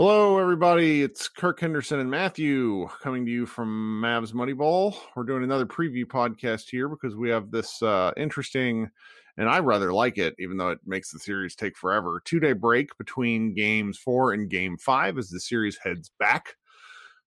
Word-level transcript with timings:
Hello, 0.00 0.38
everybody. 0.38 1.02
It's 1.02 1.28
Kirk 1.28 1.58
Henderson 1.58 1.98
and 1.98 2.08
Matthew 2.08 2.86
coming 3.02 3.26
to 3.26 3.32
you 3.32 3.46
from 3.46 4.00
Mavs 4.00 4.32
Moneyball. 4.32 4.96
We're 5.16 5.24
doing 5.24 5.42
another 5.42 5.66
preview 5.66 6.04
podcast 6.04 6.70
here 6.70 6.88
because 6.88 7.16
we 7.16 7.30
have 7.30 7.50
this 7.50 7.82
uh, 7.82 8.12
interesting, 8.16 8.88
and 9.38 9.48
I 9.48 9.58
rather 9.58 9.92
like 9.92 10.16
it, 10.16 10.36
even 10.38 10.56
though 10.56 10.68
it 10.68 10.78
makes 10.86 11.10
the 11.10 11.18
series 11.18 11.56
take 11.56 11.76
forever. 11.76 12.22
Two 12.24 12.38
day 12.38 12.52
break 12.52 12.96
between 12.96 13.54
games 13.54 13.98
four 13.98 14.34
and 14.34 14.48
game 14.48 14.76
five 14.76 15.18
as 15.18 15.30
the 15.30 15.40
series 15.40 15.76
heads 15.82 16.12
back 16.20 16.54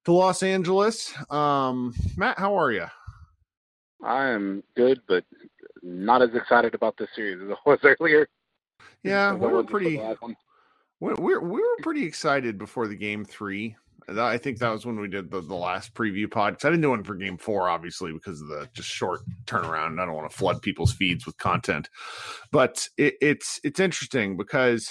to 0.05 0.13
Los 0.13 0.41
Angeles. 0.41 1.13
Um, 1.29 1.93
Matt, 2.15 2.39
how 2.39 2.57
are 2.57 2.71
you? 2.71 2.85
I 4.01 4.29
am 4.29 4.63
good, 4.77 5.01
but 5.09 5.25
not 5.83 6.21
as 6.21 6.33
excited 6.33 6.73
about 6.73 6.95
this 6.97 7.09
series 7.17 7.43
as 7.43 7.49
I 7.51 7.69
was 7.69 7.79
earlier. 7.99 8.29
Yeah, 9.03 9.33
we 9.33 9.47
were 9.49 9.61
pretty 9.65 10.01
we 11.01 11.13
we 11.15 11.37
we 11.37 11.59
were 11.59 11.77
pretty 11.81 12.05
excited 12.05 12.57
before 12.57 12.87
the 12.87 12.95
game 12.95 13.25
three. 13.25 13.75
I 14.07 14.37
think 14.37 14.59
that 14.59 14.69
was 14.69 14.85
when 14.85 14.99
we 14.99 15.07
did 15.07 15.31
the, 15.31 15.41
the 15.41 15.55
last 15.55 15.93
preview 15.93 16.29
pod. 16.29 16.57
I 16.63 16.69
didn't 16.69 16.81
do 16.81 16.89
one 16.89 17.03
for 17.03 17.15
game 17.15 17.37
four, 17.37 17.69
obviously, 17.69 18.11
because 18.11 18.41
of 18.41 18.47
the 18.47 18.67
just 18.73 18.89
short 18.89 19.21
turnaround. 19.45 20.01
I 20.01 20.05
don't 20.05 20.15
want 20.15 20.29
to 20.29 20.35
flood 20.35 20.61
people's 20.61 20.91
feeds 20.91 21.25
with 21.25 21.37
content, 21.37 21.89
but 22.51 22.87
it, 22.97 23.15
it's 23.21 23.59
it's 23.63 23.79
interesting 23.79 24.37
because, 24.37 24.89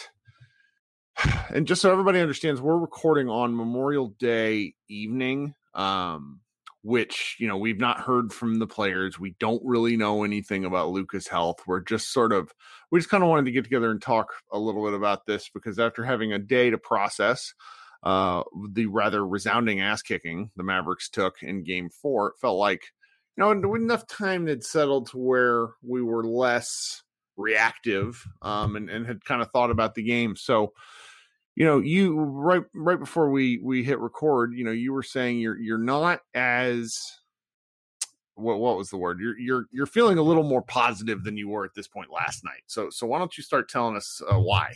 and 1.50 1.66
just 1.66 1.82
so 1.82 1.92
everybody 1.92 2.20
understands, 2.20 2.60
we're 2.60 2.78
recording 2.78 3.28
on 3.28 3.56
Memorial 3.56 4.14
Day 4.18 4.74
evening. 4.88 5.54
Um, 5.74 6.40
which 6.82 7.36
you 7.38 7.46
know 7.46 7.56
we've 7.56 7.78
not 7.78 8.00
heard 8.00 8.32
from 8.32 8.58
the 8.58 8.66
players. 8.66 9.18
We 9.18 9.34
don't 9.38 9.62
really 9.64 9.96
know 9.96 10.24
anything 10.24 10.64
about 10.64 10.90
Luka's 10.90 11.28
health. 11.28 11.62
We're 11.66 11.80
just 11.80 12.12
sort 12.12 12.32
of 12.32 12.52
we 12.90 12.98
just 12.98 13.10
kind 13.10 13.22
of 13.22 13.28
wanted 13.28 13.46
to 13.46 13.52
get 13.52 13.64
together 13.64 13.90
and 13.90 14.00
talk 14.00 14.28
a 14.52 14.58
little 14.58 14.84
bit 14.84 14.94
about 14.94 15.26
this 15.26 15.50
because 15.52 15.78
after 15.78 16.04
having 16.04 16.32
a 16.32 16.38
day 16.38 16.70
to 16.70 16.78
process 16.78 17.54
uh, 18.02 18.42
the 18.70 18.86
rather 18.86 19.26
resounding 19.26 19.80
ass 19.80 20.02
kicking 20.02 20.50
the 20.56 20.62
Mavericks 20.62 21.08
took 21.10 21.42
in 21.42 21.64
Game 21.64 21.90
Four, 21.90 22.28
it 22.28 22.38
felt 22.40 22.58
like 22.58 22.84
you 23.36 23.44
know 23.44 23.74
enough 23.74 24.06
time 24.06 24.46
had 24.46 24.64
settled 24.64 25.10
to 25.10 25.18
where 25.18 25.68
we 25.82 26.02
were 26.02 26.24
less 26.24 27.02
reactive 27.36 28.22
um, 28.42 28.76
and, 28.76 28.88
and 28.90 29.06
had 29.06 29.24
kind 29.24 29.42
of 29.42 29.50
thought 29.50 29.70
about 29.70 29.94
the 29.94 30.02
game. 30.02 30.36
So 30.36 30.72
you 31.56 31.64
know 31.64 31.78
you 31.78 32.18
right 32.18 32.62
right 32.74 32.98
before 32.98 33.30
we 33.30 33.58
we 33.62 33.82
hit 33.82 33.98
record 33.98 34.54
you 34.54 34.64
know 34.64 34.70
you 34.70 34.92
were 34.92 35.02
saying 35.02 35.38
you're 35.38 35.58
you're 35.58 35.78
not 35.78 36.20
as 36.34 37.20
what 38.40 38.58
what 38.58 38.76
was 38.76 38.90
the 38.90 38.96
word? 38.96 39.20
You're 39.20 39.38
you're 39.38 39.66
you're 39.70 39.86
feeling 39.86 40.18
a 40.18 40.22
little 40.22 40.42
more 40.42 40.62
positive 40.62 41.24
than 41.24 41.36
you 41.36 41.48
were 41.48 41.64
at 41.64 41.74
this 41.74 41.88
point 41.88 42.10
last 42.10 42.44
night. 42.44 42.62
So 42.66 42.90
so 42.90 43.06
why 43.06 43.18
don't 43.18 43.36
you 43.36 43.44
start 43.44 43.68
telling 43.68 43.96
us 43.96 44.20
uh, 44.28 44.38
why? 44.38 44.74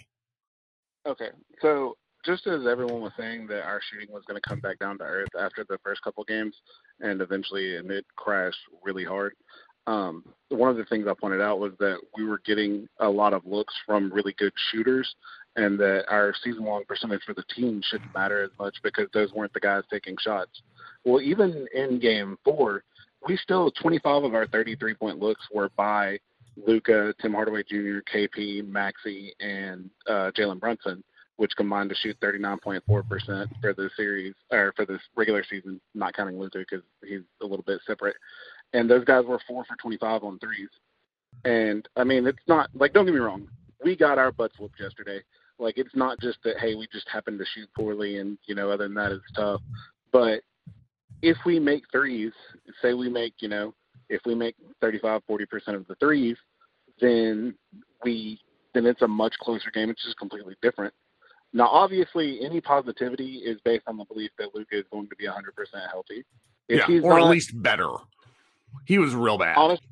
Okay. 1.07 1.31
So 1.61 1.97
just 2.25 2.47
as 2.47 2.67
everyone 2.67 3.01
was 3.01 3.13
saying 3.19 3.47
that 3.49 3.65
our 3.65 3.81
shooting 3.91 4.13
was 4.13 4.25
going 4.27 4.41
to 4.41 4.49
come 4.49 4.61
back 4.61 4.79
down 4.79 4.99
to 4.99 5.05
earth 5.05 5.29
after 5.39 5.65
the 5.69 5.79
first 5.83 6.03
couple 6.03 6.25
games 6.25 6.57
and 7.01 7.21
eventually 7.21 7.75
it 7.75 8.07
crashed 8.17 8.59
really 8.83 9.05
hard 9.05 9.35
um, 9.87 10.25
one 10.49 10.71
of 10.71 10.79
the 10.79 10.85
things 10.87 11.07
I 11.07 11.13
pointed 11.13 11.43
out 11.43 11.61
was 11.61 11.73
that 11.79 11.99
we 12.17 12.25
were 12.25 12.41
getting 12.47 12.89
a 13.01 13.09
lot 13.09 13.35
of 13.35 13.45
looks 13.45 13.75
from 13.85 14.11
really 14.13 14.35
good 14.39 14.53
shooters 14.71 15.15
and 15.57 15.79
that 15.79 16.05
our 16.09 16.35
season 16.43 16.65
long 16.65 16.85
percentage 16.87 17.23
for 17.25 17.35
the 17.35 17.45
team 17.55 17.81
shouldn't 17.85 18.13
matter 18.15 18.43
as 18.43 18.51
much 18.59 18.77
because 18.83 19.09
those 19.13 19.33
weren't 19.33 19.53
the 19.53 19.61
guys 19.61 19.83
taking 19.91 20.17
shots. 20.21 20.63
Well, 21.05 21.21
even 21.21 21.67
in 21.75 22.01
game 22.01 22.37
four, 22.45 22.83
we 23.27 23.37
still 23.37 23.71
25 23.71 24.25
of 24.25 24.35
our 24.35 24.47
33 24.47 24.95
point 24.95 25.19
looks 25.21 25.43
were 25.53 25.71
by 25.77 26.19
Luka, 26.57 27.15
Tim 27.21 27.33
Hardaway 27.33 27.63
Jr., 27.65 28.01
KP, 28.13 28.63
Maxi, 28.69 29.31
and 29.41 29.91
uh, 30.09 30.31
Jalen 30.37 30.61
Brunson, 30.61 31.03
which 31.37 31.53
combined 31.57 31.91
to 31.91 31.97
shoot 31.97 32.19
39.4% 32.21 32.81
for 33.61 33.73
the 33.75 33.91
series 33.97 34.35
or 34.51 34.73
for 34.77 34.85
this 34.85 35.01
regular 35.17 35.45
season, 35.49 35.81
not 35.95 36.15
counting 36.15 36.39
Luka 36.39 36.59
because 36.59 36.85
he's 37.05 37.23
a 37.43 37.47
little 37.47 37.65
bit 37.65 37.81
separate. 37.87 38.17
And 38.73 38.89
those 38.89 39.05
guys 39.05 39.25
were 39.25 39.41
four 39.47 39.65
for 39.65 39.77
25 39.77 40.23
on 40.23 40.39
threes. 40.39 40.69
And 41.45 41.89
I 41.97 42.05
mean, 42.05 42.27
it's 42.27 42.39
not 42.47 42.71
like 42.75 42.93
don't 42.93 43.05
get 43.05 43.15
me 43.15 43.21
wrong, 43.21 43.49
we 43.83 43.97
got 43.97 44.19
our 44.19 44.33
butts 44.33 44.59
whooped 44.59 44.81
yesterday. 44.81 45.21
Like 45.59 45.79
it's 45.79 45.95
not 45.95 46.21
just 46.21 46.39
that 46.45 46.59
hey 46.59 46.75
we 46.75 46.89
just 46.93 47.09
happen 47.09 47.39
to 47.39 47.45
shoot 47.55 47.69
poorly 47.77 48.19
and 48.19 48.39
you 48.47 48.55
know 48.55 48.71
other 48.71 48.85
than 48.85 48.95
that 48.95 49.13
it's 49.13 49.33
tough. 49.35 49.61
But 50.13 50.41
if 51.23 51.37
we 51.47 51.59
make 51.59 51.85
threes, 51.93 52.33
say 52.83 52.95
we 52.95 53.09
make 53.09 53.35
you 53.39 53.49
know 53.49 53.75
if 54.09 54.21
we 54.27 54.35
make 54.35 54.57
35 54.81 55.23
40 55.27 55.47
percent 55.47 55.77
of 55.77 55.87
the 55.87 55.95
threes, 55.97 56.37
then 57.01 57.55
we 58.03 58.41
then 58.75 58.87
it's 58.87 59.03
a 59.03 59.09
much 59.09 59.35
closer 59.41 59.71
game. 59.71 59.91
It's 59.91 60.05
just 60.05 60.19
completely 60.19 60.57
different. 60.61 60.93
Now, 61.53 61.69
obviously, 61.69 62.41
any 62.45 62.61
positivity 62.61 63.37
is 63.37 63.61
based 63.65 63.85
on 63.87 63.97
the 63.97 64.05
belief 64.05 64.33
that 64.39 64.55
Luka 64.55 64.77
is 64.77 64.85
going 64.91 65.09
to 65.09 65.15
be 65.15 65.27
100% 65.27 65.31
healthy. 65.89 66.25
If 66.69 66.89
yeah, 66.89 67.01
or 67.01 67.21
not, 67.21 67.27
at 67.27 67.31
least 67.31 67.63
better. 67.63 67.91
He 68.87 68.99
was 68.99 69.15
real 69.15 69.39
bad. 69.39 69.57
Honest, 69.57 69.83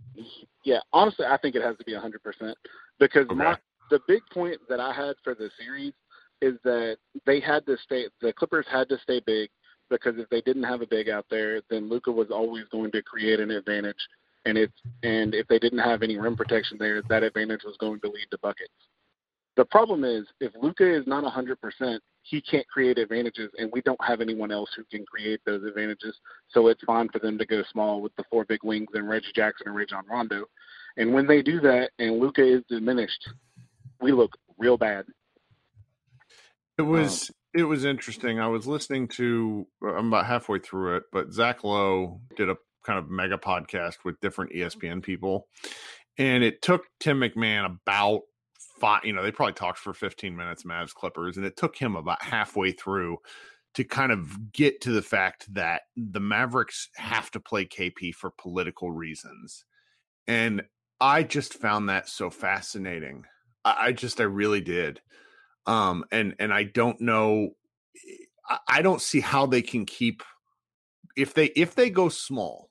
yeah, 0.65 0.81
honestly, 0.93 1.25
I 1.25 1.37
think 1.37 1.55
it 1.55 1.62
has 1.62 1.77
to 1.79 1.84
be 1.84 1.93
100% 1.93 2.55
because 2.99 3.27
okay. 3.27 3.34
my, 3.34 3.56
the 3.92 4.00
big 4.08 4.22
point 4.32 4.58
that 4.70 4.80
I 4.80 4.91
had 4.91 5.16
for 5.22 5.34
the 5.34 5.50
series 5.62 5.92
is 6.41 6.54
that 6.64 6.97
they 7.26 7.41
had 7.41 7.66
to 7.66 7.76
stay. 7.84 8.06
The 8.22 8.32
Clippers 8.32 8.64
had 8.72 8.88
to 8.88 8.97
stay 9.03 9.20
big 9.25 9.50
because 9.91 10.14
if 10.16 10.30
they 10.30 10.41
didn't 10.41 10.62
have 10.62 10.80
a 10.80 10.86
big 10.86 11.10
out 11.10 11.26
there, 11.30 11.60
then 11.69 11.91
Luka 11.91 12.10
was 12.10 12.31
always 12.31 12.64
going 12.72 12.91
to 12.92 13.02
create 13.02 13.38
an 13.38 13.50
advantage. 13.50 14.08
And 14.47 14.56
it's 14.56 14.72
and 15.02 15.34
if 15.34 15.47
they 15.47 15.58
didn't 15.58 15.81
have 15.81 16.02
any 16.02 16.16
rim 16.16 16.36
protection 16.36 16.78
there, 16.81 17.02
that 17.10 17.22
advantage 17.22 17.60
was 17.64 17.76
going 17.78 18.00
to 18.00 18.08
lead 18.08 18.26
to 18.31 18.38
buckets. 18.38 18.72
The 19.56 19.66
problem 19.66 20.04
is 20.04 20.25
if 20.41 20.52
Luka 20.60 20.91
is 20.91 21.06
not 21.06 21.22
100%, 21.22 21.98
he 22.22 22.41
can't 22.41 22.66
create 22.69 22.97
advantages, 22.97 23.50
and 23.58 23.70
we 23.70 23.82
don't 23.82 24.02
have 24.02 24.22
anyone 24.22 24.50
else 24.50 24.70
who 24.75 24.84
can 24.91 25.04
create 25.04 25.41
those 25.44 25.62
advantages. 25.64 26.16
So 26.48 26.69
it's 26.69 26.82
fine 26.84 27.10
for 27.10 27.19
them 27.19 27.36
to 27.36 27.44
go 27.44 27.62
small 27.70 28.00
with 28.00 28.16
the 28.16 28.25
four 28.31 28.47
big 28.47 28.64
wings 28.64 28.88
and 28.94 29.06
Reggie 29.06 29.32
Jackson 29.34 29.66
and 29.66 29.76
Rajon 29.76 30.04
Rondo. 30.08 30.47
And 30.97 31.12
when 31.12 31.26
they 31.26 31.42
do 31.42 31.60
that, 31.60 31.91
and 31.98 32.19
Luka 32.19 32.42
is 32.42 32.62
diminished, 32.69 33.28
we 34.02 34.12
look 34.12 34.36
real 34.58 34.76
bad. 34.76 35.06
It 36.76 36.82
was 36.82 37.30
um, 37.30 37.34
it 37.54 37.64
was 37.64 37.84
interesting. 37.84 38.40
I 38.40 38.48
was 38.48 38.66
listening 38.66 39.08
to 39.08 39.66
I'm 39.82 40.08
about 40.08 40.26
halfway 40.26 40.58
through 40.58 40.96
it, 40.96 41.04
but 41.12 41.32
Zach 41.32 41.64
Lowe 41.64 42.20
did 42.36 42.50
a 42.50 42.56
kind 42.84 42.98
of 42.98 43.08
mega 43.08 43.38
podcast 43.38 43.98
with 44.04 44.20
different 44.20 44.52
ESPN 44.52 45.02
people, 45.02 45.46
and 46.18 46.42
it 46.42 46.62
took 46.62 46.86
Tim 46.98 47.20
McMahon 47.20 47.64
about 47.64 48.22
five. 48.80 49.04
You 49.04 49.12
know, 49.12 49.22
they 49.22 49.30
probably 49.30 49.54
talked 49.54 49.78
for 49.78 49.94
15 49.94 50.36
minutes, 50.36 50.64
Mavs 50.64 50.94
Clippers, 50.94 51.36
and 51.36 51.46
it 51.46 51.56
took 51.56 51.76
him 51.76 51.94
about 51.94 52.22
halfway 52.22 52.72
through 52.72 53.19
to 53.74 53.84
kind 53.84 54.12
of 54.12 54.52
get 54.52 54.82
to 54.82 54.90
the 54.90 55.02
fact 55.02 55.52
that 55.54 55.82
the 55.96 56.20
Mavericks 56.20 56.88
have 56.96 57.30
to 57.30 57.40
play 57.40 57.64
KP 57.64 58.14
for 58.14 58.30
political 58.30 58.90
reasons, 58.90 59.64
and 60.26 60.62
I 61.00 61.22
just 61.22 61.54
found 61.54 61.88
that 61.88 62.08
so 62.08 62.30
fascinating 62.30 63.24
I, 63.65 63.93
just 63.93 64.21
I 64.21 64.25
really 64.25 64.61
did. 64.61 65.00
Um, 65.67 66.05
and 66.11 66.34
and 66.39 66.53
I 66.53 66.65
don't 66.65 67.00
know. 67.00 67.50
I 68.69 68.83
don't 68.83 69.00
see 69.00 69.21
how 69.21 69.47
they 69.47 69.62
can 69.62 69.87
keep 69.87 70.23
if 71.17 71.34
they 71.34 71.47
if 71.47 71.75
they 71.75 71.91
go 71.91 72.09
small, 72.09 72.71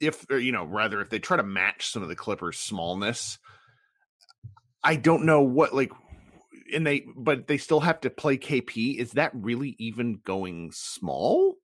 if 0.00 0.24
or, 0.30 0.38
you 0.38 0.52
know 0.52 0.64
rather 0.64 1.00
if 1.00 1.10
they 1.10 1.18
try 1.18 1.36
to 1.36 1.42
match 1.42 1.92
some 1.92 2.02
of 2.02 2.08
the 2.08 2.16
Clippers' 2.16 2.58
smallness. 2.58 3.38
I 4.82 4.96
don't 4.96 5.24
know 5.24 5.42
what 5.42 5.74
like 5.74 5.92
and 6.74 6.86
they 6.86 7.04
but 7.16 7.46
they 7.46 7.58
still 7.58 7.80
have 7.80 8.00
to 8.00 8.10
play 8.10 8.38
KP. 8.38 8.96
Is 8.96 9.12
that 9.12 9.32
really 9.34 9.76
even 9.78 10.20
going 10.24 10.70
small? 10.72 11.56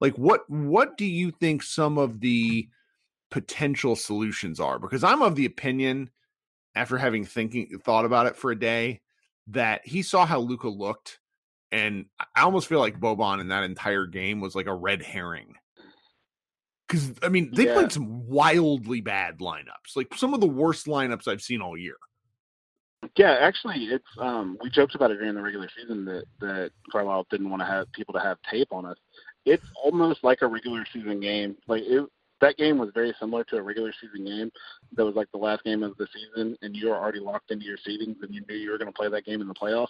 Like 0.00 0.14
what 0.14 0.48
what 0.48 0.96
do 0.96 1.04
you 1.04 1.30
think 1.30 1.62
some 1.62 1.98
of 1.98 2.20
the 2.20 2.68
potential 3.30 3.96
solutions 3.96 4.58
are? 4.58 4.78
Because 4.78 5.04
I'm 5.04 5.22
of 5.22 5.34
the 5.34 5.46
opinion 5.46 6.10
after 6.74 6.98
having 6.98 7.24
thinking 7.24 7.78
thought 7.78 8.04
about 8.04 8.26
it 8.26 8.36
for 8.36 8.50
a 8.50 8.58
day 8.58 9.00
that 9.48 9.86
he 9.86 10.02
saw 10.02 10.26
how 10.26 10.40
Luka 10.40 10.68
looked, 10.68 11.18
and 11.70 12.06
I 12.34 12.42
almost 12.42 12.68
feel 12.68 12.80
like 12.80 13.00
Boban 13.00 13.40
in 13.40 13.48
that 13.48 13.64
entire 13.64 14.06
game 14.06 14.40
was 14.40 14.54
like 14.54 14.66
a 14.66 14.74
red 14.74 15.02
herring. 15.02 15.54
Because 16.86 17.12
I 17.22 17.28
mean, 17.28 17.50
they 17.52 17.66
yeah. 17.66 17.74
played 17.74 17.92
some 17.92 18.26
wildly 18.26 19.00
bad 19.00 19.38
lineups, 19.38 19.96
like 19.96 20.14
some 20.14 20.34
of 20.34 20.40
the 20.40 20.46
worst 20.46 20.86
lineups 20.86 21.28
I've 21.28 21.42
seen 21.42 21.60
all 21.60 21.76
year. 21.76 21.96
Yeah, 23.16 23.36
actually, 23.40 23.84
it's 23.86 24.06
um, 24.18 24.56
we 24.62 24.70
joked 24.70 24.94
about 24.94 25.10
it 25.10 25.18
during 25.18 25.34
the 25.34 25.42
regular 25.42 25.68
season 25.76 26.04
that 26.06 26.24
that 26.40 26.70
Carlisle 26.90 27.26
didn't 27.30 27.50
want 27.50 27.60
to 27.60 27.66
have 27.66 27.90
people 27.92 28.14
to 28.14 28.20
have 28.20 28.38
tape 28.50 28.68
on 28.72 28.86
us. 28.86 28.96
It's 29.44 29.66
almost 29.82 30.24
like 30.24 30.42
a 30.42 30.46
regular 30.46 30.86
season 30.92 31.20
game. 31.20 31.56
Like 31.66 31.82
it, 31.82 32.04
that 32.40 32.56
game 32.56 32.78
was 32.78 32.90
very 32.94 33.14
similar 33.20 33.44
to 33.44 33.56
a 33.56 33.62
regular 33.62 33.92
season 34.00 34.26
game 34.26 34.50
that 34.96 35.04
was 35.04 35.14
like 35.14 35.30
the 35.32 35.38
last 35.38 35.64
game 35.64 35.82
of 35.82 35.96
the 35.96 36.06
season, 36.12 36.56
and 36.62 36.76
you 36.76 36.88
were 36.88 36.96
already 36.96 37.20
locked 37.20 37.50
into 37.50 37.64
your 37.64 37.78
seedings, 37.78 38.16
and 38.22 38.34
you 38.34 38.42
knew 38.48 38.56
you 38.56 38.70
were 38.70 38.78
going 38.78 38.92
to 38.92 38.96
play 38.96 39.08
that 39.08 39.24
game 39.24 39.40
in 39.40 39.48
the 39.48 39.54
playoffs. 39.54 39.86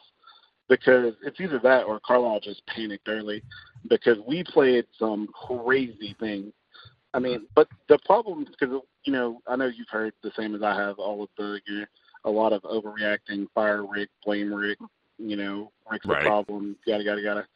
Because 0.66 1.12
it's 1.22 1.38
either 1.40 1.58
that 1.58 1.84
or 1.84 2.00
Carlisle 2.00 2.40
just 2.40 2.66
panicked 2.66 3.06
early 3.06 3.42
because 3.90 4.16
we 4.26 4.42
played 4.44 4.86
some 4.98 5.26
crazy 5.26 6.16
things. 6.18 6.54
I 7.12 7.18
mean, 7.18 7.46
but 7.54 7.68
the 7.88 7.98
problem 8.06 8.44
because 8.44 8.80
you 9.04 9.12
know 9.12 9.40
I 9.46 9.56
know 9.56 9.66
you've 9.66 9.88
heard 9.90 10.14
the 10.22 10.32
same 10.36 10.54
as 10.54 10.62
I 10.62 10.74
have 10.74 10.98
all 10.98 11.22
of 11.22 11.28
the 11.36 11.60
know, 11.68 11.84
a 12.24 12.30
lot 12.30 12.54
of 12.54 12.62
overreacting, 12.62 13.46
fire 13.54 13.84
Rick, 13.86 14.08
blame 14.24 14.52
Rick, 14.52 14.78
you 15.18 15.36
know 15.36 15.70
Rick's 15.90 16.06
right. 16.06 16.22
the 16.22 16.28
problem, 16.28 16.76
yada 16.86 17.04
yada 17.04 17.20
yada. 17.20 17.46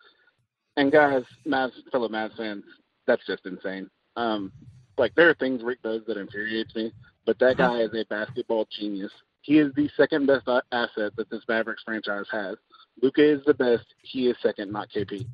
And 0.76 0.92
guys, 0.92 1.24
Mavs, 1.46 1.72
fellow 1.90 2.08
Mavs 2.08 2.36
fans, 2.36 2.62
that's 3.06 3.26
just 3.26 3.46
insane. 3.46 3.90
Um, 4.16 4.52
like 4.98 5.14
there 5.14 5.28
are 5.28 5.34
things 5.34 5.62
Rick 5.62 5.82
does 5.82 6.02
that 6.06 6.16
infuriates 6.16 6.74
me, 6.74 6.92
but 7.24 7.38
that 7.38 7.56
guy 7.58 7.80
is 7.80 7.94
a 7.94 8.04
basketball 8.06 8.66
genius. 8.70 9.12
He 9.42 9.58
is 9.58 9.72
the 9.74 9.88
second 9.96 10.26
best 10.26 10.48
asset 10.72 11.16
that 11.16 11.30
this 11.30 11.42
Mavericks 11.48 11.82
franchise 11.82 12.26
has. 12.30 12.56
Luka 13.00 13.22
is 13.22 13.44
the 13.46 13.54
best. 13.54 13.84
He 14.02 14.28
is 14.28 14.36
second, 14.42 14.72
not 14.72 14.88
KP. 14.90 15.26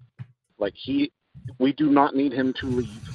Like 0.58 0.74
he, 0.76 1.12
we 1.58 1.72
do 1.72 1.90
not 1.90 2.14
need 2.14 2.32
him 2.32 2.52
to 2.60 2.66
leave. 2.66 3.08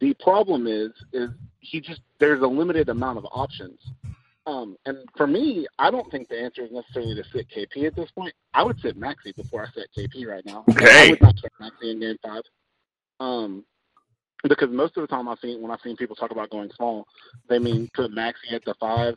The 0.00 0.14
problem 0.14 0.66
is, 0.66 0.90
is 1.12 1.30
he 1.60 1.80
just 1.80 2.00
there's 2.18 2.42
a 2.42 2.46
limited 2.46 2.88
amount 2.88 3.18
of 3.18 3.26
options. 3.30 3.80
Um, 4.46 4.76
and 4.86 4.98
for 5.16 5.26
me, 5.26 5.66
I 5.78 5.90
don't 5.90 6.10
think 6.10 6.28
the 6.28 6.40
answer 6.40 6.62
is 6.62 6.72
necessarily 6.72 7.14
to 7.14 7.24
sit 7.32 7.48
KP 7.50 7.86
at 7.86 7.94
this 7.94 8.10
point. 8.10 8.32
I 8.54 8.62
would 8.62 8.80
sit 8.80 8.98
Maxi 8.98 9.36
before 9.36 9.66
I 9.66 9.68
sit 9.74 9.88
KP 9.96 10.26
right 10.26 10.44
now. 10.46 10.64
Okay. 10.70 11.08
I 11.08 11.10
would 11.10 11.20
not 11.20 11.36
sit 11.38 11.52
Maxi 11.60 11.92
in 11.92 12.00
Game 12.00 12.16
Five. 12.22 12.42
Um, 13.20 13.64
because 14.44 14.70
most 14.70 14.96
of 14.96 15.02
the 15.02 15.06
time 15.06 15.28
I've 15.28 15.38
seen 15.40 15.60
when 15.60 15.70
I've 15.70 15.80
seen 15.82 15.96
people 15.96 16.16
talk 16.16 16.30
about 16.30 16.50
going 16.50 16.70
small, 16.76 17.06
they 17.48 17.58
mean 17.58 17.88
put 17.94 18.12
Maxi 18.12 18.52
at 18.52 18.64
the 18.64 18.74
five 18.80 19.14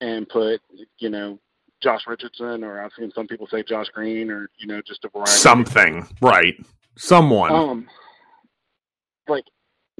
and 0.00 0.28
put 0.28 0.60
you 0.98 1.10
know 1.10 1.38
Josh 1.82 2.02
Richardson, 2.06 2.64
or 2.64 2.82
I've 2.82 2.92
seen 2.98 3.12
some 3.14 3.26
people 3.26 3.46
say 3.46 3.62
Josh 3.62 3.88
Green, 3.92 4.30
or 4.30 4.50
you 4.58 4.66
know 4.66 4.80
just 4.86 5.04
a 5.04 5.08
variety. 5.10 5.32
Something, 5.32 6.08
right? 6.20 6.54
Someone. 6.96 7.52
Um, 7.52 7.86
like 9.28 9.44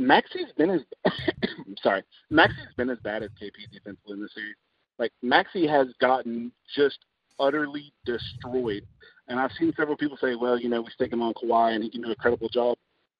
Maxi's 0.00 0.52
been 0.56 0.70
as 0.70 0.80
I'm 1.04 1.76
sorry, 1.82 2.02
Maxi's 2.32 2.74
been 2.76 2.90
as 2.90 2.98
bad 2.98 3.22
as 3.22 3.30
KP 3.40 3.70
defensively 3.72 4.14
in 4.14 4.20
the 4.20 4.28
series. 4.34 4.56
Like 4.98 5.12
Maxi 5.24 5.68
has 5.68 5.88
gotten 6.00 6.50
just 6.74 6.98
utterly 7.38 7.92
destroyed. 8.04 8.86
And 9.28 9.38
I've 9.38 9.52
seen 9.58 9.72
several 9.76 9.96
people 9.96 10.16
say, 10.20 10.34
well, 10.34 10.58
you 10.58 10.68
know, 10.68 10.80
we 10.80 10.90
stick 10.90 11.12
him 11.12 11.22
on 11.22 11.34
Kawhi 11.34 11.74
and 11.74 11.84
he 11.84 11.90
can 11.90 12.02
do 12.02 12.10
a 12.10 12.16
credible 12.16 12.48
job. 12.48 12.78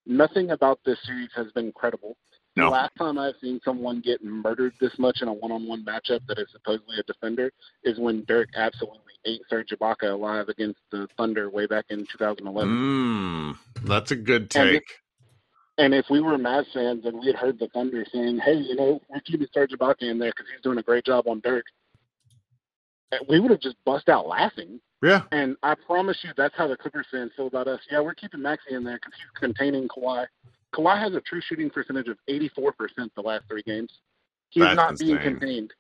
Nothing 0.09 0.51
about 0.51 0.81
this 0.87 0.99
series 1.05 1.29
has 1.37 1.53
been 1.53 1.71
credible. 1.73 2.17
No. 2.57 2.65
The 2.65 2.71
last 2.71 2.93
time 2.99 3.19
I've 3.19 3.35
seen 3.41 3.61
someone 3.65 4.01
get 4.01 4.25
murdered 4.25 4.73
this 4.81 4.99
much 4.99 5.19
in 5.21 5.29
a 5.29 5.33
one-on-one 5.33 5.85
matchup 5.85 6.21
that 6.27 6.39
is 6.39 6.49
supposedly 6.51 6.97
a 6.99 7.03
defender 7.05 7.53
is 7.85 7.99
when 7.99 8.25
Dirk 8.25 8.49
absolutely 8.57 9.13
ate 9.27 9.43
Serge 9.49 9.69
Ibaka 9.69 10.13
alive 10.13 10.49
against 10.49 10.81
the 10.91 11.07
Thunder 11.17 11.51
way 11.51 11.67
back 11.67 11.85
in 11.91 12.07
2011. 12.11 12.69
Mm, 12.69 13.57
that's 13.85 14.11
a 14.11 14.17
good 14.17 14.51
And 14.57 14.71
take. 14.71 14.83
And 15.77 15.95
if 15.95 16.07
we 16.11 16.21
were 16.21 16.37
Mavs 16.37 16.73
fans 16.75 17.05
and 17.05 17.21
we 17.21 17.27
had 17.27 17.37
heard 17.37 17.59
the 17.61 17.69
Thunder 17.69 18.05
saying, 18.13 18.39
"Hey, 18.39 18.57
you 18.57 18.75
know, 18.75 19.01
we're 19.09 19.21
keeping 19.21 19.47
Serge 19.55 19.71
Ibaka 19.71 20.03
in 20.03 20.19
there 20.19 20.31
because 20.31 20.51
he's 20.51 20.63
doing 20.63 20.79
a 20.79 20.83
great 20.83 21.05
job 21.05 21.29
on 21.29 21.41
Dirk," 21.41 21.67
we 23.29 23.41
would 23.41 23.51
have 23.51 23.61
just 23.61 23.77
bust 23.85 24.09
out 24.09 24.27
laughing. 24.27 24.81
yeah. 25.03 25.23
And 25.33 25.57
I 25.63 25.75
promise 25.75 26.19
you, 26.23 26.31
that's 26.37 26.55
how 26.57 26.67
the 26.67 26.77
Clippers 26.77 27.07
fans 27.11 27.33
feel 27.37 27.47
about 27.47 27.69
us. 27.69 27.81
Yeah, 27.91 28.01
we're 28.01 28.15
keeping 28.15 28.41
Maxi 28.41 28.71
in 28.71 28.85
there 28.85 28.97
because 28.97 29.13
he's 29.17 29.41
containing 29.41 29.89
Kawhi. 29.89 30.27
Kawhi 30.75 30.99
has 31.01 31.15
a 31.15 31.21
true 31.23 31.41
shooting 31.41 31.71
percentage 31.71 32.09
of 32.09 32.19
84% 32.29 32.51
the 33.15 33.23
last 33.23 33.45
three 33.49 33.63
games. 33.63 33.91
He's 34.51 34.63
That's 34.65 34.77
not 34.77 34.99
being 34.99 35.19
contained. 35.19 35.73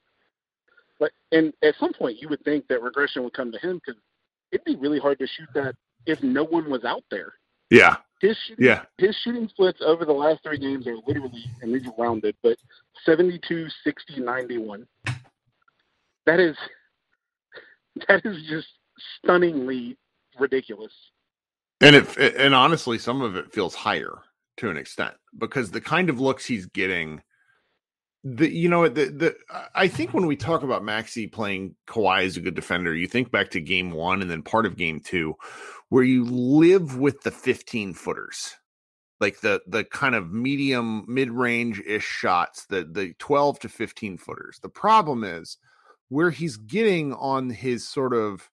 But 0.99 1.13
and 1.33 1.53
at 1.63 1.75
some 1.79 1.93
point, 1.93 2.21
you 2.21 2.29
would 2.29 2.43
think 2.45 2.67
that 2.69 2.83
regression 2.83 3.23
would 3.25 3.33
come 3.35 3.53
to 3.53 3.59
him 3.59 3.77
because 3.85 4.01
it'd 4.51 4.65
be 4.65 4.77
really 4.77 4.99
hard 4.99 5.19
to 5.21 5.27
shoot 5.27 5.49
that 5.55 5.75
if 6.07 6.23
no 6.23 6.45
one 6.45 6.71
was 6.71 6.85
out 6.85 7.05
there. 7.11 7.35
Yeah. 7.71 7.97
His 8.21 8.37
shooting, 8.47 8.65
Yeah. 8.65 8.85
his 8.97 9.15
shooting 9.23 9.47
splits 9.49 9.81
over 9.81 10.05
the 10.05 10.13
last 10.13 10.43
three 10.43 10.59
games 10.59 10.87
are 10.89 10.97
literally, 11.07 11.45
and 11.63 11.73
these 11.73 11.87
are 11.87 11.95
rounded, 11.99 12.35
but 12.43 12.57
72, 13.05 13.69
60, 13.85 14.21
91. 14.21 14.89
That 16.27 16.41
is, 16.41 16.57
that 18.09 18.25
is 18.25 18.43
just 18.49 18.69
stunningly 19.19 19.97
ridiculous. 20.39 20.93
And 21.81 21.95
it 21.97 22.17
and 22.37 22.55
honestly, 22.55 22.99
some 22.99 23.23
of 23.23 23.37
it 23.37 23.53
feels 23.53 23.75
higher 23.75 24.19
to 24.59 24.71
an 24.71 24.77
extent 24.77 25.15
because 25.37 25.71
the 25.71 25.81
kind 25.81 26.11
of 26.11 26.21
looks 26.21 26.45
he's 26.47 26.67
getting. 26.67 27.23
The 28.25 28.53
you 28.53 28.69
know 28.69 28.89
the 28.89 29.07
the 29.07 29.37
I 29.75 29.87
think 29.87 30.13
when 30.13 30.27
we 30.27 30.37
talk 30.37 30.65
about 30.65 30.83
Maxi 30.83 31.31
playing 31.31 31.77
Kawhi 31.87 32.25
as 32.27 32.37
a 32.37 32.41
good 32.41 32.57
defender, 32.57 32.95
you 32.95 33.07
think 33.07 33.31
back 33.31 33.51
to 33.51 33.61
game 33.61 33.93
one 33.93 34.21
and 34.21 34.31
then 34.31 34.43
part 34.43 34.67
of 34.67 34.77
game 34.77 34.99
two, 34.99 35.37
where 35.89 36.03
you 36.03 36.25
live 36.25 36.99
with 36.99 37.23
the 37.23 37.31
15 37.31 37.95
footers, 37.95 38.55
like 39.21 39.41
the 39.41 39.61
the 39.69 39.85
kind 39.85 40.17
of 40.17 40.33
medium 40.33 41.05
mid 41.07 41.31
range 41.31 41.81
ish 41.87 42.05
shots, 42.05 42.67
the 42.67 42.85
the 42.85 43.15
12 43.21 43.61
to 43.61 43.69
15 43.69 44.19
footers. 44.19 44.59
The 44.61 44.69
problem 44.69 45.23
is 45.23 45.59
where 46.09 46.31
he's 46.31 46.57
getting 46.57 47.13
on 47.13 47.51
his 47.51 47.87
sort 47.87 48.15
of 48.15 48.51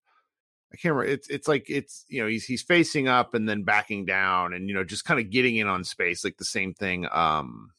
I 0.74 0.78
can't 0.78 0.94
remember. 0.94 1.14
It's 1.14 1.30
it's 1.30 1.48
like 1.48 1.70
it's 1.70 2.06
you 2.10 2.22
know 2.22 2.28
he's 2.28 2.46
he's 2.46 2.62
facing 2.62 3.08
up 3.08 3.34
and 3.34 3.48
then 3.48 3.64
backing 3.64 4.06
down 4.06 4.54
and 4.54 4.68
you 4.68 4.76
know 4.76 4.84
just 4.84 5.06
kind 5.06 5.20
of 5.20 5.30
getting 5.30 5.56
in 5.56 5.68
on 5.68 5.84
space 5.86 6.26
like 6.26 6.38
the 6.38 6.44
same 6.46 6.74
thing 6.74 7.08
um 7.12 7.72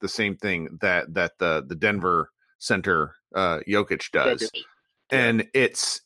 the 0.00 0.08
same 0.08 0.36
thing 0.36 0.78
that 0.80 1.12
that 1.14 1.38
the 1.38 1.64
the 1.66 1.74
Denver 1.74 2.30
center 2.58 3.16
uh 3.34 3.58
Jokic 3.66 4.10
does 4.12 4.42
Jokic. 4.42 4.62
and 5.10 5.48
it's 5.52 6.02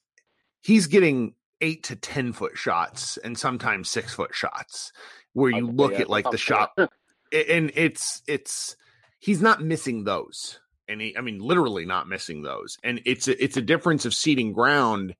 he's 0.63 0.87
getting 0.87 1.35
eight 1.61 1.83
to 1.85 1.97
ten 1.97 2.33
foot 2.33 2.57
shots 2.57 3.19
and 3.19 3.37
sometimes 3.37 3.91
six 3.91 4.15
foot 4.15 4.35
shots 4.35 4.93
where 5.35 5.51
you 5.51 5.67
look 5.67 5.93
yeah, 5.93 6.01
at 6.01 6.09
like 6.09 6.31
the 6.31 6.39
shot 6.39 6.71
and 6.77 7.73
it's 7.75 8.23
it's 8.27 8.75
he's 9.19 9.43
not 9.43 9.63
missing 9.63 10.05
those 10.05 10.61
and 10.89 11.01
he, 11.01 11.17
i 11.17 11.21
mean 11.21 11.39
literally 11.39 11.85
not 11.85 12.09
missing 12.09 12.43
those 12.43 12.79
and 12.83 13.01
it's 13.05 13.29
a, 13.29 13.43
it's 13.43 13.57
a 13.57 13.63
difference 13.63 14.05
of 14.05 14.15
seating 14.15 14.53
ground 14.53 15.15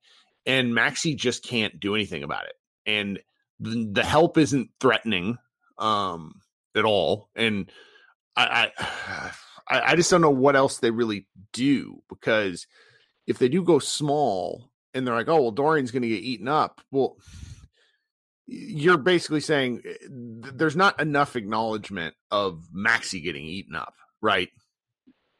and 0.45 0.73
maxi 0.73 1.15
just 1.15 1.43
can't 1.43 1.79
do 1.79 1.95
anything 1.95 2.23
about 2.23 2.45
it 2.45 2.53
and 2.85 3.19
the, 3.59 3.89
the 3.91 4.03
help 4.03 4.37
isn't 4.37 4.69
threatening 4.79 5.37
um 5.77 6.33
at 6.75 6.85
all 6.85 7.29
and 7.35 7.71
I, 8.35 8.71
I 9.67 9.81
i 9.91 9.95
just 9.95 10.09
don't 10.09 10.21
know 10.21 10.29
what 10.29 10.55
else 10.55 10.79
they 10.79 10.91
really 10.91 11.27
do 11.53 12.01
because 12.09 12.67
if 13.27 13.37
they 13.37 13.49
do 13.49 13.63
go 13.63 13.79
small 13.79 14.69
and 14.93 15.05
they're 15.05 15.15
like 15.15 15.29
oh 15.29 15.41
well 15.41 15.51
dorian's 15.51 15.91
going 15.91 16.01
to 16.03 16.07
get 16.07 16.23
eaten 16.23 16.47
up 16.47 16.81
well 16.91 17.17
you're 18.49 18.97
basically 18.97 19.41
saying 19.41 19.81
eh, 19.85 19.93
th- 20.01 20.55
there's 20.55 20.75
not 20.75 20.99
enough 20.99 21.35
acknowledgement 21.35 22.15
of 22.31 22.67
Maxi 22.75 23.23
getting 23.23 23.45
eaten 23.45 23.75
up, 23.75 23.93
right? 24.21 24.49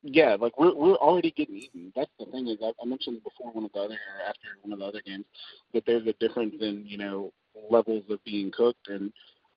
Yeah, 0.02 0.38
like 0.40 0.58
we're 0.58 0.74
we're 0.74 0.96
already 0.96 1.32
getting 1.32 1.58
eaten. 1.58 1.92
That's 1.96 2.12
the 2.20 2.26
thing 2.28 2.48
is 2.48 2.58
I, 2.64 2.72
I 2.82 2.86
mentioned 2.86 3.22
before 3.24 3.52
one 3.52 3.66
of 3.66 3.74
the 3.74 3.80
other 3.80 3.98
after 4.28 4.48
one 4.62 4.72
of 4.72 4.80
the 4.80 4.86
other 4.86 5.02
games 5.06 5.26
that 5.74 5.84
there's 5.86 6.08
a 6.08 6.14
difference 6.14 6.56
in 6.62 6.84
you 6.86 6.98
know 6.98 7.34
levels 7.70 8.04
of 8.10 8.24
being 8.24 8.52
cooked, 8.52 8.88
and 8.88 9.12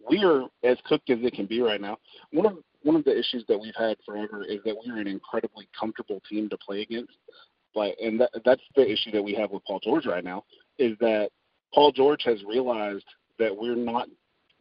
we 0.08 0.24
are 0.24 0.48
as 0.64 0.78
cooked 0.84 1.10
as 1.10 1.18
it 1.22 1.34
can 1.34 1.46
be 1.46 1.60
right 1.60 1.80
now. 1.80 1.98
One 2.32 2.46
of 2.46 2.58
one 2.82 2.96
of 2.96 3.04
the 3.04 3.16
issues 3.16 3.44
that 3.48 3.58
we've 3.58 3.74
had 3.78 3.96
forever 4.04 4.44
is 4.44 4.58
that 4.64 4.74
we're 4.84 4.98
an 4.98 5.06
incredibly 5.06 5.68
comfortable 5.78 6.20
team 6.28 6.48
to 6.48 6.58
play 6.58 6.82
against. 6.82 7.12
Like, 7.74 7.96
and 8.02 8.20
that, 8.20 8.30
that's 8.44 8.62
the 8.74 8.90
issue 8.90 9.12
that 9.12 9.22
we 9.22 9.34
have 9.34 9.50
with 9.50 9.64
Paul 9.64 9.80
George 9.82 10.06
right 10.06 10.24
now 10.24 10.44
is 10.78 10.96
that 11.00 11.30
Paul 11.72 11.92
George 11.92 12.22
has 12.24 12.42
realized 12.44 13.04
that 13.38 13.56
we're 13.56 13.76
not 13.76 14.08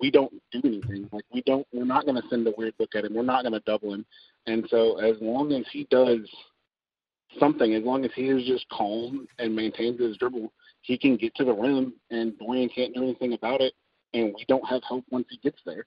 we 0.02 0.12
don't 0.12 0.34
do 0.52 0.62
anything. 0.66 1.08
Like 1.12 1.24
we 1.32 1.42
don't 1.44 1.66
we're 1.72 1.86
not 1.86 2.06
going 2.06 2.22
to 2.22 2.28
send 2.30 2.48
a 2.48 2.54
weird 2.58 2.74
look 2.80 2.96
at 2.96 3.06
him. 3.06 3.14
We're 3.14 3.22
not 3.24 3.44
going 3.44 3.54
to 3.54 3.62
double 3.62 3.94
him. 3.94 4.06
And 4.48 4.66
so 4.70 4.98
as 4.98 5.16
long 5.22 5.54
as 5.54 5.66
he 5.72 5.88
does 5.92 6.20
something, 7.40 7.74
as 7.76 7.84
long 7.84 8.04
as 8.04 8.12
he 8.16 8.24
is 8.24 8.46
just 8.46 8.68
calm 8.70 9.28
and 9.40 9.56
maintains 9.56 10.02
his 10.02 10.18
dribble, 10.18 10.52
he 10.82 10.98
can 10.98 11.16
get 11.16 11.36
to 11.36 11.46
the 11.46 11.54
rim 11.54 11.94
and 12.10 12.38
Dorian 12.40 12.70
can't 12.70 12.94
do 12.94 13.04
anything 13.04 13.34
about 13.34 13.62
it 13.62 13.74
and 14.14 14.34
we 14.36 14.44
don't 14.48 14.68
have 14.68 14.82
help 14.88 15.06
once 15.12 15.28
he 15.30 15.38
gets 15.38 15.60
there. 15.66 15.86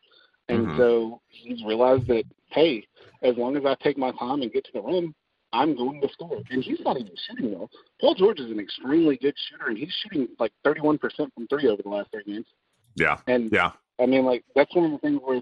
And 0.49 0.69
Mhm. 0.69 0.77
so 0.77 1.21
he's 1.29 1.63
realized 1.65 2.07
that, 2.07 2.25
hey, 2.51 2.87
as 3.23 3.37
long 3.37 3.57
as 3.57 3.65
I 3.67 3.75
take 3.77 3.99
my 3.99 4.13
time 4.13 4.43
and 4.43 4.53
get 4.53 4.65
to 4.67 4.73
the 4.73 4.83
rim, 4.83 5.15
I'm 5.53 5.75
going 5.77 6.01
to 6.01 6.09
score. 6.09 6.43
And 6.51 6.63
he's 6.63 6.81
not 6.81 6.99
even 6.99 7.15
shooting 7.29 7.53
well. 7.57 7.71
Paul 8.01 8.15
George 8.15 8.41
is 8.41 8.51
an 8.51 8.61
extremely 8.61 9.17
good 9.17 9.35
shooter 9.49 9.69
and 9.69 9.79
he's 9.79 9.93
shooting 10.03 10.29
like 10.39 10.53
thirty 10.65 10.81
one 10.81 10.99
percent 10.99 11.33
from 11.35 11.47
three 11.49 11.69
over 11.69 11.83
the 11.83 11.89
last 11.89 12.11
three 12.11 12.25
games. 12.25 12.47
Yeah, 12.97 13.21
And 13.27 13.51
yeah, 13.53 13.73
I 14.01 14.07
mean, 14.07 14.25
like 14.25 14.45
that's 14.55 14.75
one 14.75 14.87
of 14.87 14.93
the 14.93 14.99
things 14.99 15.21
where 15.23 15.41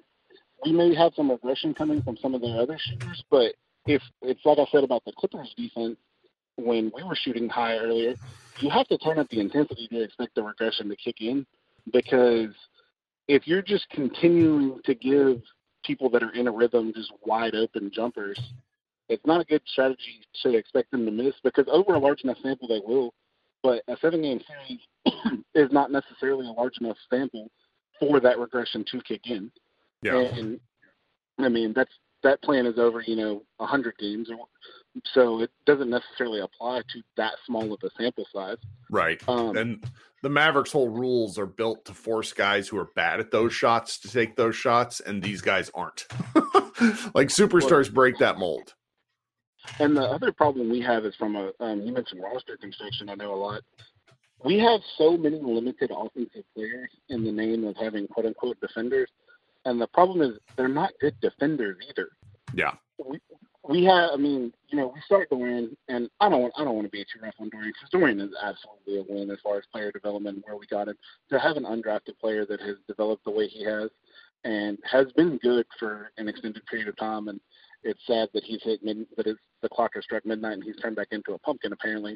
we 0.65 0.73
may 0.73 0.95
have 0.95 1.13
some 1.15 1.31
regression 1.31 1.75
coming 1.75 2.03
from 2.03 2.17
some 2.19 2.35
of 2.35 2.41
their 2.41 2.61
other 2.61 2.79
shooters, 2.79 3.25
but 3.31 3.55
if 3.87 4.03
it's 4.21 4.41
like 4.45 4.59
I 4.59 4.67
said 4.71 4.85
about 4.85 5.05
the 5.05 5.13
Clippers 5.13 5.53
defense 5.57 5.97
when 6.57 6.93
we 6.95 7.03
were 7.03 7.17
shooting 7.17 7.49
high 7.49 7.79
earlier, 7.79 8.15
you 8.61 8.71
have 8.71 8.87
to 8.89 8.99
turn 8.99 9.19
up 9.19 9.29
the 9.31 9.41
intensity 9.41 9.89
to 9.89 10.03
expect 10.03 10.35
the 10.35 10.43
regression 10.43 10.89
to 10.89 10.97
kick 10.97 11.21
in 11.21 11.47
because 11.93 12.55
if 13.29 13.47
you're 13.47 13.63
just 13.63 13.89
continuing 13.91 14.81
to 14.85 14.95
give 14.95 15.41
people 15.85 16.11
that 16.11 16.23
are 16.23 16.33
in 16.33 16.47
a 16.47 16.53
rhythm 16.53 16.93
just 16.95 17.13
wide 17.25 17.55
open 17.55 17.91
jumpers, 17.93 18.39
it's 19.09 19.25
not 19.27 19.41
a 19.41 19.45
good 19.45 19.63
strategy 19.67 20.21
to 20.43 20.55
expect 20.55 20.91
them 20.91 21.05
to 21.07 21.11
miss 21.11 21.35
because 21.43 21.67
over 21.69 21.95
a 21.95 21.99
large 21.99 22.23
enough 22.23 22.39
sample 22.43 22.69
they 22.69 22.81
will. 22.85 23.13
But 23.63 23.83
a 23.89 23.97
seven 24.01 24.23
game 24.23 24.41
series 24.47 24.81
is 25.55 25.73
not 25.73 25.91
necessarily 25.91 26.47
a 26.47 26.51
large 26.51 26.79
enough 26.81 26.97
sample 27.11 27.49
for 28.03 28.19
that 28.19 28.39
regression 28.39 28.85
to 28.91 29.01
kick 29.03 29.23
in. 29.27 29.51
yeah. 30.03 30.19
And 30.19 30.59
I 31.39 31.49
mean 31.49 31.73
that's 31.73 31.93
that 32.25 32.43
plan 32.43 32.67
is 32.67 32.79
over, 32.79 33.01
you 33.01 33.17
know, 33.17 33.43
a 33.61 33.67
hundred 33.67 33.97
games 33.99 34.29
so 35.15 35.41
it 35.41 35.51
doesn't 35.65 35.91
necessarily 35.91 36.41
apply 36.41 36.83
to 36.93 37.03
that 37.17 37.33
small 37.47 37.73
of 37.73 37.81
a 37.83 37.91
sample 37.97 38.27
size. 38.35 38.59
Right. 38.91 39.23
Um, 39.27 39.57
and 39.57 39.85
the 40.23 40.29
Mavericks' 40.29 40.73
whole 40.73 40.91
rules 40.91 41.39
are 41.39 41.47
built 41.47 41.85
to 41.87 41.95
force 41.95 42.33
guys 42.33 42.69
who 42.69 42.79
are 42.79 42.91
bad 42.95 43.21
at 43.21 43.31
those 43.31 43.55
shots 43.55 43.99
to 44.01 44.11
take 44.11 44.37
those 44.37 44.55
shots, 44.55 45.01
and 45.01 45.23
these 45.23 45.41
guys 45.41 45.71
aren't. 45.75 46.07
like 47.15 47.29
superstars 47.29 47.93
break 47.93 48.19
that 48.19 48.39
mold. 48.39 48.75
And 49.79 49.97
the 49.97 50.03
other 50.03 50.33
problem 50.33 50.69
we 50.69 50.81
have 50.81 51.07
is 51.07 51.15
from 51.17 51.37
a 51.37 51.53
um, 51.61 51.83
you 51.83 51.93
mentioned 51.93 52.21
roster 52.23 52.57
construction. 52.57 53.09
I 53.09 53.15
know 53.15 53.35
a 53.35 53.37
lot. 53.37 53.63
We 54.45 54.59
have 54.59 54.81
so 54.99 55.17
many 55.17 55.41
limited 55.41 55.91
offensive 55.97 56.45
players 56.55 56.91
in 57.09 57.25
the 57.25 57.33
name 57.33 57.65
of 57.65 57.77
having 57.77 58.09
quote 58.09 58.27
unquote 58.27 58.61
defenders, 58.61 59.09
and 59.65 59.81
the 59.81 59.87
problem 59.89 60.23
is 60.23 60.39
they're 60.57 60.69
not 60.69 60.93
good 61.01 61.15
defenders 61.21 61.77
either. 61.89 62.09
Yeah. 62.55 62.73
We, 63.05 63.21
we 63.69 63.85
have, 63.85 64.11
I 64.13 64.17
mean, 64.17 64.53
you 64.69 64.77
know, 64.77 64.93
we 64.93 65.01
start 65.07 65.31
Dorian, 65.31 65.77
and 65.89 66.11
I 66.21 66.29
don't, 66.29 66.53
I 66.57 66.65
don't 66.65 66.75
want 66.75 66.87
to 66.87 66.91
be 66.91 67.05
too 67.05 67.21
rough 67.23 67.35
on 67.39 67.49
Dorian 67.51 67.73
because 67.73 67.91
Dorian 67.91 68.21
is 68.21 68.33
absolutely 68.43 68.99
a 68.99 69.05
win 69.09 69.31
as 69.31 69.39
far 69.43 69.59
as 69.59 69.65
player 69.71 69.93
development 69.93 70.37
and 70.37 70.45
where 70.45 70.57
we 70.57 70.67
got 70.67 70.89
him. 70.89 70.97
To 71.31 71.39
have 71.39 71.57
an 71.57 71.65
undrafted 71.65 72.19
player 72.21 72.45
that 72.47 72.61
has 72.61 72.77
developed 72.89 73.25
the 73.25 73.31
way 73.31 73.47
he 73.47 73.65
has 73.65 73.91
and 74.45 74.79
has 74.91 75.13
been 75.13 75.39
good 75.39 75.67
for 75.79 76.11
an 76.19 76.29
extended 76.29 76.67
period 76.67 76.89
of 76.89 76.97
time, 76.97 77.29
and 77.29 77.41
it's 77.85 78.01
sad 78.07 78.29
that 78.35 78.43
he's 78.43 78.63
hit 78.63 78.83
mid, 78.83 79.07
that 79.17 79.27
it's, 79.29 79.41
the 79.61 79.69
clock 79.69 79.93
has 79.95 80.05
struck 80.05 80.27
midnight 80.27 80.55
and 80.55 80.65
he's 80.65 80.77
turned 80.77 80.97
back 80.97 81.09
into 81.13 81.35
a 81.35 81.39
pumpkin 81.39 81.73
apparently. 81.73 82.15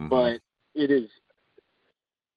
Mm-hmm. 0.00 0.08
But 0.08 0.40
it 0.74 0.90
is, 0.90 1.10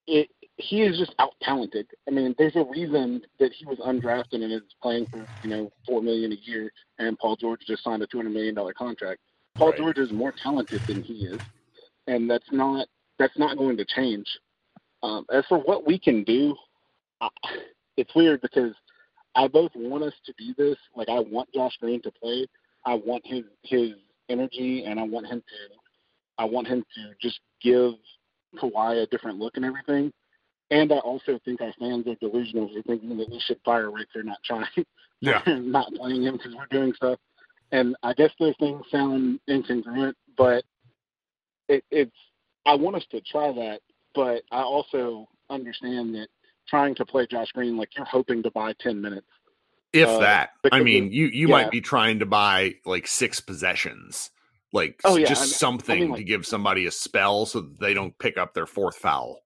it 0.10 0.30
he 0.58 0.82
is 0.82 0.98
just 0.98 1.16
out 1.20 1.34
talented. 1.42 1.88
I 2.08 2.12
mean, 2.12 2.36
there's 2.38 2.56
a 2.56 2.66
reason 2.66 3.22
that 3.40 3.54
he 3.54 3.66
was 3.66 3.80
undrafted 3.80 4.44
and 4.44 4.52
is 4.52 4.62
playing 4.82 5.08
for 5.10 5.26
you 5.44 5.50
know 5.50 5.72
four 5.88 6.02
million 6.02 6.32
a 6.32 6.36
year, 6.36 6.72
and 6.98 7.18
Paul 7.18 7.38
George 7.38 7.62
just 7.66 7.84
signed 7.84 8.02
a 8.04 8.08
two 8.08 8.18
hundred 8.18 8.34
million 8.34 8.56
dollar 8.56 8.74
contract. 8.74 9.22
Paul 9.58 9.70
right. 9.70 9.78
George 9.78 9.98
is 9.98 10.12
more 10.12 10.34
talented 10.44 10.82
than 10.88 11.02
he 11.02 11.26
is, 11.26 11.40
and 12.08 12.30
that's 12.30 12.52
not 12.52 12.88
that's 13.18 13.38
not 13.38 13.58
going 13.58 13.78
to 13.78 13.86
change. 13.86 14.28
Um, 15.02 15.26
as 15.32 15.46
for 15.48 15.60
what 15.60 15.88
we 15.88 15.98
can 15.98 16.24
do, 16.24 16.56
I, 17.22 17.30
it's 17.98 18.14
weird 18.16 18.42
because 18.42 18.74
I 19.36 19.48
both 19.48 19.72
want 19.76 20.04
us 20.04 20.14
to 20.26 20.34
do 20.38 20.54
this. 20.58 20.78
Like 20.96 21.08
I 21.08 21.20
want 21.20 21.50
Josh 21.54 21.78
Green 21.80 22.02
to 22.02 22.12
play. 22.12 22.48
I 22.86 22.96
want 22.96 23.26
his 23.26 23.44
his 23.64 23.92
energy, 24.28 24.84
and 24.86 25.00
I 25.00 25.04
want 25.04 25.28
him 25.28 25.40
to 25.40 25.76
I 26.38 26.46
want 26.46 26.68
him 26.68 26.84
to 26.96 27.14
just 27.22 27.40
give 27.62 27.94
Kawhi 28.58 29.04
a 29.04 29.06
different 29.08 29.40
look 29.40 29.56
and 29.56 29.66
everything. 29.66 30.12
And 30.72 30.92
I 30.92 30.98
also 30.98 31.40
think 31.46 31.62
our 31.62 31.74
fans 31.80 32.06
are 32.08 32.16
delusional 32.16 32.70
for 32.70 32.82
thinking 32.84 33.18
that 33.18 33.30
we 33.30 33.40
should 33.40 33.60
fire 33.66 33.90
Rick 33.90 34.10
for 34.14 34.22
not 34.22 34.38
trying, 34.46 34.68
yeah, 35.20 35.42
not 35.48 35.92
playing 35.94 36.24
him 36.24 36.38
because 36.38 36.56
we're 36.56 36.68
doing 36.68 36.94
stuff. 36.94 37.20
And 37.72 37.96
I 38.04 38.14
guess 38.14 38.32
those 38.40 38.56
things 38.60 38.84
sound 38.92 39.40
incongruent, 39.50 40.14
but 40.38 40.64
it, 41.68 41.84
it's 41.92 42.16
I 42.66 42.76
want 42.76 42.96
us 42.98 43.06
to 43.12 43.22
try 43.22 43.52
that, 43.52 43.82
but 44.14 44.44
I 44.52 44.62
also 44.62 45.28
understand 45.50 46.14
that 46.16 46.28
trying 46.68 46.94
to 46.96 47.06
play 47.06 47.26
Josh 47.26 47.52
Green 47.52 47.78
like 47.78 47.90
you're 47.96 48.06
hoping 48.06 48.44
to 48.44 48.52
buy 48.52 48.74
ten 48.80 49.02
minutes. 49.02 49.28
If 49.92 50.08
uh, 50.08 50.20
that, 50.20 50.52
I 50.72 50.82
mean, 50.82 51.12
you 51.12 51.28
you 51.28 51.48
yeah. 51.48 51.52
might 51.54 51.72
be 51.72 51.82
trying 51.82 52.20
to 52.20 52.26
buy 52.26 52.76
like 52.86 53.08
six 53.08 53.40
possessions, 53.40 54.30
like 54.72 55.00
oh, 55.04 55.18
yeah. 55.18 55.28
just 55.28 55.42
I 55.42 55.46
mean, 55.46 55.54
something 55.54 55.98
I 55.98 56.02
mean, 56.02 56.10
like, 56.12 56.18
to 56.20 56.24
give 56.24 56.46
somebody 56.46 56.86
a 56.86 56.92
spell 56.92 57.46
so 57.46 57.62
that 57.62 57.80
they 57.80 57.94
don't 57.94 58.18
pick 58.20 58.38
up 58.38 58.54
their 58.54 58.66
fourth 58.66 58.96
foul 58.96 59.42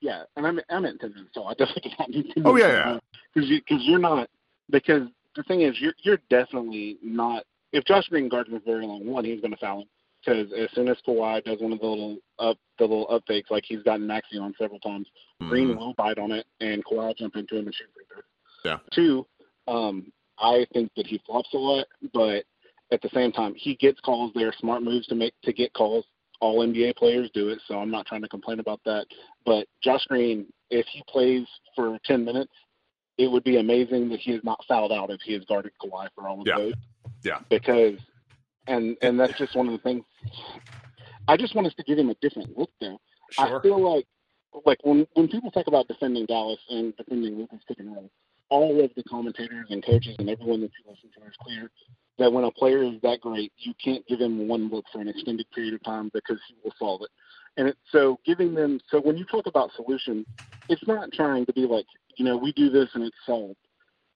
yeah, 0.00 0.22
and 0.36 0.46
I'm 0.46 0.60
I'm 0.70 0.84
in 0.84 0.94
attendance, 0.94 1.30
so 1.32 1.44
I 1.44 1.54
definitely 1.54 1.92
got 1.98 2.12
you. 2.12 2.24
Oh 2.44 2.56
yeah, 2.56 2.68
yeah. 2.68 2.98
Because 3.34 3.48
you 3.48 3.60
because 3.60 3.82
you're 3.84 3.98
not 3.98 4.28
because 4.70 5.08
the 5.34 5.42
thing 5.44 5.62
is 5.62 5.80
you're 5.80 5.94
you're 6.02 6.20
definitely 6.30 6.98
not. 7.02 7.44
If 7.72 7.84
Josh 7.84 8.06
Green 8.08 8.28
guards 8.28 8.48
him 8.48 8.60
very 8.64 8.86
long, 8.86 9.06
one 9.06 9.24
he's 9.24 9.40
going 9.40 9.50
to 9.50 9.56
foul 9.56 9.80
him 9.80 9.88
because 10.24 10.52
as 10.52 10.68
soon 10.74 10.88
as 10.88 10.96
Kawhi 11.06 11.44
does 11.44 11.60
one 11.60 11.72
of 11.72 11.80
the 11.80 11.86
little 11.86 12.18
up 12.38 12.56
the 12.78 12.84
little 12.84 13.06
up 13.10 13.22
fakes 13.26 13.50
like 13.50 13.64
he's 13.66 13.82
gotten 13.82 14.06
Maxi 14.06 14.40
on 14.40 14.54
several 14.58 14.78
times, 14.80 15.08
mm-hmm. 15.42 15.50
Green 15.50 15.76
will 15.76 15.94
bite 15.94 16.18
on 16.18 16.32
it 16.32 16.46
and 16.60 16.84
Kawhi 16.84 17.08
will 17.08 17.14
jump 17.14 17.36
into 17.36 17.56
him 17.56 17.66
and 17.66 17.74
shoot 17.74 17.88
free 17.94 18.04
throws. 18.12 18.24
Yeah. 18.64 18.78
Two, 18.92 19.26
um, 19.68 20.12
I 20.38 20.66
think 20.72 20.90
that 20.96 21.06
he 21.06 21.20
flops 21.26 21.48
a 21.54 21.58
lot, 21.58 21.86
but 22.12 22.44
at 22.92 23.02
the 23.02 23.10
same 23.14 23.32
time 23.32 23.54
he 23.56 23.74
gets 23.76 24.00
calls. 24.00 24.32
There 24.34 24.48
are 24.48 24.54
smart 24.58 24.82
moves 24.82 25.06
to 25.08 25.14
make 25.14 25.34
to 25.42 25.52
get 25.52 25.72
calls 25.72 26.04
all 26.40 26.66
NBA 26.66 26.96
players 26.96 27.30
do 27.32 27.48
it, 27.48 27.60
so 27.66 27.78
I'm 27.78 27.90
not 27.90 28.06
trying 28.06 28.22
to 28.22 28.28
complain 28.28 28.60
about 28.60 28.80
that. 28.84 29.06
But 29.44 29.66
Josh 29.82 30.04
Green, 30.06 30.46
if 30.70 30.86
he 30.86 31.02
plays 31.08 31.46
for 31.74 31.98
10 32.04 32.24
minutes, 32.24 32.52
it 33.18 33.30
would 33.30 33.44
be 33.44 33.58
amazing 33.58 34.08
that 34.10 34.20
he 34.20 34.32
is 34.32 34.44
not 34.44 34.62
fouled 34.68 34.92
out 34.92 35.10
if 35.10 35.20
he 35.22 35.32
has 35.32 35.44
guarded 35.44 35.72
Kawhi 35.82 36.08
for 36.14 36.28
all 36.28 36.40
of 36.40 36.46
yeah. 36.46 36.58
those. 36.58 36.74
Yeah. 37.22 37.38
Because, 37.48 37.98
and 38.66 38.96
and 39.00 39.18
that's 39.18 39.38
just 39.38 39.56
one 39.56 39.66
of 39.66 39.72
the 39.72 39.78
things. 39.78 40.04
I 41.28 41.36
just 41.36 41.54
want 41.54 41.66
us 41.66 41.74
to 41.74 41.82
give 41.82 41.98
him 41.98 42.10
a 42.10 42.14
different 42.20 42.56
look 42.58 42.70
there. 42.80 42.96
Sure. 43.30 43.58
I 43.58 43.62
feel 43.62 43.80
like, 43.80 44.06
like 44.66 44.78
when 44.82 45.06
when 45.14 45.28
people 45.28 45.50
talk 45.50 45.66
about 45.66 45.88
defending 45.88 46.26
Dallas 46.26 46.60
and 46.68 46.94
defending 46.96 47.38
Luka's 47.38 47.60
pick 47.66 47.78
and 47.78 47.94
roll, 47.94 48.10
all 48.50 48.84
of 48.84 48.90
the 48.94 49.02
commentators 49.04 49.66
and 49.70 49.84
coaches 49.84 50.16
and 50.18 50.28
everyone 50.28 50.60
that 50.60 50.70
you 50.78 50.90
listen 50.90 51.10
to 51.18 51.26
is 51.26 51.34
clear 51.40 51.70
that 52.18 52.32
when 52.32 52.44
a 52.44 52.50
player 52.50 52.82
is 52.82 53.00
that 53.02 53.20
great, 53.20 53.52
you 53.58 53.72
can't 53.82 54.06
give 54.06 54.20
him 54.20 54.48
one 54.48 54.68
look 54.70 54.84
for 54.92 55.00
an 55.00 55.08
extended 55.08 55.46
period 55.54 55.74
of 55.74 55.82
time 55.84 56.10
because 56.14 56.38
he 56.48 56.54
will 56.64 56.74
solve 56.78 57.02
it. 57.02 57.10
And 57.58 57.68
it, 57.68 57.76
so 57.90 58.18
giving 58.24 58.54
them, 58.54 58.80
so 58.90 59.00
when 59.00 59.16
you 59.16 59.24
talk 59.24 59.46
about 59.46 59.70
solution, 59.76 60.24
it's 60.68 60.86
not 60.86 61.12
trying 61.12 61.46
to 61.46 61.52
be 61.52 61.66
like, 61.66 61.86
you 62.16 62.24
know, 62.24 62.36
we 62.36 62.52
do 62.52 62.70
this 62.70 62.88
and 62.94 63.04
it's 63.04 63.16
solved. 63.24 63.56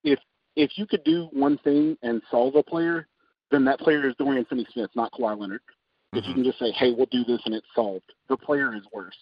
If 0.05 0.19
if 0.57 0.73
you 0.77 0.87
could 0.87 1.05
do 1.05 1.29
one 1.33 1.59
thing 1.59 1.97
and 2.03 2.21
solve 2.31 2.57
a 2.57 2.63
player, 2.63 3.07
then 3.51 3.65
that 3.65 3.79
player 3.79 4.09
is 4.09 4.15
Dorian 4.19 4.45
Finney-Smith, 4.47 4.91
not 4.95 5.13
Kawhi 5.13 5.39
Leonard. 5.39 5.61
Mm-hmm. 5.61 6.19
If 6.19 6.25
you 6.25 6.31
mm-hmm. 6.31 6.43
can 6.43 6.45
just 6.45 6.59
say, 6.59 6.71
hey, 6.73 6.93
we'll 6.93 7.07
do 7.07 7.25
this 7.25 7.41
and 7.45 7.55
it's 7.55 7.67
solved, 7.75 8.13
the 8.29 8.37
player 8.37 8.75
is 8.75 8.83
worse. 8.93 9.17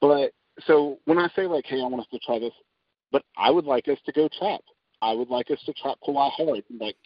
But 0.00 0.32
so 0.66 0.98
when 1.06 1.18
I 1.18 1.28
say 1.34 1.46
like, 1.46 1.64
hey, 1.66 1.80
I 1.80 1.86
want 1.86 2.00
us 2.00 2.08
to 2.12 2.18
try 2.18 2.38
this, 2.38 2.52
but 3.10 3.22
I 3.36 3.50
would 3.50 3.64
like 3.64 3.88
us 3.88 3.98
to 4.06 4.12
go 4.12 4.28
trap. 4.38 4.60
I 5.02 5.12
would 5.12 5.28
like 5.28 5.50
us 5.50 5.58
to 5.64 5.72
trap 5.72 5.96
Kawhi 6.06 6.30
hard, 6.32 6.62
like 6.78 6.96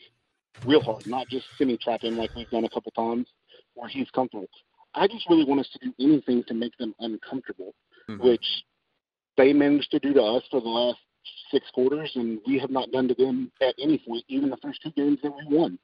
real 0.65 0.81
hard, 0.81 1.07
not 1.07 1.29
just 1.29 1.47
semi 1.59 1.77
trap 1.77 2.03
him 2.03 2.17
like 2.17 2.35
we've 2.35 2.51
done 2.51 2.65
a 2.65 2.71
couple 2.71 2.93
times 2.93 3.27
where 3.75 3.89
he's 3.89 4.11
comfortable. 4.11 4.49
I 4.95 5.09
just 5.09 5.29
really 5.29 5.45
want 5.45 5.61
us 5.61 5.69
to 5.71 5.79
do 5.79 5.95
anything 6.01 6.45
to 6.45 6.55
make 6.55 6.77
them 6.79 6.95
uncomfortable, 7.01 7.75
mm-hmm. 8.09 8.25
which 8.25 8.65
they 9.37 9.53
managed 9.53 9.91
to 9.91 9.99
do 9.99 10.15
to 10.15 10.23
us 10.23 10.45
for 10.51 10.61
the 10.61 10.69
last 10.69 10.99
six 11.51 11.69
quarters, 11.71 12.13
and 12.15 12.39
we 12.47 12.59
have 12.59 12.71
not 12.71 12.91
done 12.93 13.09
to 13.09 13.15
them 13.15 13.51
at 13.61 13.75
any 13.81 13.99
point, 13.99 14.25
even 14.29 14.51
the 14.51 14.57
first 14.59 14.81
two 14.83 14.93
games 14.93 15.19
that 15.23 15.33
we 15.33 15.57
won. 15.57 15.79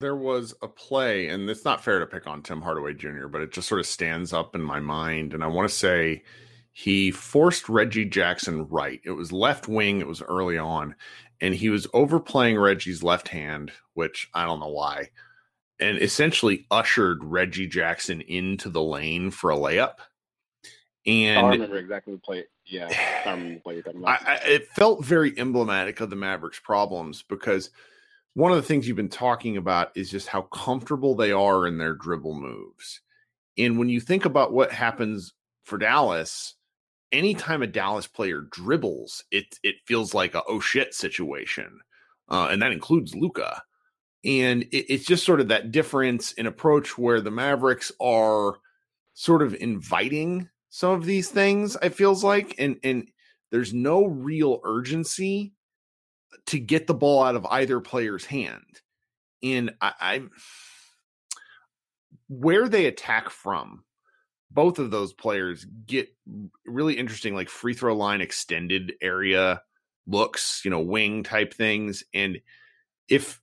There 0.00 0.16
was 0.16 0.54
a 0.62 0.68
play, 0.68 1.28
and 1.28 1.48
it's 1.48 1.64
not 1.64 1.82
fair 1.82 1.98
to 2.00 2.06
pick 2.06 2.26
on 2.26 2.42
Tim 2.42 2.62
Hardaway 2.62 2.94
Jr., 2.94 3.28
but 3.28 3.40
it 3.40 3.52
just 3.52 3.68
sort 3.68 3.80
of 3.80 3.86
stands 3.86 4.32
up 4.32 4.54
in 4.54 4.62
my 4.62 4.78
mind. 4.78 5.32
And 5.32 5.42
I 5.42 5.46
want 5.46 5.68
to 5.68 5.74
say 5.74 6.22
he 6.72 7.10
forced 7.10 7.70
Reggie 7.70 8.04
Jackson 8.04 8.68
right. 8.68 9.00
It 9.04 9.12
was 9.12 9.32
left 9.32 9.68
wing, 9.68 10.00
it 10.00 10.06
was 10.06 10.20
early 10.20 10.58
on, 10.58 10.94
and 11.40 11.54
he 11.54 11.68
was 11.68 11.86
overplaying 11.92 12.58
Reggie's 12.58 13.02
left 13.02 13.28
hand, 13.28 13.72
which 13.94 14.28
I 14.34 14.44
don't 14.44 14.60
know 14.60 14.68
why, 14.68 15.10
and 15.78 15.98
essentially 15.98 16.66
ushered 16.70 17.22
Reggie 17.22 17.66
Jackson 17.66 18.20
into 18.22 18.68
the 18.70 18.82
lane 18.82 19.30
for 19.30 19.50
a 19.50 19.56
layup. 19.56 19.96
And 21.06 21.46
I 21.46 21.50
remember 21.50 21.76
exactly 21.76 22.14
the 22.14 22.20
play. 22.20 22.44
Yeah, 22.64 22.88
I 23.24 23.30
remember 23.30 23.54
the 23.54 23.82
play 23.82 24.04
I, 24.06 24.18
I, 24.26 24.34
it 24.46 24.68
felt 24.68 25.04
very 25.04 25.38
emblematic 25.38 26.00
of 26.00 26.10
the 26.10 26.16
Mavericks' 26.16 26.58
problems 26.58 27.22
because 27.22 27.70
one 28.34 28.50
of 28.50 28.56
the 28.56 28.62
things 28.62 28.86
you've 28.86 28.96
been 28.96 29.08
talking 29.08 29.56
about 29.56 29.92
is 29.94 30.10
just 30.10 30.26
how 30.26 30.42
comfortable 30.42 31.14
they 31.14 31.32
are 31.32 31.66
in 31.66 31.78
their 31.78 31.94
dribble 31.94 32.34
moves. 32.34 33.00
And 33.56 33.78
when 33.78 33.88
you 33.88 34.00
think 34.00 34.24
about 34.24 34.52
what 34.52 34.72
happens 34.72 35.32
for 35.64 35.78
Dallas, 35.78 36.55
anytime 37.12 37.62
a 37.62 37.66
Dallas 37.66 38.06
player 38.06 38.42
dribbles, 38.50 39.24
it 39.30 39.58
it 39.62 39.76
feels 39.86 40.14
like 40.14 40.34
a 40.34 40.42
oh 40.48 40.60
shit 40.60 40.94
situation, 40.94 41.80
uh, 42.28 42.48
and 42.50 42.62
that 42.62 42.72
includes 42.72 43.14
Luka. 43.14 43.62
And 44.24 44.64
it, 44.64 44.92
it's 44.92 45.04
just 45.04 45.24
sort 45.24 45.40
of 45.40 45.48
that 45.48 45.70
difference 45.70 46.32
in 46.32 46.46
approach 46.46 46.98
where 46.98 47.20
the 47.20 47.30
Mavericks 47.30 47.92
are 48.00 48.58
sort 49.14 49.42
of 49.42 49.54
inviting 49.54 50.48
some 50.68 50.92
of 50.92 51.04
these 51.04 51.28
things. 51.30 51.76
It 51.82 51.94
feels 51.94 52.24
like, 52.24 52.54
and 52.58 52.78
and 52.82 53.08
there's 53.50 53.72
no 53.72 54.04
real 54.04 54.60
urgency 54.64 55.52
to 56.46 56.58
get 56.58 56.86
the 56.86 56.94
ball 56.94 57.22
out 57.22 57.36
of 57.36 57.46
either 57.46 57.80
player's 57.80 58.24
hand. 58.24 58.80
And 59.42 59.74
I, 59.80 59.92
I'm 60.00 60.30
where 62.28 62.68
they 62.68 62.86
attack 62.86 63.30
from 63.30 63.84
both 64.56 64.78
of 64.78 64.90
those 64.90 65.12
players 65.12 65.66
get 65.86 66.08
really 66.64 66.94
interesting, 66.94 67.34
like 67.34 67.50
free 67.50 67.74
throw 67.74 67.94
line 67.94 68.22
extended 68.22 68.94
area 69.02 69.60
looks, 70.06 70.62
you 70.64 70.70
know, 70.70 70.80
wing 70.80 71.22
type 71.22 71.52
things. 71.52 72.02
And 72.14 72.40
if 73.06 73.38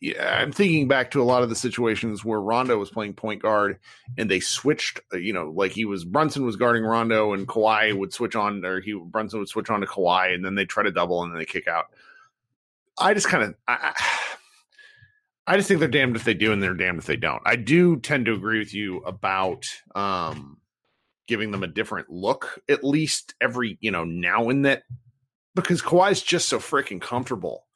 yeah, 0.00 0.38
I'm 0.38 0.52
thinking 0.52 0.86
back 0.86 1.10
to 1.12 1.22
a 1.22 1.24
lot 1.24 1.42
of 1.42 1.48
the 1.48 1.56
situations 1.56 2.24
where 2.24 2.40
Rondo 2.40 2.78
was 2.78 2.90
playing 2.90 3.14
point 3.14 3.40
guard 3.40 3.78
and 4.18 4.30
they 4.30 4.40
switched, 4.40 5.00
uh, 5.14 5.16
you 5.16 5.32
know, 5.32 5.50
like 5.50 5.72
he 5.72 5.86
was 5.86 6.04
Brunson 6.04 6.44
was 6.44 6.56
guarding 6.56 6.84
Rondo 6.84 7.32
and 7.32 7.48
Kawhi 7.48 7.96
would 7.96 8.12
switch 8.12 8.36
on, 8.36 8.62
or 8.62 8.80
he 8.80 8.92
Brunson 8.92 9.38
would 9.38 9.48
switch 9.48 9.70
on 9.70 9.80
to 9.80 9.86
Kawhi 9.86 10.34
and 10.34 10.44
then 10.44 10.56
they 10.56 10.66
try 10.66 10.82
to 10.82 10.90
double 10.90 11.22
and 11.22 11.32
then 11.32 11.38
they 11.38 11.46
kick 11.46 11.68
out. 11.68 11.86
I 12.98 13.14
just 13.14 13.28
kind 13.28 13.44
of, 13.44 13.54
I, 13.66 13.94
I 15.46 15.56
just 15.56 15.68
think 15.68 15.80
they're 15.80 15.88
damned 15.88 16.16
if 16.16 16.24
they 16.24 16.34
do 16.34 16.52
and 16.52 16.62
they're 16.62 16.74
damned 16.74 16.98
if 16.98 17.06
they 17.06 17.16
don't. 17.16 17.42
I 17.44 17.56
do 17.56 17.98
tend 17.98 18.26
to 18.26 18.34
agree 18.34 18.58
with 18.58 18.72
you 18.72 18.98
about 18.98 19.66
um, 19.94 20.58
giving 21.26 21.50
them 21.50 21.62
a 21.62 21.68
different 21.68 22.10
look, 22.10 22.60
at 22.68 22.84
least 22.84 23.34
every, 23.40 23.78
you 23.80 23.90
know, 23.90 24.04
now 24.04 24.48
and 24.48 24.64
that 24.64 24.84
because 25.54 25.82
Kawhi's 25.82 26.22
just 26.22 26.48
so 26.48 26.58
freaking 26.58 27.00
comfortable. 27.00 27.66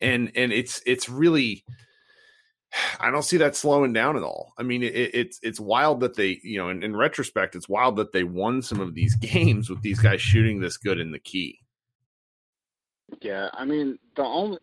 And 0.00 0.32
and 0.34 0.52
it's 0.52 0.80
it's 0.86 1.08
really 1.08 1.64
I 3.00 3.10
don't 3.10 3.24
see 3.24 3.36
that 3.38 3.56
slowing 3.56 3.92
down 3.92 4.16
at 4.16 4.22
all. 4.22 4.52
I 4.56 4.62
mean, 4.62 4.82
it, 4.82 4.94
it's 4.94 5.40
it's 5.42 5.58
wild 5.58 6.00
that 6.00 6.14
they, 6.14 6.38
you 6.42 6.58
know, 6.58 6.68
in, 6.68 6.82
in 6.82 6.96
retrospect, 6.96 7.56
it's 7.56 7.68
wild 7.68 7.96
that 7.96 8.12
they 8.12 8.24
won 8.24 8.62
some 8.62 8.80
of 8.80 8.94
these 8.94 9.14
games 9.16 9.68
with 9.68 9.82
these 9.82 9.98
guys 9.98 10.20
shooting 10.20 10.60
this 10.60 10.76
good 10.76 11.00
in 11.00 11.10
the 11.10 11.18
key. 11.18 11.58
Yeah, 13.20 13.48
I 13.52 13.64
mean, 13.64 13.98
the 14.14 14.22
only 14.22 14.58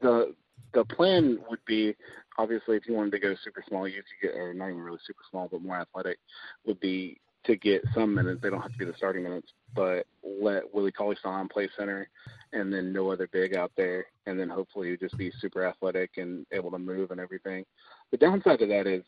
the 0.00 0.34
the 0.74 0.84
plan 0.84 1.38
would 1.48 1.64
be 1.66 1.94
obviously 2.36 2.76
if 2.76 2.86
you 2.86 2.94
wanted 2.94 3.12
to 3.12 3.18
go 3.18 3.34
super 3.42 3.64
small, 3.68 3.88
you 3.88 4.02
could 4.02 4.28
get 4.28 4.38
or 4.38 4.54
not 4.54 4.68
even 4.68 4.80
really 4.80 4.98
super 5.06 5.22
small, 5.30 5.48
but 5.50 5.62
more 5.62 5.76
athletic, 5.76 6.18
would 6.66 6.80
be 6.80 7.20
to 7.44 7.56
get 7.56 7.82
some 7.94 8.14
minutes. 8.14 8.40
They 8.42 8.50
don't 8.50 8.60
have 8.60 8.72
to 8.72 8.78
be 8.78 8.84
the 8.84 8.94
starting 8.96 9.22
minutes, 9.22 9.48
but 9.74 10.06
let 10.22 10.72
Willie 10.72 10.92
Cauley 10.92 11.16
Stein 11.18 11.48
play 11.48 11.68
center 11.76 12.08
and 12.52 12.72
then 12.72 12.92
no 12.92 13.10
other 13.10 13.28
big 13.32 13.56
out 13.56 13.72
there 13.76 14.06
and 14.26 14.38
then 14.38 14.48
hopefully 14.48 14.96
just 14.96 15.16
be 15.16 15.32
super 15.40 15.64
athletic 15.64 16.12
and 16.16 16.46
able 16.52 16.70
to 16.70 16.78
move 16.78 17.10
and 17.10 17.20
everything. 17.20 17.64
The 18.10 18.16
downside 18.16 18.58
to 18.60 18.66
that 18.66 18.86
is 18.86 19.02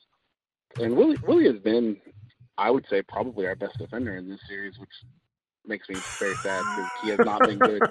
and 0.77 0.97
Willie 0.97 1.19
Willie 1.27 1.53
has 1.53 1.61
been 1.61 1.97
I 2.57 2.71
would 2.71 2.87
say 2.91 3.03
probably 3.03 3.47
our 3.47 3.57
best 3.57 3.79
defender 3.79 4.17
in 4.17 4.29
this 4.29 4.41
series, 4.49 4.79
which 4.79 4.91
makes 5.67 5.89
me 5.89 5.97
very 6.19 6.35
sad 6.37 6.63
because 6.77 6.91
he 7.03 7.09
has 7.11 7.19
not 7.21 7.41
been 7.41 7.59
good. 7.59 7.83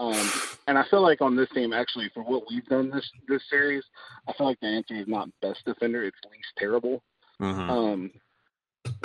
Um, 0.00 0.30
and 0.66 0.78
I 0.78 0.84
feel 0.90 1.02
like 1.02 1.20
on 1.20 1.36
this 1.36 1.50
team, 1.50 1.74
actually, 1.74 2.10
for 2.14 2.22
what 2.22 2.44
we've 2.48 2.64
done 2.64 2.90
this 2.90 3.06
this 3.28 3.42
series, 3.50 3.84
I 4.26 4.32
feel 4.32 4.46
like 4.46 4.58
the 4.60 4.66
answer 4.66 4.94
is 4.94 5.06
not 5.06 5.28
best 5.42 5.62
defender; 5.66 6.04
it's 6.04 6.16
least 6.24 6.48
terrible. 6.56 7.02
Mm-hmm. 7.38 7.70
Um, 7.70 8.10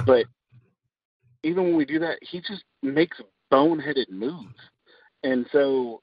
but 0.06 0.26
even 1.44 1.66
when 1.66 1.76
we 1.76 1.84
do 1.84 2.00
that, 2.00 2.20
he 2.22 2.40
just 2.40 2.64
makes 2.82 3.18
boneheaded 3.52 4.10
moves, 4.10 4.56
and 5.24 5.46
so 5.52 6.02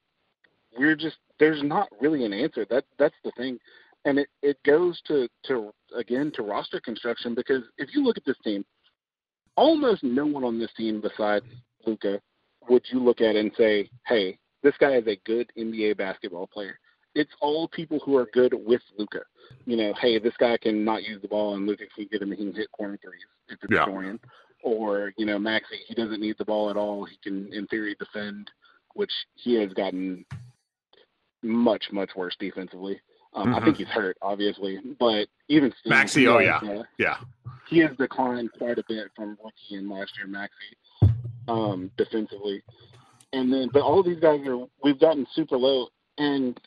we're 0.77 0.95
just 0.95 1.17
there's 1.39 1.63
not 1.63 1.89
really 1.99 2.27
an 2.27 2.35
answer. 2.35 2.67
That 2.69 2.85
that's 2.99 3.15
the 3.25 3.33
thing, 3.39 3.59
and 4.05 4.19
it 4.19 4.29
it 4.43 4.59
goes 4.65 5.01
to 5.09 5.27
to 5.47 5.73
again 5.97 6.33
to 6.35 6.43
roster 6.43 6.81
construction 6.81 7.35
because 7.35 7.63
if 7.79 7.95
you 7.95 8.05
look 8.05 8.19
at 8.19 8.27
this 8.27 8.37
team, 8.45 8.63
almost 9.57 10.03
no 10.05 10.27
one 10.27 10.45
on 10.45 10.59
this 10.59 10.73
team 10.77 11.01
besides 11.01 11.47
Luka 11.87 12.21
would 12.69 12.83
you 12.91 13.01
look 13.03 13.21
at 13.21 13.37
and 13.37 13.51
say, 13.57 13.91
hey, 14.07 14.39
this 14.63 14.75
guy 14.79 14.93
is 14.97 15.07
a 15.07 15.17
good 15.27 15.51
NBA 15.59 15.97
basketball 15.97 16.47
player. 16.47 16.79
It's 17.15 17.33
all 17.41 17.69
people 17.69 17.99
who 18.05 18.17
are 18.17 18.29
good 18.33 18.55
with 18.55 18.81
Luka. 18.97 19.21
You 19.67 19.77
know, 19.77 19.93
hey, 20.01 20.19
this 20.19 20.35
guy 20.39 20.57
can 20.57 20.85
not 20.85 21.03
use 21.03 21.21
the 21.21 21.29
ball 21.29 21.55
and 21.55 21.67
Luka 21.67 21.85
can 21.95 22.07
get 22.11 22.23
him. 22.23 22.31
He 22.31 22.37
can 22.37 22.55
hit 22.55 22.71
corner 22.73 22.99
threes 23.03 23.21
if 23.49 23.59
it's 23.63 23.73
Yeah. 23.73 23.85
Dorian. 23.87 24.21
Or 24.63 25.13
you 25.17 25.27
know, 25.27 25.39
Maxi, 25.39 25.79
he 25.89 25.95
doesn't 25.95 26.21
need 26.21 26.37
the 26.39 26.45
ball 26.45 26.71
at 26.71 26.77
all. 26.77 27.05
He 27.05 27.17
can, 27.23 27.53
in 27.53 27.67
theory, 27.67 27.97
defend, 27.99 28.49
which 28.95 29.11
he 29.35 29.55
has 29.55 29.73
gotten 29.73 30.25
much 31.43 31.87
much 31.91 32.11
worse 32.15 32.37
defensively. 32.39 33.01
Um, 33.35 33.55
I 33.55 33.59
Mhm. 33.61 33.65
think 33.65 33.77
he's 33.79 33.89
hurt, 33.89 34.17
obviously, 34.23 34.79
but 35.01 35.29
even 35.49 35.73
still, 35.81 35.93
he 36.07 36.27
oh, 36.29 36.39
yeah. 36.39 36.83
Yeah. 36.99 37.19
he 37.67 37.79
has 37.79 37.97
declined 37.97 38.53
quite 38.53 38.79
a 38.79 38.85
bit 38.89 39.11
from 39.17 39.37
rookie 39.43 39.75
and 39.77 39.89
last 39.89 40.17
year 40.17 40.27
Maxi 40.27 40.77
um, 41.49 41.91
defensively. 41.97 42.63
And 43.33 43.53
then, 43.53 43.71
but 43.73 43.83
all 43.83 44.01
of 44.01 44.07
these 44.07 44.21
guys 44.21 44.41
are 44.47 44.67
we've 44.83 45.01
gotten 45.01 45.27
super 45.35 45.57
low, 45.57 45.89
and 46.19 46.61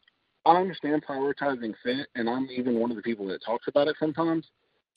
I 0.45 0.57
understand 0.57 1.05
prioritizing 1.05 1.73
fit, 1.83 2.07
and 2.15 2.29
I'm 2.29 2.47
even 2.51 2.79
one 2.79 2.91
of 2.91 2.97
the 2.97 3.03
people 3.03 3.27
that 3.27 3.43
talks 3.43 3.67
about 3.67 3.87
it 3.87 3.95
sometimes. 3.99 4.45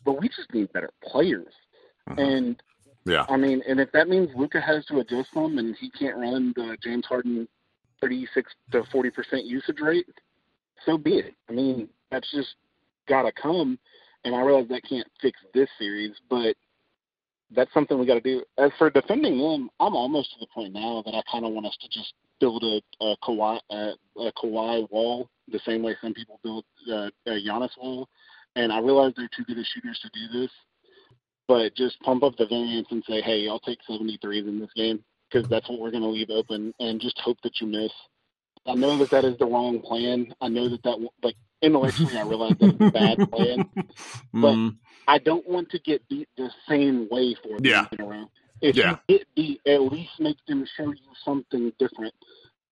But 0.05 0.21
we 0.21 0.29
just 0.29 0.53
need 0.55 0.73
better 0.73 0.91
players, 1.03 1.53
Mhm. 2.09 2.19
and 2.19 2.63
Yeah. 3.05 3.25
I 3.29 3.37
mean, 3.37 3.63
and 3.67 3.81
if 3.81 3.91
that 3.93 4.09
means 4.09 4.35
Luka 4.35 4.61
has 4.61 4.85
to 4.87 5.01
adjust 5.01 5.33
them, 5.33 5.59
and 5.59 5.75
he 5.77 5.91
can't 5.91 6.17
run 6.17 6.53
the 6.57 6.77
James 6.83 7.07
Harden 7.07 7.49
36 8.01 8.53
to 8.73 8.85
40 8.85 9.11
percent 9.11 9.45
usage 9.45 9.81
rate, 9.81 10.07
so 10.85 10.97
be 10.99 11.19
it. 11.19 11.35
I 11.49 11.53
mean, 11.53 11.89
that's 12.11 12.31
just 12.31 12.55
gotta 13.07 13.33
come, 13.33 13.79
and 14.25 14.35
I 14.35 14.41
realize 14.43 14.69
that 14.69 14.85
can't 14.85 15.09
fix 15.21 15.39
this 15.55 15.69
series, 15.79 16.15
but 16.29 16.57
that's 17.53 17.73
something 17.73 17.99
we 17.99 18.07
got 18.07 18.15
to 18.15 18.21
do. 18.21 18.43
As 18.59 18.71
for 18.79 18.91
defending 18.91 19.39
them, 19.39 19.71
I'm 19.81 19.95
almost 19.97 20.33
to 20.33 20.41
the 20.41 20.47
point 20.55 20.73
now 20.75 21.03
that 21.07 21.15
I 21.15 21.23
kind 21.31 21.45
of 21.47 21.53
want 21.53 21.67
us 21.67 21.77
to 21.81 21.89
just 21.89 22.13
build 22.41 22.63
a, 22.65 22.81
a 23.05 23.17
Kawhi 23.23 23.59
a, 23.71 23.93
a 24.19 24.33
Kawhi 24.33 24.89
wall 24.91 25.29
the 25.51 25.61
same 25.67 25.83
way 25.83 25.97
some 26.03 26.13
people 26.15 26.39
build 26.45 26.65
uh, 26.91 27.09
a 27.27 27.31
Giannis 27.31 27.71
wall. 27.79 28.09
And 28.57 28.73
I 28.73 28.79
realize 28.81 29.13
they're 29.17 29.31
too 29.37 29.45
good 29.45 29.59
as 29.59 29.67
shooters 29.67 29.99
to 30.03 30.11
do 30.13 30.41
this, 30.41 30.51
but 31.47 31.75
just 31.75 31.99
pump 32.01 32.23
up 32.23 32.37
the 32.37 32.47
variance 32.47 32.89
and 32.91 33.03
say, 33.09 33.21
hey, 33.23 33.49
I'll 33.49 33.61
take 33.61 33.79
73s 33.89 34.47
in 34.49 34.61
this 34.61 34.71
game 34.75 35.03
because 35.31 35.49
that's 35.49 35.69
what 35.69 35.79
we're 35.81 35.91
going 35.91 36.03
to 36.03 36.09
leave 36.09 36.31
open, 36.31 36.75
and 36.81 37.01
just 37.01 37.19
hope 37.21 37.39
that 37.43 37.61
you 37.61 37.67
miss. 37.67 37.93
I 38.67 38.75
know 38.75 38.99
that 38.99 39.11
that 39.11 39.25
is 39.25 39.39
the 39.39 39.47
wrong 39.47 39.81
plan. 39.81 40.35
I 40.41 40.49
know 40.49 40.69
that 40.69 40.83
that 40.83 40.99
like 41.23 41.37
intellectually 41.63 42.17
I 42.19 42.23
realize 42.23 42.55
that's 42.61 42.75
a 42.81 42.91
bad 42.91 43.31
plan. 43.31 43.69
But- 44.33 44.55
Mm, 44.55 44.77
I 45.09 45.19
don't 45.21 45.49
want 45.49 45.71
to 45.73 45.81
get 45.81 46.09
beat 46.11 46.29
the 46.39 46.51
same 46.69 47.09
way 47.11 47.37
for 47.43 47.59
Yeah. 47.63 47.89
in 47.93 48.03
a. 48.03 48.29
If 48.63 48.77
Yeah. 48.77 48.99
you 49.09 49.19
get 49.19 49.29
beat, 49.37 49.63
at 49.67 49.83
least 49.83 50.21
make 50.21 50.39
them 50.47 50.67
show 50.77 50.93
you 50.93 51.15
something 51.25 51.73
different. 51.81 52.15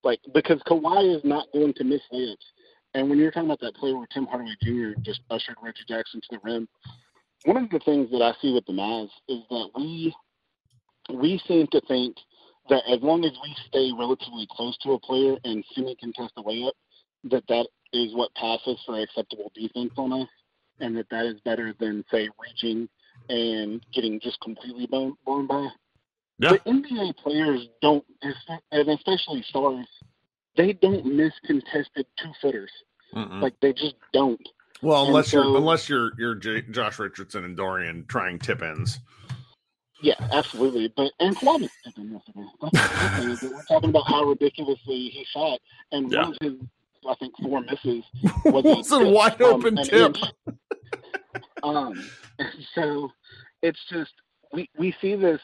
Like 0.03 0.21
because 0.33 0.61
Kawhi 0.63 1.15
is 1.17 1.25
not 1.25 1.51
going 1.53 1.73
to 1.75 1.85
miss 1.85 2.01
layups. 2.13 2.37
And 2.95 3.09
when 3.09 3.19
you're 3.19 3.31
talking 3.31 3.49
about 3.49 3.61
that 3.61 3.75
play 3.75 3.93
where 3.93 4.07
Tim 4.07 4.27
Hardaway 4.27 4.55
Jr. 4.63 4.99
just 5.01 5.21
ushered 5.31 5.57
Reggie 5.63 5.85
Jackson 5.87 6.21
to 6.21 6.27
the 6.31 6.39
rim, 6.43 6.69
one 7.45 7.57
of 7.57 7.69
the 7.71 7.79
things 7.81 8.11
that 8.11 8.21
I 8.23 8.33
see 8.41 8.53
with 8.53 8.65
the 8.67 8.73
Mavs 8.73 9.11
is 9.29 9.43
that 9.49 9.71
we 9.75 10.15
we 11.13 11.41
seem 11.47 11.67
to 11.69 11.81
think 11.87 12.17
that 12.69 12.83
as 12.89 13.01
long 13.03 13.25
as 13.25 13.33
we 13.43 13.55
stay 13.67 13.91
relatively 13.97 14.47
close 14.51 14.77
to 14.79 14.93
a 14.93 14.99
player 14.99 15.37
and 15.45 15.65
semi 15.75 15.95
contest 15.97 16.33
a 16.37 16.43
layup, 16.43 16.73
that 17.25 17.43
that 17.49 17.67
is 17.93 18.15
what 18.15 18.33
passes 18.35 18.79
for 18.85 18.99
acceptable 18.99 19.51
defense 19.55 19.93
on 19.97 20.13
us, 20.13 20.29
and 20.79 20.95
that 20.97 21.09
that 21.09 21.25
is 21.25 21.39
better 21.41 21.73
than 21.79 22.03
say 22.11 22.29
reaching 22.39 22.87
and 23.29 23.85
getting 23.93 24.19
just 24.19 24.39
completely 24.41 24.85
blown, 24.87 25.15
blown 25.25 25.47
by. 25.47 25.67
Yeah. 26.39 26.51
But 26.51 26.65
NBA 26.65 27.17
players 27.17 27.67
don't, 27.81 28.05
and 28.71 28.89
especially 28.89 29.43
stars, 29.49 29.87
they 30.55 30.73
don't 30.73 31.05
miss 31.05 31.33
contested 31.45 32.05
two 32.21 32.31
footers. 32.41 32.71
mm-mm. 33.15 33.41
Like 33.41 33.55
they 33.61 33.73
just 33.73 33.95
don't. 34.13 34.39
well, 34.81 35.07
unless 35.07 35.33
you're 35.33 35.43
unless 35.57 35.89
you're 35.89 36.11
you're 36.19 36.35
J- 36.35 36.61
Josh 36.69 36.99
Richardson 36.99 37.43
and 37.43 37.57
Dorian 37.57 38.05
trying 38.07 38.37
tip 38.39 38.61
ins. 38.61 38.99
Yeah, 40.03 40.13
absolutely. 40.31 40.93
But 40.95 41.11
and 41.19 41.35
Kawhi 41.35 41.61
was 41.61 41.71
tipping 41.83 42.11
yesterday. 42.11 42.45
That's 42.61 43.31
the 43.31 43.37
thing 43.37 43.51
we're 43.55 43.63
talking 43.63 43.89
about 43.89 44.07
how 44.07 44.23
ridiculously 44.25 45.09
he 45.09 45.25
shot, 45.33 45.59
and 45.91 46.11
Yeah. 46.11 46.21
one 46.21 46.31
of 46.33 46.37
his, 46.41 46.53
I 47.07 47.15
think, 47.15 47.33
four 47.41 47.61
misses 47.61 48.03
was 48.45 48.91
a 48.91 48.95
a 48.95 49.09
wide 49.09 49.37
from 49.37 49.47
open 49.47 49.75
tip. 49.83 50.15
Um, 51.63 52.09
so 52.75 53.11
it's 53.61 53.79
just 53.91 54.11
we 54.53 54.69
we 54.77 54.95
see 55.01 55.15
this, 55.15 55.41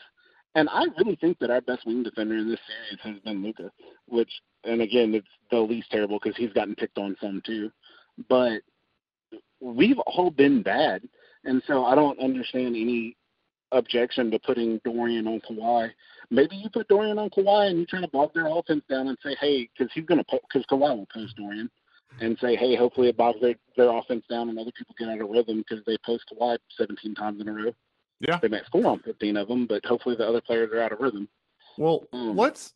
and 0.55 0.69
I 0.69 0.85
really 0.97 1.15
think 1.15 1.39
that 1.39 1.49
our 1.49 1.61
best 1.61 1.85
wing 1.85 2.03
defender 2.03 2.37
in 2.37 2.49
this 2.49 2.59
series 2.67 3.15
has 3.15 3.23
been 3.23 3.43
Luka, 3.43 3.71
which, 4.07 4.31
and 4.63 4.81
again, 4.81 5.13
it's 5.15 5.27
the 5.51 5.59
least 5.59 5.91
terrible 5.91 6.19
because 6.21 6.37
he's 6.37 6.53
gotten 6.53 6.75
picked 6.75 6.97
on 6.97 7.17
some 7.21 7.41
too, 7.45 7.71
but 8.29 8.61
we've 9.59 9.99
all 9.99 10.29
been 10.29 10.61
bad, 10.61 11.03
and 11.45 11.61
so 11.67 11.85
I 11.85 11.95
don't 11.95 12.19
understand 12.19 12.75
any 12.75 13.17
objection 13.73 14.31
to 14.31 14.39
putting 14.39 14.79
Dorian 14.85 15.27
on 15.27 15.41
Kawhi. 15.41 15.91
Maybe 16.29 16.55
you 16.55 16.69
put 16.69 16.87
Dorian 16.87 17.19
on 17.19 17.29
Kawhi 17.29 17.69
and 17.69 17.79
you 17.79 17.85
try 17.85 18.01
to 18.01 18.07
bog 18.07 18.33
their 18.33 18.47
offense 18.47 18.83
down 18.89 19.07
and 19.07 19.17
say, 19.23 19.35
hey, 19.39 19.69
because 19.77 19.91
he's 19.93 20.05
gonna 20.05 20.23
because 20.31 20.65
Kawhi 20.67 20.95
will 20.97 21.07
post 21.13 21.35
Dorian 21.35 21.69
and 22.21 22.37
say, 22.39 22.55
hey, 22.55 22.75
hopefully 22.75 23.09
it 23.09 23.17
bogs 23.17 23.41
their, 23.41 23.55
their 23.75 23.89
offense 23.89 24.23
down 24.29 24.49
and 24.49 24.57
other 24.59 24.71
people 24.77 24.95
get 24.97 25.09
out 25.09 25.19
of 25.21 25.29
rhythm 25.29 25.63
because 25.67 25.83
they 25.85 25.97
post 26.05 26.23
Kawhi 26.31 26.57
17 26.77 27.15
times 27.15 27.41
in 27.41 27.47
a 27.49 27.53
row. 27.53 27.73
Yeah. 28.19 28.39
They 28.41 28.47
might 28.47 28.65
score 28.65 28.85
on 28.87 28.99
15 28.99 29.35
of 29.37 29.47
them, 29.47 29.65
but 29.67 29.85
hopefully 29.85 30.15
the 30.15 30.27
other 30.27 30.41
players 30.41 30.71
are 30.71 30.81
out 30.81 30.91
of 30.93 30.99
rhythm. 30.99 31.27
Well, 31.77 32.05
Mm. 32.13 32.37
let's 32.37 32.73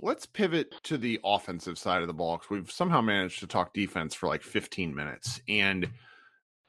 let's 0.00 0.26
pivot 0.26 0.74
to 0.84 0.98
the 0.98 1.18
offensive 1.24 1.78
side 1.78 2.02
of 2.02 2.08
the 2.08 2.12
ball 2.14 2.36
because 2.36 2.50
we've 2.50 2.70
somehow 2.70 3.00
managed 3.00 3.40
to 3.40 3.46
talk 3.46 3.72
defense 3.72 4.14
for 4.14 4.28
like 4.28 4.42
15 4.42 4.94
minutes, 4.94 5.40
and 5.48 5.88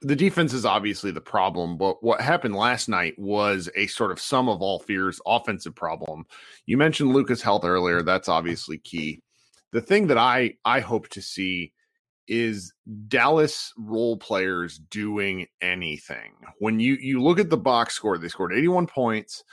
the 0.05 0.15
defense 0.15 0.53
is 0.53 0.65
obviously 0.65 1.09
the 1.09 1.19
problem. 1.19 1.77
But 1.77 2.03
what 2.03 2.21
happened 2.21 2.55
last 2.55 2.87
night 2.87 3.17
was 3.17 3.69
a 3.75 3.87
sort 3.87 4.11
of 4.11 4.19
sum 4.19 4.47
of 4.47 4.61
all 4.61 4.79
fears 4.79 5.19
offensive 5.25 5.73
problem. 5.73 6.25
You 6.67 6.77
mentioned 6.77 7.11
Luka's 7.11 7.41
health 7.41 7.65
earlier; 7.65 8.03
that's 8.03 8.29
obviously 8.29 8.77
key. 8.77 9.23
The 9.71 9.81
thing 9.81 10.07
that 10.07 10.17
I 10.17 10.53
I 10.63 10.79
hope 10.81 11.09
to 11.09 11.21
see 11.21 11.73
is 12.27 12.71
Dallas 13.07 13.73
role 13.77 14.17
players 14.17 14.77
doing 14.77 15.47
anything. 15.59 16.33
When 16.59 16.79
you 16.79 16.97
you 17.01 17.21
look 17.21 17.39
at 17.39 17.49
the 17.49 17.57
box 17.57 17.95
score, 17.95 18.19
they 18.19 18.27
scored 18.27 18.53
81 18.53 18.85
points. 18.85 19.43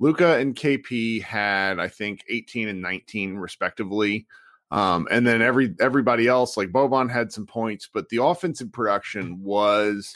Luka 0.00 0.38
and 0.38 0.56
KP 0.56 1.22
had, 1.22 1.78
I 1.78 1.86
think, 1.88 2.24
18 2.28 2.68
and 2.68 2.82
19 2.82 3.36
respectively. 3.36 4.26
Um, 4.70 5.08
and 5.10 5.26
then 5.26 5.42
every 5.42 5.74
everybody 5.80 6.28
else, 6.28 6.56
like 6.56 6.68
Boban, 6.68 7.10
had 7.10 7.32
some 7.32 7.46
points, 7.46 7.88
but 7.92 8.08
the 8.08 8.22
offensive 8.22 8.72
production 8.72 9.42
was 9.42 10.14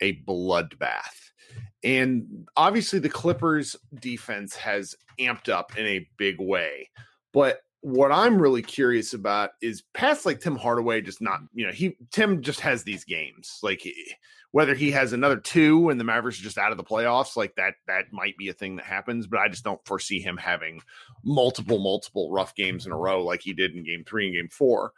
a 0.00 0.22
bloodbath. 0.22 1.30
And 1.82 2.48
obviously, 2.56 2.98
the 2.98 3.08
Clippers' 3.08 3.76
defense 4.00 4.56
has 4.56 4.94
amped 5.18 5.48
up 5.48 5.76
in 5.76 5.86
a 5.86 6.08
big 6.16 6.36
way. 6.40 6.90
But 7.32 7.60
what 7.80 8.10
I'm 8.10 8.40
really 8.40 8.62
curious 8.62 9.14
about 9.14 9.50
is 9.62 9.82
past 9.94 10.26
like 10.26 10.40
Tim 10.40 10.56
Hardaway, 10.56 11.00
just 11.00 11.20
not, 11.20 11.40
you 11.54 11.66
know, 11.66 11.72
he, 11.72 11.96
Tim 12.10 12.42
just 12.42 12.60
has 12.60 12.82
these 12.82 13.04
games. 13.04 13.58
Like 13.62 13.86
whether 14.50 14.74
he 14.74 14.90
has 14.90 15.12
another 15.12 15.36
two 15.36 15.90
and 15.90 16.00
the 16.00 16.04
Mavericks 16.04 16.40
are 16.40 16.44
just 16.44 16.58
out 16.58 16.72
of 16.72 16.78
the 16.78 16.84
playoffs, 16.84 17.36
like 17.36 17.54
that, 17.56 17.74
that 17.86 18.06
might 18.12 18.36
be 18.36 18.48
a 18.48 18.52
thing 18.54 18.76
that 18.76 18.86
happens. 18.86 19.26
But 19.26 19.40
I 19.40 19.48
just 19.48 19.64
don't 19.64 19.84
foresee 19.86 20.20
him 20.20 20.36
having 20.36 20.80
multiple, 21.24 21.78
multiple 21.78 22.32
rough 22.32 22.54
games 22.54 22.86
in 22.86 22.92
a 22.92 22.96
row 22.96 23.22
like 23.22 23.42
he 23.42 23.52
did 23.52 23.74
in 23.74 23.84
game 23.84 24.04
three 24.04 24.26
and 24.26 24.34
game 24.34 24.48
four. 24.48 24.92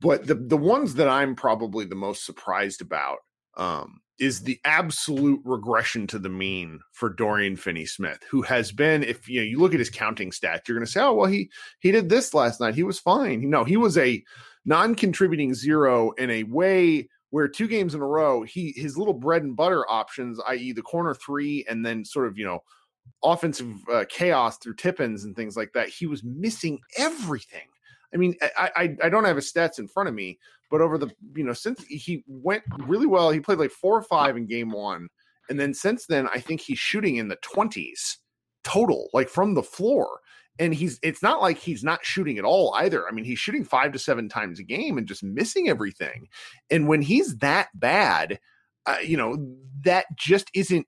But 0.00 0.26
the, 0.26 0.34
the 0.34 0.56
ones 0.56 0.94
that 0.94 1.08
I'm 1.08 1.34
probably 1.34 1.84
the 1.84 1.94
most 1.94 2.26
surprised 2.26 2.80
about 2.80 3.18
um, 3.56 4.00
is 4.18 4.42
the 4.42 4.60
absolute 4.64 5.40
regression 5.44 6.06
to 6.06 6.18
the 6.18 6.28
mean 6.28 6.80
for 6.92 7.10
Dorian 7.10 7.56
Finney-Smith, 7.56 8.20
who 8.30 8.42
has 8.42 8.70
been, 8.70 9.02
if 9.02 9.28
you 9.28 9.40
know, 9.40 9.44
you 9.44 9.58
look 9.58 9.72
at 9.72 9.80
his 9.80 9.90
counting 9.90 10.30
stats, 10.30 10.68
you're 10.68 10.76
going 10.76 10.86
to 10.86 10.90
say, 10.90 11.00
oh 11.00 11.14
well, 11.14 11.26
he 11.30 11.50
he 11.80 11.90
did 11.90 12.08
this 12.08 12.32
last 12.34 12.60
night, 12.60 12.74
he 12.74 12.82
was 12.82 13.00
fine. 13.00 13.48
No, 13.50 13.64
he 13.64 13.76
was 13.76 13.98
a 13.98 14.22
non-contributing 14.64 15.54
zero 15.54 16.12
in 16.12 16.30
a 16.30 16.44
way 16.44 17.08
where 17.30 17.48
two 17.48 17.66
games 17.66 17.94
in 17.94 18.00
a 18.00 18.06
row, 18.06 18.42
he 18.42 18.72
his 18.76 18.96
little 18.96 19.14
bread 19.14 19.42
and 19.42 19.56
butter 19.56 19.84
options, 19.90 20.38
i.e., 20.48 20.72
the 20.72 20.82
corner 20.82 21.14
three, 21.14 21.64
and 21.68 21.84
then 21.84 22.04
sort 22.04 22.28
of 22.28 22.38
you 22.38 22.44
know 22.44 22.60
offensive 23.22 23.74
uh, 23.92 24.04
chaos 24.08 24.58
through 24.58 24.76
tip-ins 24.76 25.24
and 25.24 25.34
things 25.34 25.56
like 25.56 25.72
that, 25.72 25.88
he 25.88 26.06
was 26.06 26.22
missing 26.22 26.78
everything. 26.96 27.66
I 28.14 28.18
mean, 28.18 28.36
I, 28.56 28.70
I, 28.76 28.96
I 29.04 29.08
don't 29.08 29.24
have 29.24 29.36
his 29.36 29.52
stats 29.52 29.78
in 29.78 29.88
front 29.88 30.08
of 30.08 30.14
me, 30.14 30.38
but 30.70 30.80
over 30.80 30.98
the 30.98 31.10
you 31.34 31.44
know 31.44 31.52
since 31.52 31.84
he 31.84 32.24
went 32.26 32.62
really 32.86 33.06
well, 33.06 33.30
he 33.30 33.40
played 33.40 33.58
like 33.58 33.70
four 33.70 33.96
or 33.96 34.02
five 34.02 34.36
in 34.36 34.46
game 34.46 34.70
one, 34.70 35.08
and 35.48 35.58
then 35.58 35.74
since 35.74 36.06
then, 36.06 36.28
I 36.28 36.40
think 36.40 36.60
he's 36.60 36.78
shooting 36.78 37.16
in 37.16 37.28
the 37.28 37.36
twenties 37.36 38.18
total, 38.62 39.08
like 39.12 39.28
from 39.28 39.54
the 39.54 39.62
floor. 39.62 40.20
And 40.60 40.72
he's 40.72 41.00
it's 41.02 41.22
not 41.22 41.42
like 41.42 41.58
he's 41.58 41.82
not 41.82 42.04
shooting 42.04 42.38
at 42.38 42.44
all 42.44 42.74
either. 42.74 43.08
I 43.08 43.12
mean, 43.12 43.24
he's 43.24 43.40
shooting 43.40 43.64
five 43.64 43.90
to 43.92 43.98
seven 43.98 44.28
times 44.28 44.60
a 44.60 44.62
game 44.62 44.98
and 44.98 45.06
just 45.06 45.24
missing 45.24 45.68
everything. 45.68 46.28
And 46.70 46.86
when 46.86 47.02
he's 47.02 47.38
that 47.38 47.68
bad, 47.74 48.38
uh, 48.86 48.98
you 49.04 49.16
know, 49.16 49.36
that 49.84 50.06
just 50.16 50.50
isn't 50.54 50.86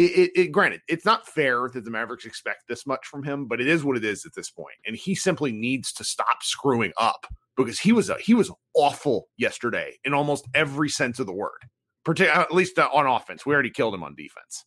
it, 0.00 0.18
it, 0.18 0.30
it, 0.34 0.52
granted, 0.52 0.80
it's 0.88 1.04
not 1.04 1.26
fair 1.26 1.68
that 1.74 1.84
the 1.84 1.90
Mavericks 1.90 2.24
expect 2.24 2.68
this 2.68 2.86
much 2.86 3.06
from 3.06 3.22
him, 3.22 3.46
but 3.46 3.60
it 3.60 3.66
is 3.66 3.84
what 3.84 3.96
it 3.96 4.04
is 4.04 4.24
at 4.24 4.34
this 4.34 4.50
point, 4.50 4.76
and 4.86 4.96
he 4.96 5.14
simply 5.14 5.52
needs 5.52 5.92
to 5.92 6.04
stop 6.04 6.42
screwing 6.42 6.92
up 6.96 7.26
because 7.56 7.78
he 7.78 7.92
was 7.92 8.08
a, 8.08 8.16
he 8.16 8.32
was 8.32 8.50
awful 8.74 9.28
yesterday 9.36 9.98
in 10.04 10.14
almost 10.14 10.48
every 10.54 10.88
sense 10.88 11.18
of 11.18 11.26
the 11.26 11.32
word. 11.32 11.60
Particularly, 12.04 12.42
at 12.42 12.54
least 12.54 12.78
uh, 12.78 12.88
on 12.94 13.06
offense, 13.06 13.44
we 13.44 13.52
already 13.52 13.70
killed 13.70 13.92
him 13.92 14.02
on 14.02 14.14
defense. 14.14 14.64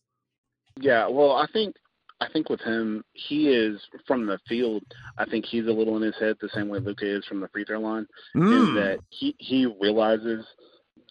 Yeah, 0.80 1.08
well, 1.08 1.32
I 1.32 1.46
think 1.52 1.74
I 2.20 2.28
think 2.32 2.48
with 2.48 2.60
him, 2.60 3.02
he 3.12 3.48
is 3.48 3.80
from 4.06 4.26
the 4.26 4.38
field. 4.48 4.84
I 5.18 5.24
think 5.24 5.44
he's 5.44 5.66
a 5.66 5.72
little 5.72 5.96
in 5.96 6.02
his 6.02 6.14
head 6.20 6.36
the 6.40 6.48
same 6.54 6.68
way 6.68 6.78
Luka 6.78 7.06
is 7.06 7.24
from 7.24 7.40
the 7.40 7.48
free 7.48 7.64
throw 7.64 7.80
line. 7.80 8.06
Mm. 8.36 8.68
Is 8.68 8.74
that 8.74 8.98
he 9.10 9.34
he 9.38 9.66
realizes 9.66 10.46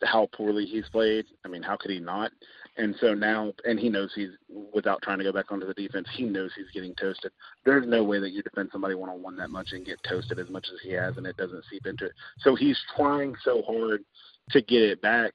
how 0.03 0.27
poorly 0.33 0.65
he's 0.65 0.87
played. 0.89 1.25
I 1.45 1.49
mean, 1.49 1.63
how 1.63 1.77
could 1.77 1.91
he 1.91 1.99
not? 1.99 2.31
And 2.75 2.95
so 2.99 3.13
now, 3.13 3.53
and 3.65 3.79
he 3.79 3.89
knows 3.89 4.11
he's 4.15 4.31
without 4.73 5.01
trying 5.03 5.19
to 5.19 5.23
go 5.23 5.31
back 5.31 5.51
onto 5.51 5.67
the 5.67 5.75
defense, 5.75 6.07
he 6.15 6.23
knows 6.23 6.51
he's 6.55 6.71
getting 6.73 6.95
toasted. 6.95 7.31
There's 7.65 7.87
no 7.87 8.03
way 8.03 8.19
that 8.19 8.31
you 8.31 8.41
defend 8.41 8.69
somebody 8.71 8.95
one 8.95 9.09
on 9.09 9.21
one 9.21 9.37
that 9.37 9.51
much 9.51 9.73
and 9.73 9.85
get 9.85 9.99
toasted 10.07 10.39
as 10.39 10.49
much 10.49 10.67
as 10.73 10.79
he 10.81 10.91
has, 10.93 11.17
and 11.17 11.27
it 11.27 11.37
doesn't 11.37 11.63
seep 11.69 11.85
into 11.85 12.05
it. 12.05 12.13
So 12.39 12.55
he's 12.55 12.79
trying 12.95 13.35
so 13.43 13.61
hard 13.61 14.03
to 14.51 14.61
get 14.61 14.81
it 14.81 15.01
back, 15.01 15.33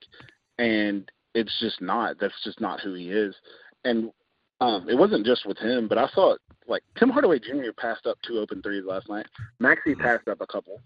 and 0.59 1.09
it's 1.35 1.59
just 1.61 1.81
not. 1.81 2.19
That's 2.21 2.43
just 2.43 2.61
not 2.61 2.81
who 2.81 2.95
he 2.95 3.11
is. 3.11 3.37
And 3.85 4.11
um, 4.61 4.89
it 4.89 4.99
wasn't 4.99 5.25
just 5.25 5.47
with 5.47 5.59
him, 5.59 5.87
but 5.87 5.99
I 5.99 6.09
thought 6.15 6.41
like 6.67 6.83
Tim 6.99 7.11
Hardaway 7.11 7.39
Jr. 7.39 7.71
passed 7.77 8.07
up 8.07 8.19
two 8.27 8.39
open 8.39 8.63
threes 8.63 8.85
last 8.85 9.09
night. 9.09 9.27
Maxi 9.63 9.77
mm-hmm. 9.89 10.03
passed 10.03 10.29
up 10.29 10.41
a 10.41 10.47
couple. 10.47 10.81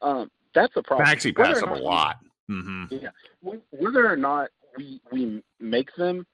Um, 0.00 0.30
that's 0.54 0.76
a 0.76 0.82
problem. 0.82 1.08
Maxi 1.08 1.34
passed 1.34 1.62
up 1.62 1.70
a 1.70 1.80
lot. 1.80 2.16
Mm-hmm. 2.50 2.96
Yeah, 2.96 3.10
whether 3.40 4.10
or 4.10 4.16
not 4.16 4.50
we 4.76 5.00
we 5.10 5.42
make 5.60 5.94
them. 5.96 6.26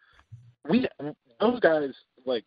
We 0.68 0.88
those 1.40 1.60
guys 1.60 1.90
like 2.24 2.44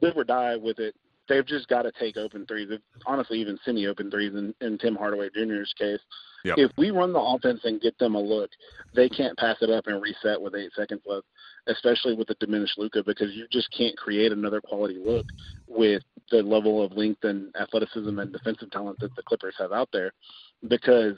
live 0.00 0.16
or 0.16 0.24
die 0.24 0.56
with 0.56 0.78
it. 0.78 0.94
They've 1.28 1.46
just 1.46 1.68
got 1.68 1.82
to 1.82 1.92
take 1.98 2.18
open 2.18 2.44
threes. 2.46 2.68
honestly, 3.06 3.40
even 3.40 3.58
semi-open 3.64 4.10
threes 4.10 4.34
in, 4.34 4.54
in 4.60 4.76
Tim 4.76 4.94
Hardaway 4.94 5.30
Jr.'s 5.34 5.72
case. 5.78 6.00
Yep. 6.44 6.56
If 6.58 6.70
we 6.76 6.90
run 6.90 7.14
the 7.14 7.20
offense 7.20 7.60
and 7.64 7.80
get 7.80 7.98
them 7.98 8.14
a 8.14 8.20
look, 8.20 8.50
they 8.94 9.08
can't 9.08 9.36
pass 9.38 9.56
it 9.62 9.70
up 9.70 9.86
and 9.86 10.02
reset 10.02 10.38
with 10.38 10.54
eight 10.54 10.72
seconds 10.76 11.00
left, 11.06 11.24
especially 11.66 12.14
with 12.14 12.28
the 12.28 12.36
diminished 12.40 12.76
Luka, 12.76 13.02
because 13.02 13.32
you 13.32 13.46
just 13.50 13.70
can't 13.76 13.96
create 13.96 14.32
another 14.32 14.60
quality 14.60 15.00
look 15.02 15.24
with 15.66 16.02
the 16.30 16.42
level 16.42 16.84
of 16.84 16.92
length 16.92 17.24
and 17.24 17.54
athleticism 17.58 18.18
and 18.18 18.30
defensive 18.30 18.70
talent 18.70 18.98
that 19.00 19.16
the 19.16 19.22
Clippers 19.22 19.54
have 19.58 19.72
out 19.72 19.88
there. 19.92 20.12
Because 20.68 21.16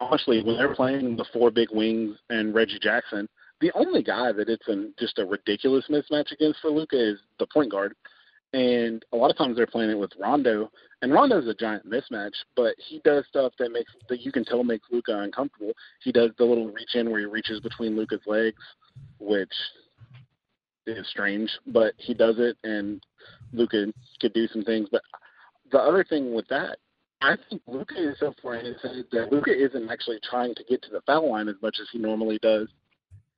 honestly, 0.00 0.42
when 0.42 0.56
they're 0.56 0.74
playing 0.74 1.16
the 1.16 1.24
four 1.32 1.50
big 1.50 1.68
wings 1.70 2.16
and 2.30 2.54
Reggie 2.54 2.78
Jackson, 2.80 3.28
the 3.60 3.72
only 3.74 4.02
guy 4.02 4.32
that 4.32 4.48
it's 4.48 4.66
an, 4.68 4.94
just 4.98 5.18
a 5.18 5.24
ridiculous 5.24 5.86
mismatch 5.88 6.32
against 6.32 6.60
for 6.60 6.70
Luka 6.70 6.96
is 6.96 7.18
the 7.38 7.46
point 7.46 7.70
guard. 7.70 7.94
And 8.52 9.04
a 9.12 9.16
lot 9.16 9.30
of 9.30 9.36
times 9.36 9.56
they're 9.56 9.66
playing 9.66 9.90
it 9.90 9.98
with 9.98 10.12
Rondo, 10.18 10.70
and 11.02 11.12
Rondo's 11.12 11.48
a 11.48 11.54
giant 11.54 11.90
mismatch, 11.90 12.34
but 12.54 12.74
he 12.78 13.00
does 13.04 13.24
stuff 13.28 13.52
that 13.58 13.72
makes 13.72 13.92
that 14.08 14.20
you 14.20 14.30
can 14.30 14.44
tell 14.44 14.62
makes 14.62 14.86
Luka 14.92 15.18
uncomfortable. 15.18 15.72
He 16.02 16.12
does 16.12 16.30
the 16.38 16.44
little 16.44 16.68
reach 16.68 16.94
in 16.94 17.10
where 17.10 17.18
he 17.18 17.26
reaches 17.26 17.58
between 17.60 17.96
Luka's 17.96 18.20
legs, 18.26 18.62
which 19.18 19.52
is 20.86 21.08
strange, 21.08 21.50
but 21.66 21.94
he 21.96 22.14
does 22.14 22.36
it, 22.38 22.56
and 22.62 23.02
Luka 23.52 23.92
could 24.20 24.34
do 24.34 24.46
some 24.48 24.62
things. 24.62 24.88
But 24.90 25.02
the 25.72 25.78
other 25.78 26.04
thing 26.04 26.32
with 26.32 26.46
that 26.48 26.78
I 27.20 27.36
think 27.48 27.62
Luka 27.66 27.94
is 27.96 28.18
so 28.18 28.34
far 28.42 28.56
in 28.56 28.66
his 28.66 28.82
head 28.82 29.04
that 29.12 29.32
Luka 29.32 29.50
isn't 29.50 29.90
actually 29.90 30.18
trying 30.28 30.54
to 30.54 30.64
get 30.64 30.82
to 30.82 30.90
the 30.90 31.00
foul 31.06 31.30
line 31.30 31.48
as 31.48 31.56
much 31.62 31.76
as 31.80 31.88
he 31.92 31.98
normally 31.98 32.38
does. 32.42 32.68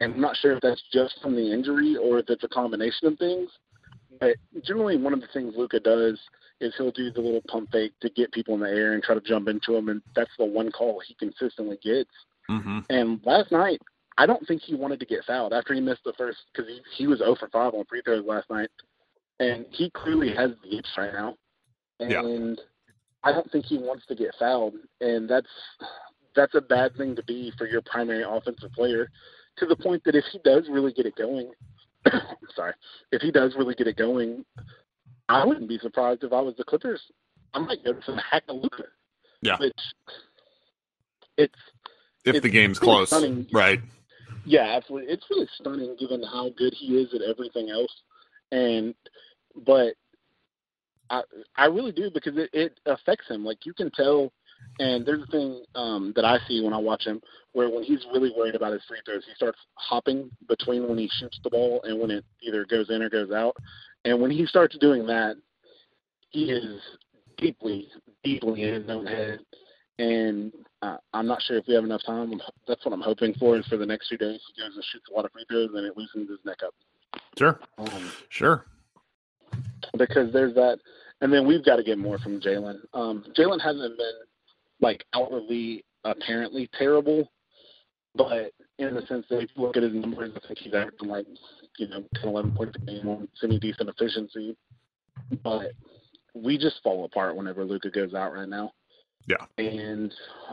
And 0.00 0.14
I'm 0.14 0.20
not 0.20 0.36
sure 0.36 0.52
if 0.52 0.60
that's 0.60 0.82
just 0.92 1.14
from 1.22 1.34
the 1.34 1.52
injury 1.52 1.96
or 1.96 2.18
if 2.18 2.28
it's 2.28 2.44
a 2.44 2.48
combination 2.48 3.08
of 3.08 3.18
things. 3.18 3.48
But 4.20 4.36
generally, 4.64 4.96
one 4.96 5.12
of 5.12 5.20
the 5.20 5.28
things 5.32 5.54
Luka 5.56 5.80
does 5.80 6.18
is 6.60 6.74
he'll 6.76 6.90
do 6.90 7.10
the 7.10 7.20
little 7.20 7.42
pump 7.48 7.70
fake 7.70 7.92
to 8.00 8.10
get 8.10 8.32
people 8.32 8.54
in 8.54 8.60
the 8.60 8.68
air 8.68 8.94
and 8.94 9.02
try 9.02 9.14
to 9.14 9.20
jump 9.20 9.48
into 9.48 9.72
them, 9.72 9.88
and 9.88 10.02
that's 10.14 10.30
the 10.38 10.44
one 10.44 10.70
call 10.72 11.00
he 11.06 11.14
consistently 11.14 11.78
gets. 11.82 12.10
Mm-hmm. 12.50 12.78
And 12.90 13.20
last 13.24 13.52
night, 13.52 13.80
I 14.18 14.26
don't 14.26 14.46
think 14.46 14.62
he 14.62 14.74
wanted 14.74 15.00
to 15.00 15.06
get 15.06 15.24
fouled 15.26 15.52
after 15.52 15.74
he 15.74 15.80
missed 15.80 16.04
the 16.04 16.14
first 16.16 16.38
because 16.52 16.68
he 16.68 16.80
he 16.96 17.06
was 17.06 17.18
0 17.18 17.36
for 17.38 17.48
5 17.48 17.74
on 17.74 17.84
free 17.84 18.00
throws 18.02 18.24
last 18.24 18.48
night, 18.48 18.70
and 19.40 19.66
he 19.70 19.90
clearly 19.90 20.34
has 20.34 20.50
the 20.62 20.78
itch 20.78 20.86
right 20.96 21.12
now. 21.12 21.36
And 22.00 22.10
yeah. 22.10 22.64
I 23.26 23.32
don't 23.32 23.50
think 23.50 23.64
he 23.64 23.76
wants 23.76 24.06
to 24.06 24.14
get 24.14 24.36
fouled, 24.38 24.74
and 25.00 25.28
that's 25.28 25.48
that's 26.36 26.54
a 26.54 26.60
bad 26.60 26.96
thing 26.96 27.16
to 27.16 27.24
be 27.24 27.52
for 27.58 27.66
your 27.66 27.82
primary 27.82 28.22
offensive 28.22 28.70
player. 28.72 29.10
To 29.58 29.66
the 29.66 29.74
point 29.74 30.04
that 30.04 30.14
if 30.14 30.24
he 30.30 30.38
does 30.44 30.68
really 30.70 30.92
get 30.92 31.06
it 31.06 31.16
going, 31.16 31.50
sorry, 32.54 32.74
if 33.10 33.22
he 33.22 33.32
does 33.32 33.56
really 33.58 33.74
get 33.74 33.88
it 33.88 33.96
going, 33.96 34.44
I 35.28 35.44
wouldn't 35.44 35.68
be 35.68 35.78
surprised 35.78 36.22
if 36.22 36.32
I 36.32 36.40
was 36.40 36.54
the 36.56 36.62
Clippers. 36.62 37.00
I 37.52 37.58
might 37.58 37.84
go 37.84 37.94
to 37.94 38.02
some 38.04 38.18
hack 38.18 38.44
a 38.48 38.52
Luka. 38.52 38.84
Yeah, 39.42 39.56
which 39.58 39.72
it's 41.36 41.54
if 42.24 42.36
it's 42.36 42.42
the 42.44 42.48
game's 42.48 42.80
really 42.80 42.92
close, 42.92 43.08
stunning. 43.08 43.48
right? 43.52 43.80
Yeah, 44.44 44.76
absolutely. 44.76 45.12
It's 45.12 45.24
really 45.30 45.48
stunning 45.58 45.96
given 45.98 46.22
how 46.22 46.50
good 46.56 46.74
he 46.78 46.98
is 46.98 47.12
at 47.12 47.22
everything 47.22 47.70
else, 47.70 47.92
and 48.52 48.94
but 49.64 49.94
I 51.10 51.22
I 51.56 51.66
really 51.66 51.92
do 51.92 52.10
because 52.12 52.36
it, 52.36 52.50
it 52.52 52.80
affects 52.86 53.28
him. 53.28 53.44
Like 53.44 53.64
you 53.64 53.72
can 53.72 53.90
tell, 53.90 54.32
and 54.78 55.06
there's 55.06 55.22
a 55.22 55.30
thing 55.30 55.62
um, 55.74 56.12
that 56.16 56.24
I 56.24 56.38
see 56.48 56.62
when 56.62 56.72
I 56.72 56.78
watch 56.78 57.04
him 57.04 57.20
where 57.52 57.70
when 57.70 57.82
he's 57.82 58.04
really 58.12 58.32
worried 58.36 58.54
about 58.54 58.72
his 58.72 58.82
free 58.86 58.98
throws, 59.06 59.24
he 59.26 59.34
starts 59.34 59.58
hopping 59.74 60.30
between 60.48 60.86
when 60.86 60.98
he 60.98 61.08
shoots 61.18 61.40
the 61.42 61.50
ball 61.50 61.80
and 61.84 61.98
when 61.98 62.10
it 62.10 62.24
either 62.42 62.66
goes 62.66 62.90
in 62.90 63.02
or 63.02 63.08
goes 63.08 63.30
out. 63.30 63.56
And 64.04 64.20
when 64.20 64.30
he 64.30 64.44
starts 64.44 64.76
doing 64.78 65.06
that, 65.06 65.36
he 66.28 66.50
is 66.50 66.80
deeply, 67.38 67.88
deeply 68.22 68.62
in 68.62 68.74
his 68.74 68.90
own 68.90 69.06
head. 69.06 69.40
And 69.98 70.52
uh, 70.82 70.98
I'm 71.14 71.26
not 71.26 71.40
sure 71.40 71.56
if 71.56 71.64
we 71.66 71.74
have 71.74 71.84
enough 71.84 72.02
time. 72.04 72.38
That's 72.68 72.84
what 72.84 72.92
I'm 72.92 73.00
hoping 73.00 73.32
for. 73.34 73.56
Is 73.56 73.66
for 73.66 73.78
the 73.78 73.86
next 73.86 74.08
few 74.08 74.18
days, 74.18 74.40
he 74.54 74.60
goes 74.60 74.74
and 74.74 74.84
shoots 74.92 75.06
a 75.10 75.14
lot 75.14 75.24
of 75.24 75.32
free 75.32 75.46
throws, 75.48 75.70
and 75.72 75.86
it 75.86 75.96
loosens 75.96 76.28
his 76.28 76.38
neck 76.44 76.58
up. 76.62 76.74
Sure. 77.38 77.58
Um, 77.78 78.12
sure 78.28 78.66
because 79.96 80.32
there's 80.32 80.54
that. 80.54 80.78
And 81.20 81.32
then 81.32 81.46
we've 81.46 81.64
got 81.64 81.76
to 81.76 81.82
get 81.82 81.98
more 81.98 82.18
from 82.18 82.40
Jalen. 82.40 82.78
Um, 82.92 83.24
Jalen 83.36 83.60
hasn't 83.60 83.96
been 83.96 84.14
like 84.80 85.04
outwardly 85.14 85.84
apparently 86.04 86.68
terrible, 86.78 87.30
but 88.14 88.52
in 88.78 88.94
the 88.94 89.02
sense 89.06 89.24
that 89.30 89.38
if 89.38 89.50
you 89.54 89.62
look 89.62 89.76
at 89.76 89.82
his 89.82 89.94
numbers, 89.94 90.32
I 90.36 90.46
think 90.46 90.58
he's 90.58 90.74
averaging 90.74 91.08
like 91.08 91.26
you 91.78 91.88
know 91.88 92.04
10, 92.20 92.28
11 92.28 92.52
points 92.52 92.76
a 92.76 92.84
game 92.84 93.08
on 93.08 93.28
semi 93.40 93.58
decent 93.58 93.88
efficiency. 93.88 94.56
But 95.42 95.72
we 96.34 96.58
just 96.58 96.82
fall 96.82 97.04
apart 97.04 97.36
whenever 97.36 97.64
Luka 97.64 97.90
goes 97.90 98.14
out 98.14 98.34
right 98.34 98.48
now. 98.48 98.72
Yeah. 99.26 99.44
And 99.58 100.12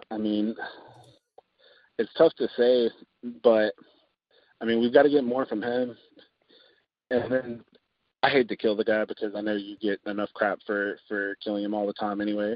I 0.10 0.18
mean, 0.18 0.56
it's 2.00 2.12
tough 2.18 2.34
to 2.38 2.48
say, 2.58 2.90
but 3.44 3.74
I 4.62 4.66
mean, 4.66 4.80
we've 4.80 4.94
got 4.94 5.04
to 5.04 5.10
get 5.10 5.24
more 5.24 5.46
from 5.46 5.62
him. 5.62 5.96
And 7.12 7.32
then 7.32 7.62
I 8.24 8.30
hate 8.30 8.48
to 8.50 8.56
kill 8.56 8.76
the 8.76 8.86
guy 8.86 9.04
because 9.04 9.36
I 9.36 9.42
know 9.42 9.54
you 9.54 9.76
get 9.78 10.00
enough 10.06 10.30
crap 10.34 10.60
for 10.66 10.98
for 11.10 11.36
killing 11.44 11.66
him 11.66 11.74
all 11.74 11.86
the 11.86 11.94
time 11.94 12.22
anyway. 12.22 12.56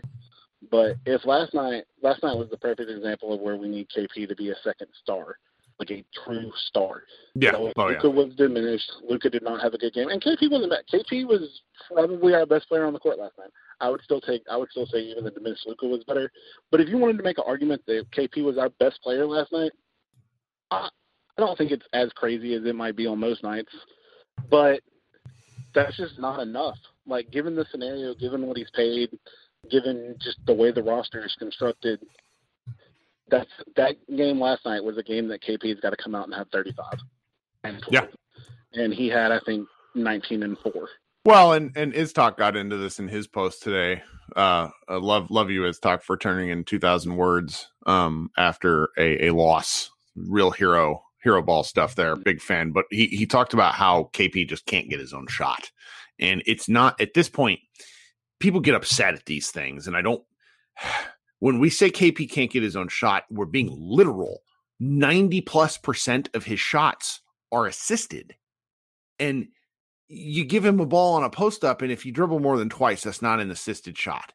But 0.72 0.96
if 1.06 1.26
last 1.26 1.54
night 1.54 1.84
last 2.02 2.24
night 2.24 2.38
was 2.38 2.50
the 2.50 2.58
perfect 2.58 2.90
example 2.90 3.34
of 3.34 3.42
where 3.42 3.58
we 3.58 3.68
need 3.68 3.88
KP 3.96 4.28
to 4.30 4.36
be 4.36 4.50
a 4.50 4.56
second 4.64 4.88
star, 5.04 5.38
like 5.78 5.92
a 5.92 6.06
true 6.24 6.52
star. 6.70 7.04
Yeah. 7.36 7.52
Know, 7.52 7.74
oh, 7.76 7.86
Luka 7.86 8.08
yeah. 8.08 8.10
was 8.10 8.34
diminished. 8.36 8.90
Luka 9.08 9.30
did 9.30 9.44
not 9.44 9.62
have 9.62 9.74
a 9.74 9.78
good 9.78 9.94
game, 9.94 10.08
and 10.08 10.22
KP 10.22 10.50
wasn't 10.50 10.72
bad. 10.72 10.86
KP 10.92 11.28
was 11.28 11.62
probably 11.92 12.34
our 12.34 12.46
best 12.46 12.68
player 12.70 12.86
on 12.86 12.94
the 12.94 13.00
court 13.00 13.20
last 13.20 13.38
night. 13.38 13.52
I 13.82 13.90
would 13.90 14.02
still 14.02 14.22
take. 14.22 14.44
I 14.50 14.56
would 14.56 14.72
still 14.72 14.88
say 14.88 15.00
even 15.00 15.26
the 15.26 15.32
diminished 15.32 15.68
Luka 15.68 15.86
was 15.86 16.04
better. 16.06 16.32
But 16.72 16.80
if 16.80 16.88
you 16.88 16.98
wanted 16.98 17.18
to 17.18 17.24
make 17.24 17.38
an 17.40 17.44
argument 17.46 17.82
that 17.88 18.06
KP 18.18 18.44
was 18.44 18.58
our 18.58 18.70
best 18.80 19.02
player 19.04 19.26
last 19.28 19.52
night, 19.52 19.72
I, 20.72 20.88
I 21.38 21.42
don't 21.42 21.58
think 21.58 21.72
it's 21.72 21.86
as 21.92 22.10
crazy 22.16 22.54
as 22.56 22.64
it 22.66 22.76
might 22.76 22.96
be 22.96 23.06
on 23.06 23.20
most 23.20 23.44
nights. 23.44 23.72
But 24.50 24.80
that's 25.78 25.96
just 25.96 26.18
not 26.18 26.40
enough. 26.40 26.78
Like 27.06 27.30
given 27.32 27.56
the 27.56 27.66
scenario, 27.72 28.16
given 28.16 28.46
what 28.48 28.58
he's 28.58 28.70
paid, 28.72 29.10
given 29.70 30.16
just 30.20 30.40
the 30.46 30.54
way 30.54 30.72
the 30.72 30.82
roster 30.82 31.24
is 31.24 31.36
constructed, 31.38 32.00
that's 33.30 33.50
that 33.76 33.96
game 34.16 34.42
last 34.42 34.66
night 34.66 34.84
was 34.84 34.98
a 34.98 35.04
game 35.04 35.28
that 35.28 35.44
KP's 35.44 35.80
got 35.80 35.92
to 35.92 35.98
come 36.04 36.16
out 36.16 36.26
and 36.26 36.34
have 36.34 36.48
35 36.52 36.86
and 37.64 37.82
12. 37.84 37.92
Yeah. 37.92 38.82
And 38.82 38.94
he 38.94 39.08
had, 39.08 39.32
I 39.32 39.40
think, 39.46 39.68
19 39.96 40.44
and 40.44 40.58
four. 40.60 40.90
Well, 41.26 41.54
and 41.54 41.76
and 41.76 41.94
Iztok 41.94 42.38
got 42.38 42.56
into 42.56 42.78
this 42.78 43.00
in 43.00 43.10
his 43.10 43.28
post 43.28 43.62
today. 43.62 44.02
Uh, 44.36 44.70
I 44.88 44.96
love 44.96 45.30
love 45.30 45.52
you 45.52 45.62
Iztok 45.64 46.02
for 46.02 46.16
turning 46.16 46.50
in 46.50 46.64
two 46.64 46.80
thousand 46.80 47.18
words 47.18 47.68
um 47.86 48.30
after 48.38 48.90
a, 48.98 49.28
a 49.28 49.34
loss. 49.34 49.92
Real 50.16 50.52
hero 50.52 51.04
hero 51.24 51.42
ball 51.42 51.64
stuff 51.64 51.96
there. 51.96 52.14
Mm-hmm. 52.14 52.24
Big 52.24 52.42
fan. 52.42 52.72
But 52.72 52.86
he 52.90 53.08
he 53.08 53.26
talked 53.26 53.54
about 53.54 53.74
how 53.74 54.10
KP 54.14 54.48
just 54.48 54.66
can't 54.66 54.90
get 54.90 55.00
his 55.00 55.14
own 55.14 55.28
shot, 55.28 55.72
and 56.20 56.44
it's 56.46 56.70
not 56.70 57.00
at 57.02 57.14
this 57.14 57.30
point. 57.30 57.60
People 58.40 58.60
get 58.60 58.76
upset 58.76 59.16
at 59.16 59.26
these 59.26 59.52
things, 59.52 59.88
and 59.88 59.96
I 59.96 60.02
don't. 60.02 60.24
When 61.40 61.60
we 61.60 61.70
say 61.70 61.92
KP 61.92 62.32
can't 62.32 62.50
get 62.50 62.64
his 62.64 62.76
own 62.76 62.88
shot, 62.88 63.26
we're 63.30 63.46
being 63.46 63.70
literal. 63.72 64.42
Ninety 64.80 65.40
plus 65.40 65.78
percent 65.78 66.32
of 66.34 66.46
his 66.46 66.60
shots 66.60 67.22
are 67.52 67.68
assisted, 67.68 68.36
and 69.20 69.48
you 70.08 70.46
give 70.46 70.66
him 70.66 70.80
a 70.80 70.86
ball 70.88 71.14
on 71.14 71.24
a 71.24 71.30
post 71.30 71.64
up, 71.64 71.84
and 71.84 71.92
if 71.92 72.08
you 72.08 72.12
dribble 72.12 72.40
more 72.40 72.58
than 72.58 72.70
twice, 72.70 73.04
that's 73.04 73.22
not 73.22 73.40
an 73.40 73.52
assisted 73.52 73.96
shot. 73.96 74.34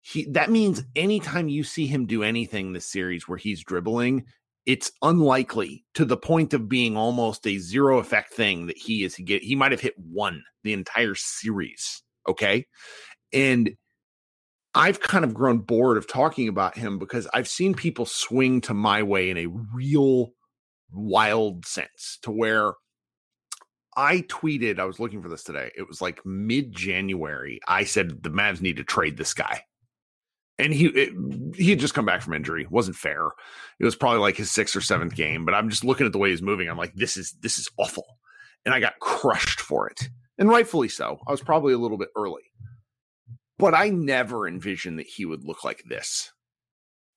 He 0.00 0.26
that 0.30 0.50
means 0.50 0.84
anytime 0.94 1.48
you 1.48 1.64
see 1.64 1.86
him 1.86 2.06
do 2.06 2.22
anything 2.22 2.72
this 2.72 2.86
series 2.86 3.26
where 3.26 3.38
he's 3.38 3.64
dribbling, 3.64 4.24
it's 4.68 4.92
unlikely 5.00 5.82
to 5.94 6.04
the 6.04 6.18
point 6.18 6.52
of 6.52 6.68
being 6.68 6.94
almost 6.94 7.46
a 7.46 7.56
zero 7.56 7.98
effect 8.00 8.34
thing 8.34 8.66
that 8.66 8.76
he 8.76 9.02
is 9.02 9.16
he 9.16 9.22
get 9.22 9.42
he 9.42 9.56
might 9.56 9.72
have 9.72 9.80
hit 9.80 9.94
one 9.98 10.44
the 10.62 10.74
entire 10.74 11.14
series. 11.14 12.02
Okay. 12.28 12.66
And 13.32 13.70
I've 14.74 15.00
kind 15.00 15.24
of 15.24 15.32
grown 15.32 15.60
bored 15.60 15.96
of 15.96 16.06
talking 16.06 16.48
about 16.48 16.76
him 16.76 16.98
because 16.98 17.26
I've 17.32 17.48
seen 17.48 17.72
people 17.72 18.04
swing 18.04 18.60
to 18.62 18.74
my 18.74 19.02
way 19.02 19.30
in 19.30 19.38
a 19.38 19.46
real 19.46 20.32
wild 20.92 21.64
sense 21.64 22.18
to 22.22 22.30
where 22.30 22.74
I 23.96 24.20
tweeted, 24.28 24.78
I 24.78 24.84
was 24.84 25.00
looking 25.00 25.22
for 25.22 25.30
this 25.30 25.44
today. 25.44 25.70
It 25.78 25.88
was 25.88 26.02
like 26.02 26.20
mid 26.26 26.72
January. 26.72 27.58
I 27.66 27.84
said 27.84 28.22
the 28.22 28.30
Mavs 28.30 28.60
need 28.60 28.76
to 28.76 28.84
trade 28.84 29.16
this 29.16 29.32
guy. 29.32 29.62
And 30.58 30.72
he 30.72 30.86
it, 30.86 31.54
he 31.54 31.70
had 31.70 31.78
just 31.78 31.94
come 31.94 32.04
back 32.04 32.22
from 32.22 32.34
injury. 32.34 32.62
It 32.62 32.70
wasn't 32.70 32.96
fair. 32.96 33.28
It 33.78 33.84
was 33.84 33.96
probably 33.96 34.20
like 34.20 34.36
his 34.36 34.50
sixth 34.50 34.74
or 34.74 34.80
seventh 34.80 35.14
game. 35.14 35.44
But 35.44 35.54
I'm 35.54 35.70
just 35.70 35.84
looking 35.84 36.06
at 36.06 36.12
the 36.12 36.18
way 36.18 36.30
he's 36.30 36.42
moving. 36.42 36.68
I'm 36.68 36.78
like, 36.78 36.94
this 36.94 37.16
is 37.16 37.32
this 37.40 37.58
is 37.58 37.70
awful. 37.76 38.04
And 38.64 38.74
I 38.74 38.80
got 38.80 38.98
crushed 38.98 39.60
for 39.60 39.88
it. 39.88 40.08
And 40.36 40.48
rightfully 40.48 40.88
so. 40.88 41.20
I 41.26 41.30
was 41.30 41.40
probably 41.40 41.72
a 41.72 41.78
little 41.78 41.98
bit 41.98 42.10
early. 42.16 42.42
But 43.58 43.74
I 43.74 43.88
never 43.88 44.46
envisioned 44.46 44.98
that 44.98 45.06
he 45.06 45.24
would 45.24 45.44
look 45.44 45.64
like 45.64 45.82
this. 45.88 46.32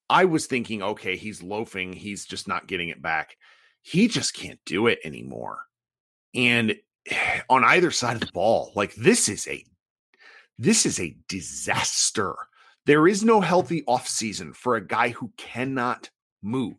I 0.09 0.25
was 0.25 0.45
thinking, 0.45 0.81
okay, 0.83 1.15
he's 1.15 1.43
loafing. 1.43 1.93
He's 1.93 2.25
just 2.25 2.47
not 2.47 2.67
getting 2.67 2.89
it 2.89 3.01
back. 3.01 3.37
He 3.81 4.07
just 4.07 4.33
can't 4.33 4.59
do 4.65 4.87
it 4.87 4.99
anymore 5.03 5.61
and 6.33 6.75
on 7.49 7.63
either 7.63 7.91
side 7.91 8.15
of 8.15 8.21
the 8.21 8.31
ball 8.33 8.71
like 8.75 8.93
this 8.95 9.29
is 9.29 9.47
a 9.47 9.63
this 10.57 10.85
is 10.85 10.99
a 10.99 11.15
disaster 11.27 12.35
there 12.85 13.07
is 13.07 13.23
no 13.23 13.41
healthy 13.41 13.83
offseason 13.83 14.55
for 14.55 14.75
a 14.75 14.85
guy 14.85 15.09
who 15.09 15.31
cannot 15.37 16.09
move. 16.41 16.77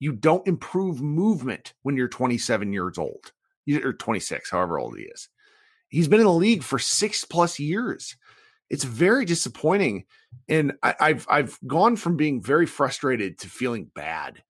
You 0.00 0.12
don't 0.12 0.46
improve 0.46 1.00
movement 1.00 1.74
when 1.82 1.96
you're 1.96 2.08
27 2.08 2.72
years 2.72 2.98
old 2.98 3.32
or 3.82 3.92
26 3.92 4.50
however 4.50 4.78
old 4.78 4.98
he 4.98 5.04
is. 5.04 5.28
He's 5.88 6.08
been 6.08 6.20
in 6.20 6.26
the 6.26 6.32
league 6.32 6.62
for 6.62 6.78
six 6.78 7.24
plus 7.24 7.58
years. 7.58 8.16
It's 8.70 8.84
very 8.84 9.24
disappointing 9.24 10.04
and 10.48 10.72
I, 10.82 10.94
i've 10.98 11.26
i've 11.30 11.58
gone 11.64 11.94
from 11.94 12.16
being 12.16 12.42
very 12.42 12.66
frustrated 12.66 13.38
to 13.38 13.48
feeling 13.48 13.90
bad 13.94 14.42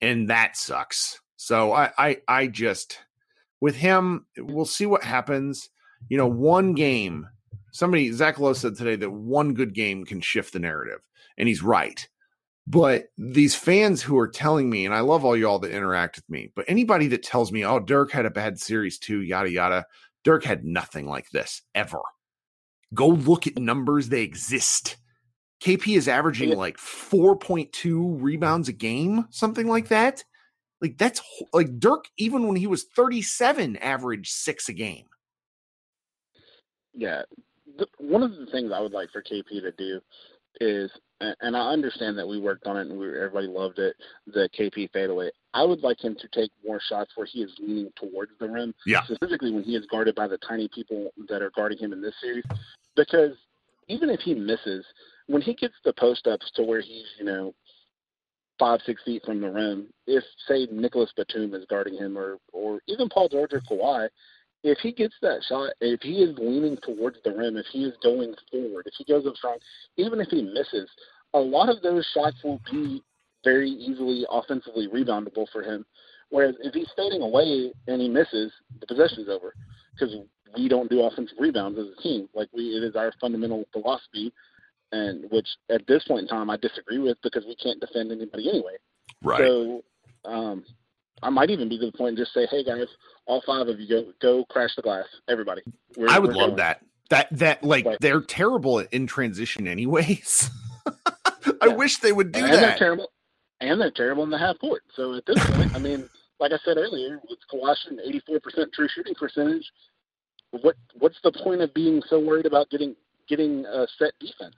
and 0.00 0.30
that 0.30 0.56
sucks. 0.56 1.20
So 1.36 1.72
i 1.72 1.90
i, 1.98 2.16
I 2.26 2.46
just 2.46 2.98
with 3.60 3.76
him, 3.76 4.26
we'll 4.36 4.64
see 4.64 4.86
what 4.86 5.02
happens. 5.02 5.70
You 6.08 6.16
know, 6.16 6.28
one 6.28 6.74
game, 6.74 7.26
somebody, 7.72 8.12
Zach 8.12 8.38
Lowe 8.38 8.52
said 8.52 8.76
today 8.76 8.96
that 8.96 9.10
one 9.10 9.54
good 9.54 9.74
game 9.74 10.04
can 10.04 10.20
shift 10.20 10.52
the 10.52 10.58
narrative, 10.58 11.00
and 11.36 11.48
he's 11.48 11.62
right. 11.62 12.08
But 12.66 13.06
these 13.16 13.54
fans 13.54 14.02
who 14.02 14.18
are 14.18 14.28
telling 14.28 14.68
me, 14.68 14.84
and 14.84 14.94
I 14.94 15.00
love 15.00 15.24
all 15.24 15.36
y'all 15.36 15.58
that 15.60 15.74
interact 15.74 16.16
with 16.16 16.28
me, 16.28 16.52
but 16.54 16.66
anybody 16.68 17.08
that 17.08 17.22
tells 17.22 17.50
me, 17.50 17.64
oh, 17.64 17.80
Dirk 17.80 18.12
had 18.12 18.26
a 18.26 18.30
bad 18.30 18.60
series 18.60 18.98
too, 18.98 19.22
yada, 19.22 19.50
yada, 19.50 19.86
Dirk 20.22 20.44
had 20.44 20.64
nothing 20.64 21.06
like 21.06 21.30
this 21.30 21.62
ever. 21.74 22.00
Go 22.92 23.08
look 23.08 23.46
at 23.46 23.56
numbers, 23.56 24.08
they 24.08 24.22
exist. 24.22 24.96
KP 25.62 25.96
is 25.96 26.08
averaging 26.08 26.56
like 26.56 26.76
4.2 26.76 28.22
rebounds 28.22 28.68
a 28.68 28.72
game, 28.72 29.26
something 29.30 29.66
like 29.66 29.88
that. 29.88 30.22
Like 30.80 30.98
that's 30.98 31.20
like 31.52 31.78
Dirk, 31.78 32.04
even 32.18 32.46
when 32.46 32.56
he 32.56 32.66
was 32.66 32.84
37, 32.94 33.76
averaged 33.78 34.30
six 34.30 34.68
a 34.68 34.72
game. 34.72 35.06
Yeah. 36.94 37.22
The, 37.78 37.86
one 37.98 38.22
of 38.22 38.36
the 38.36 38.46
things 38.46 38.72
I 38.74 38.80
would 38.80 38.92
like 38.92 39.10
for 39.10 39.22
KP 39.22 39.48
to 39.62 39.72
do 39.72 40.00
is, 40.60 40.90
and 41.20 41.56
I 41.56 41.70
understand 41.70 42.18
that 42.18 42.26
we 42.26 42.38
worked 42.40 42.66
on 42.66 42.76
it 42.76 42.88
and 42.88 42.98
we, 42.98 43.06
everybody 43.06 43.46
loved 43.46 43.78
it, 43.78 43.96
the 44.26 44.48
KP 44.58 44.90
fadeaway. 44.92 45.30
I 45.54 45.64
would 45.64 45.82
like 45.82 46.02
him 46.02 46.16
to 46.20 46.28
take 46.28 46.50
more 46.64 46.80
shots 46.88 47.12
where 47.14 47.26
he 47.26 47.40
is 47.40 47.50
leaning 47.58 47.90
towards 47.96 48.32
the 48.38 48.48
rim. 48.48 48.74
Yeah. 48.86 49.04
Specifically 49.04 49.52
when 49.52 49.62
he 49.62 49.76
is 49.76 49.86
guarded 49.86 50.14
by 50.14 50.28
the 50.28 50.38
tiny 50.38 50.68
people 50.74 51.10
that 51.28 51.42
are 51.42 51.50
guarding 51.54 51.78
him 51.78 51.92
in 51.92 52.02
this 52.02 52.14
series. 52.20 52.44
Because 52.96 53.32
even 53.88 54.10
if 54.10 54.20
he 54.20 54.34
misses, 54.34 54.84
when 55.26 55.42
he 55.42 55.54
gets 55.54 55.74
the 55.84 55.92
post 55.92 56.26
ups 56.26 56.50
to 56.54 56.62
where 56.62 56.80
he's, 56.80 57.06
you 57.18 57.24
know, 57.24 57.54
five, 58.58 58.80
six 58.84 59.02
feet 59.04 59.22
from 59.24 59.40
the 59.40 59.48
rim, 59.48 59.86
if 60.06 60.24
say 60.46 60.66
Nicholas 60.70 61.12
Batum 61.16 61.54
is 61.54 61.64
guarding 61.70 61.94
him 61.94 62.18
or 62.18 62.38
or 62.52 62.80
even 62.86 63.08
Paul 63.08 63.28
George 63.28 63.52
or 63.52 63.60
Kawhi, 63.60 64.08
if 64.62 64.78
he 64.78 64.92
gets 64.92 65.14
that 65.22 65.42
shot, 65.48 65.70
if 65.80 66.00
he 66.02 66.22
is 66.22 66.36
leaning 66.38 66.76
towards 66.82 67.18
the 67.24 67.30
rim, 67.30 67.56
if 67.56 67.66
he 67.72 67.84
is 67.84 67.94
going 68.02 68.34
forward, 68.50 68.86
if 68.86 68.94
he 68.96 69.04
goes 69.04 69.26
up 69.26 69.36
strong, 69.36 69.58
even 69.96 70.20
if 70.20 70.28
he 70.28 70.42
misses, 70.42 70.88
a 71.34 71.38
lot 71.38 71.68
of 71.68 71.82
those 71.82 72.06
shots 72.14 72.36
will 72.42 72.60
be 72.70 73.02
very 73.44 73.70
easily 73.70 74.26
offensively 74.30 74.88
reboundable 74.88 75.46
for 75.52 75.62
him. 75.62 75.84
Whereas 76.30 76.54
if 76.60 76.74
he's 76.74 76.88
fading 76.96 77.22
away 77.22 77.72
and 77.86 78.00
he 78.00 78.08
misses, 78.08 78.52
the 78.80 78.86
possession's 78.86 79.28
over 79.28 79.54
because 79.92 80.14
we 80.56 80.68
don't 80.68 80.90
do 80.90 81.02
offensive 81.02 81.38
rebounds 81.38 81.78
as 81.78 81.86
a 81.96 82.02
team. 82.02 82.28
Like 82.34 82.48
we, 82.52 82.64
it 82.64 82.82
is 82.82 82.96
our 82.96 83.12
fundamental 83.20 83.64
philosophy 83.72 84.32
and 84.92 85.30
which 85.30 85.46
at 85.70 85.86
this 85.86 86.04
point 86.04 86.22
in 86.22 86.28
time 86.28 86.50
I 86.50 86.56
disagree 86.56 86.98
with 86.98 87.18
because 87.22 87.44
we 87.46 87.56
can't 87.56 87.80
defend 87.80 88.10
anybody 88.10 88.48
anyway. 88.48 88.76
Right. 89.22 89.38
So 89.38 89.84
um, 90.24 90.64
I 91.22 91.30
might 91.30 91.50
even 91.50 91.68
be 91.68 91.78
to 91.78 91.86
the 91.86 91.92
point 91.92 92.10
and 92.10 92.18
just 92.18 92.34
say, 92.34 92.46
"Hey 92.50 92.64
guys, 92.64 92.86
all 93.26 93.42
five 93.46 93.68
of 93.68 93.80
you 93.80 93.88
go 93.88 94.12
go 94.20 94.44
crash 94.46 94.74
the 94.76 94.82
glass, 94.82 95.06
everybody." 95.28 95.62
We're, 95.96 96.08
I 96.08 96.18
would 96.18 96.34
love 96.34 96.50
going. 96.50 96.56
that. 96.56 96.84
That 97.10 97.28
that 97.32 97.64
like 97.64 97.86
right. 97.86 97.98
they're 98.00 98.20
terrible 98.20 98.80
in 98.80 99.06
transition, 99.06 99.66
anyways. 99.66 100.50
I 100.86 101.68
yeah. 101.68 101.74
wish 101.74 101.98
they 101.98 102.12
would 102.12 102.32
do 102.32 102.40
and 102.40 102.52
that. 102.52 102.60
They're 102.60 102.78
terrible, 102.78 103.08
and 103.60 103.80
they're 103.80 103.90
terrible 103.90 104.24
in 104.24 104.30
the 104.30 104.38
half 104.38 104.58
court. 104.58 104.82
So 104.94 105.14
at 105.14 105.24
this 105.26 105.42
point, 105.50 105.74
I 105.74 105.78
mean, 105.78 106.08
like 106.38 106.52
I 106.52 106.58
said 106.64 106.76
earlier, 106.76 107.20
with 107.28 107.38
Kawhi 107.52 107.74
eighty 108.04 108.20
four 108.26 108.40
percent 108.40 108.72
true 108.72 108.88
shooting 108.94 109.14
percentage, 109.14 109.64
what 110.50 110.76
what's 110.98 111.18
the 111.22 111.32
point 111.32 111.62
of 111.62 111.72
being 111.74 112.02
so 112.08 112.20
worried 112.20 112.46
about 112.46 112.70
getting 112.70 112.94
getting 113.28 113.64
a 113.66 113.86
set 113.98 114.12
defense? 114.20 114.54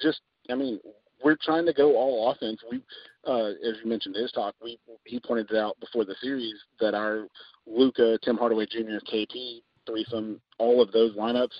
Just, 0.00 0.20
I 0.50 0.54
mean, 0.54 0.80
we're 1.24 1.36
trying 1.42 1.66
to 1.66 1.72
go 1.72 1.96
all 1.96 2.30
offense. 2.30 2.60
We, 2.70 2.82
uh, 3.26 3.48
as 3.48 3.76
you 3.82 3.88
mentioned 3.88 4.16
in 4.16 4.22
his 4.22 4.32
talk, 4.32 4.54
we 4.62 4.78
he 5.04 5.20
pointed 5.20 5.50
it 5.50 5.56
out 5.56 5.78
before 5.80 6.04
the 6.04 6.16
series 6.20 6.54
that 6.80 6.94
our 6.94 7.26
Luka, 7.66 8.18
Tim 8.22 8.36
Hardaway 8.36 8.66
Jr., 8.66 8.98
KP 9.12 9.62
threesome, 9.86 10.40
all 10.58 10.80
of 10.80 10.92
those 10.92 11.14
lineups 11.16 11.56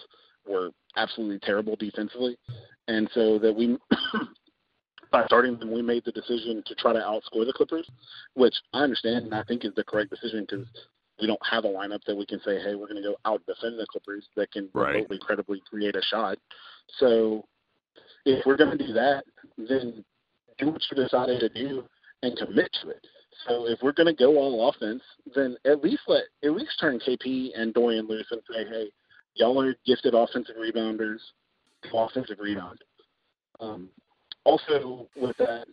were 0.48 0.70
absolutely 0.96 1.38
terrible 1.40 1.76
defensively, 1.76 2.36
and 2.88 3.08
so 3.14 3.38
that 3.38 3.54
we 3.54 3.78
by 5.12 5.24
starting 5.26 5.58
them, 5.58 5.72
we 5.72 5.82
made 5.82 6.04
the 6.04 6.12
decision 6.12 6.62
to 6.66 6.74
try 6.74 6.92
to 6.92 6.98
outscore 6.98 7.46
the 7.46 7.52
Clippers, 7.54 7.88
which 8.34 8.54
I 8.72 8.80
understand 8.80 9.26
and 9.26 9.34
I 9.34 9.42
think 9.44 9.64
is 9.64 9.74
the 9.76 9.84
correct 9.84 10.10
decision 10.10 10.46
because 10.48 10.66
we 11.20 11.26
don't 11.26 11.40
have 11.48 11.64
a 11.64 11.68
lineup 11.68 12.00
that 12.06 12.16
we 12.16 12.26
can 12.26 12.40
say, 12.44 12.58
hey, 12.58 12.74
we're 12.74 12.88
going 12.88 13.02
to 13.02 13.08
go 13.08 13.16
out 13.26 13.42
defend 13.46 13.78
the 13.78 13.86
Clippers 13.86 14.26
that 14.36 14.50
can 14.50 14.68
right. 14.72 14.94
remotely, 14.94 15.18
credibly 15.20 15.62
create 15.68 15.94
a 15.94 16.02
shot. 16.02 16.38
So 16.98 17.44
if 18.24 18.44
we're 18.46 18.56
going 18.56 18.76
to 18.76 18.86
do 18.86 18.92
that, 18.92 19.24
then 19.56 20.04
do 20.58 20.70
what 20.70 20.82
you 20.90 21.02
decided 21.02 21.40
to 21.40 21.48
do 21.48 21.84
and 22.22 22.36
commit 22.36 22.70
to 22.82 22.90
it. 22.90 23.04
So 23.46 23.66
if 23.66 23.78
we're 23.82 23.92
going 23.92 24.14
to 24.14 24.14
go 24.14 24.36
all 24.36 24.68
offense, 24.68 25.02
then 25.34 25.56
at 25.64 25.82
least 25.82 26.02
let 26.06 26.24
at 26.44 26.52
least 26.52 26.78
turn 26.80 27.00
KP 27.00 27.50
and 27.56 27.74
Dorian 27.74 28.06
loose 28.06 28.26
and 28.30 28.40
say, 28.48 28.64
hey, 28.68 28.90
y'all 29.34 29.60
are 29.60 29.74
gifted 29.86 30.14
offensive 30.14 30.56
rebounders, 30.56 31.18
offensive 31.92 32.38
rebound. 32.40 32.78
Um, 33.60 33.88
also, 34.44 35.08
with 35.16 35.36
that, 35.38 35.66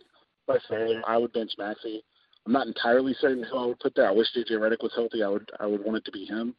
I 0.48 0.58
said 0.68 1.02
I 1.06 1.16
would 1.16 1.32
bench 1.32 1.52
Maxi. 1.58 2.00
I'm 2.46 2.52
not 2.52 2.66
entirely 2.66 3.14
certain 3.20 3.44
who 3.44 3.58
I 3.58 3.66
would 3.66 3.78
put 3.78 3.94
there. 3.94 4.08
I 4.08 4.12
wish 4.12 4.28
JJ 4.36 4.52
Redick 4.52 4.82
was 4.82 4.92
healthy. 4.94 5.22
I 5.22 5.28
would 5.28 5.50
I 5.60 5.66
would 5.66 5.84
want 5.84 5.98
it 5.98 6.04
to 6.06 6.12
be 6.12 6.24
him. 6.24 6.54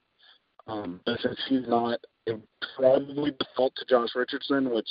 Um, 0.68 1.02
but 1.06 1.20
since 1.22 1.40
he's 1.50 1.68
not, 1.68 2.00
it 2.28 2.40
probably 2.76 3.32
default 3.32 3.74
to 3.76 3.86
Josh 3.86 4.10
Richardson, 4.16 4.70
which 4.70 4.88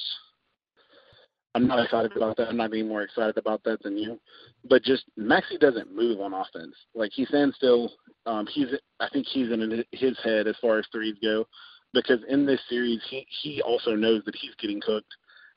I'm 1.54 1.66
not 1.66 1.84
excited 1.84 2.16
about 2.16 2.36
that. 2.36 2.48
I'm 2.48 2.56
not 2.56 2.72
any 2.72 2.82
more 2.82 3.02
excited 3.02 3.36
about 3.36 3.64
that 3.64 3.82
than 3.82 3.98
you. 3.98 4.20
But 4.68 4.84
just 4.84 5.04
Maxi 5.18 5.58
doesn't 5.58 5.94
move 5.94 6.20
on 6.20 6.32
offense. 6.32 6.74
Like 6.94 7.10
he 7.12 7.24
stands 7.24 7.56
still. 7.56 7.92
Um, 8.26 8.46
he's 8.52 8.68
I 9.00 9.08
think 9.12 9.26
he's 9.26 9.50
in 9.50 9.84
his 9.90 10.16
head 10.22 10.46
as 10.46 10.54
far 10.60 10.78
as 10.78 10.86
threes 10.92 11.16
go, 11.20 11.46
because 11.92 12.20
in 12.28 12.46
this 12.46 12.60
series 12.68 13.00
he 13.08 13.26
he 13.42 13.62
also 13.62 13.96
knows 13.96 14.22
that 14.26 14.36
he's 14.36 14.54
getting 14.60 14.80
cooked, 14.80 15.12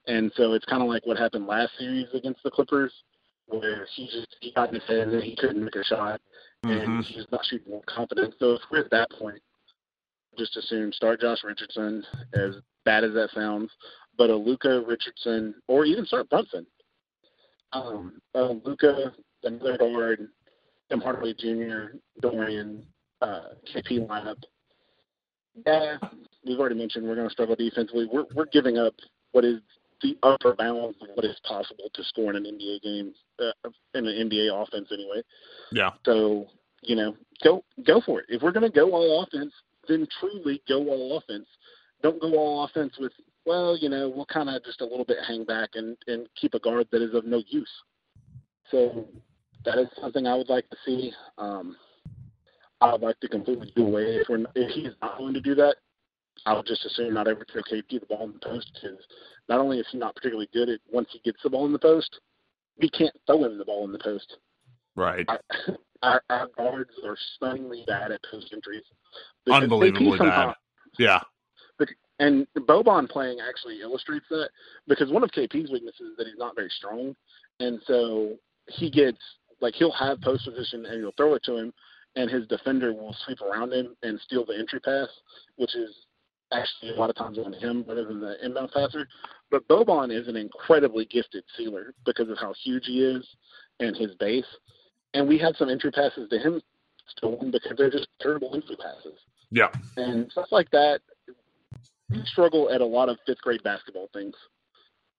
and 0.07 0.31
so 0.35 0.53
it's 0.53 0.65
kind 0.65 0.81
of 0.81 0.89
like 0.89 1.05
what 1.05 1.17
happened 1.17 1.45
last 1.45 1.73
series 1.77 2.07
against 2.13 2.41
the 2.43 2.51
Clippers, 2.51 2.93
where 3.47 3.85
he 3.95 4.05
just 4.05 4.35
he 4.39 4.51
got 4.53 4.69
in 4.69 4.75
his 4.75 4.83
head 4.87 5.09
and 5.09 5.21
he 5.21 5.35
couldn't 5.35 5.63
make 5.63 5.75
a 5.75 5.83
shot, 5.83 6.21
and 6.63 6.81
mm-hmm. 6.81 7.01
he's 7.01 7.27
not 7.31 7.45
shooting 7.45 7.73
with 7.73 7.85
confidence. 7.85 8.33
So 8.39 8.53
if 8.53 8.61
we're 8.71 8.79
at 8.79 8.91
that 8.91 9.11
point, 9.11 9.41
just 10.39 10.57
assume 10.57 10.91
start 10.93 11.21
Josh 11.21 11.43
Richardson. 11.43 12.03
As 12.33 12.55
bad 12.85 13.03
as 13.03 13.13
that 13.13 13.29
sounds, 13.33 13.69
but 14.17 14.29
a 14.29 14.35
Luka 14.35 14.83
Richardson 14.87 15.55
or 15.67 15.85
even 15.85 16.05
start 16.05 16.29
Brunson. 16.29 16.65
Um, 17.71 18.21
uh, 18.35 18.53
Luka, 18.63 19.13
another 19.43 19.77
guard, 19.77 20.27
Tim 20.89 21.01
Hardaway 21.01 21.33
Jr., 21.33 21.97
Dorian, 22.21 22.85
uh, 23.21 23.55
KP 23.73 24.07
lineup. 24.07 24.41
Yeah, 25.65 25.97
we've 26.45 26.59
already 26.59 26.75
mentioned 26.75 27.07
we're 27.07 27.15
going 27.15 27.27
to 27.27 27.33
struggle 27.33 27.55
defensively. 27.55 28.07
We're 28.11 28.25
we're 28.35 28.45
giving 28.45 28.77
up 28.77 28.93
what 29.31 29.45
is 29.45 29.59
the 30.01 30.17
upper 30.23 30.55
bound 30.55 30.95
of 31.01 31.07
what 31.13 31.25
is 31.25 31.39
possible 31.47 31.89
to 31.93 32.03
score 32.03 32.31
in 32.31 32.35
an 32.35 32.43
NBA 32.43 32.81
game, 32.81 33.13
uh, 33.39 33.69
in 33.93 34.07
an 34.07 34.29
NBA 34.29 34.49
offense 34.51 34.89
anyway. 34.91 35.21
Yeah. 35.71 35.91
So 36.05 36.47
you 36.81 36.95
know, 36.95 37.15
go 37.43 37.63
go 37.85 38.01
for 38.05 38.19
it. 38.19 38.25
If 38.29 38.41
we're 38.41 38.51
going 38.51 38.69
to 38.69 38.75
go 38.75 38.91
all 38.91 39.23
offense, 39.23 39.53
then 39.87 40.07
truly 40.19 40.61
go 40.67 40.87
all 40.89 41.17
offense. 41.17 41.47
Don't 42.03 42.21
go 42.21 42.33
all 42.37 42.65
offense 42.65 42.93
with 42.99 43.13
well, 43.45 43.77
you 43.77 43.89
know, 43.89 44.11
we'll 44.13 44.25
kind 44.25 44.49
of 44.49 44.63
just 44.63 44.81
a 44.81 44.85
little 44.85 45.05
bit 45.05 45.17
hang 45.27 45.43
back 45.43 45.71
and, 45.75 45.97
and 46.07 46.27
keep 46.39 46.53
a 46.53 46.59
guard 46.59 46.87
that 46.91 47.01
is 47.01 47.13
of 47.13 47.25
no 47.25 47.41
use. 47.47 47.69
So 48.71 49.07
that 49.65 49.77
is 49.77 49.87
something 49.99 50.27
I 50.27 50.35
would 50.35 50.49
like 50.49 50.69
to 50.69 50.77
see. 50.85 51.11
Um, 51.37 51.75
I 52.81 52.91
would 52.91 53.01
like 53.01 53.19
to 53.19 53.27
completely 53.27 53.71
do 53.75 53.87
away 53.87 54.17
if 54.17 54.29
we're 54.29 54.45
if 54.55 54.71
he's 54.71 54.93
not 55.01 55.17
going 55.17 55.33
to 55.33 55.41
do 55.41 55.55
that. 55.55 55.75
I 56.45 56.53
would 56.53 56.65
just 56.65 56.85
assume 56.85 57.13
not 57.13 57.27
ever 57.27 57.45
throw 57.51 57.61
KP 57.61 57.99
the 57.99 58.05
ball 58.05 58.25
in 58.25 58.33
the 58.33 58.39
post 58.39 58.71
because 58.73 58.97
not 59.47 59.59
only 59.59 59.79
is 59.79 59.87
he 59.91 59.97
not 59.97 60.15
particularly 60.15 60.49
good 60.53 60.69
at 60.69 60.79
once 60.91 61.07
he 61.11 61.19
gets 61.19 61.41
the 61.43 61.49
ball 61.49 61.65
in 61.65 61.73
the 61.73 61.79
post, 61.79 62.19
we 62.81 62.89
can't 62.89 63.15
throw 63.25 63.45
him 63.45 63.57
the 63.57 63.65
ball 63.65 63.85
in 63.85 63.91
the 63.91 63.99
post. 63.99 64.37
Right. 64.95 65.25
Our, 65.29 65.39
our, 66.03 66.21
our 66.29 66.47
guards 66.57 66.91
are 67.05 67.17
stunningly 67.35 67.83
bad 67.87 68.11
at 68.11 68.21
post 68.29 68.49
entries. 68.51 68.83
Unbelievably 69.49 70.17
bad. 70.17 70.55
Yeah. 70.99 71.21
And 72.23 72.47
Boban 72.57 73.09
playing 73.09 73.39
actually 73.45 73.81
illustrates 73.81 74.25
that 74.29 74.49
because 74.87 75.11
one 75.11 75.23
of 75.23 75.31
KP's 75.31 75.69
weaknesses 75.69 76.11
is 76.11 76.17
that 76.17 76.25
he's 76.25 76.37
not 76.37 76.55
very 76.55 76.69
strong, 76.69 77.13
and 77.59 77.81
so 77.85 78.35
he 78.69 78.89
gets 78.89 79.17
like 79.59 79.73
he'll 79.73 79.91
have 79.91 80.21
post 80.21 80.45
position 80.45 80.85
and 80.85 81.01
you'll 81.01 81.13
throw 81.17 81.33
it 81.33 81.43
to 81.43 81.57
him, 81.57 81.73
and 82.15 82.31
his 82.31 82.47
defender 82.47 82.93
will 82.93 83.13
sweep 83.25 83.41
around 83.41 83.73
him 83.73 83.97
and 84.03 84.21
steal 84.21 84.45
the 84.45 84.57
entry 84.57 84.79
pass, 84.79 85.09
which 85.57 85.75
is 85.75 85.93
actually 86.53 86.91
a 86.91 86.95
lot 86.95 87.09
of 87.09 87.17
times 87.17 87.37
on 87.37 87.51
him 87.51 87.83
rather 87.85 88.05
than 88.05 88.21
the 88.21 88.37
inbound 88.45 88.71
passer. 88.73 89.05
But 89.51 89.67
Boban 89.67 90.17
is 90.17 90.29
an 90.29 90.37
incredibly 90.37 91.03
gifted 91.03 91.43
sealer 91.57 91.93
because 92.05 92.29
of 92.29 92.37
how 92.37 92.53
huge 92.63 92.85
he 92.85 93.03
is 93.03 93.27
and 93.81 93.97
his 93.97 94.15
base. 94.15 94.45
And 95.13 95.27
we 95.27 95.37
had 95.37 95.57
some 95.57 95.69
entry 95.69 95.91
passes 95.91 96.29
to 96.29 96.39
him 96.39 96.61
stolen 97.17 97.51
because 97.51 97.73
they're 97.77 97.91
just 97.91 98.07
terrible 98.21 98.55
entry 98.55 98.77
passes. 98.77 99.19
Yeah. 99.51 99.71
And 99.97 100.31
stuff 100.31 100.47
like 100.51 100.71
that 100.71 101.01
we 102.09 102.21
struggle 102.25 102.69
at 102.69 102.81
a 102.81 102.85
lot 102.85 103.09
of 103.09 103.17
fifth 103.25 103.41
grade 103.41 103.63
basketball 103.63 104.09
things. 104.13 104.35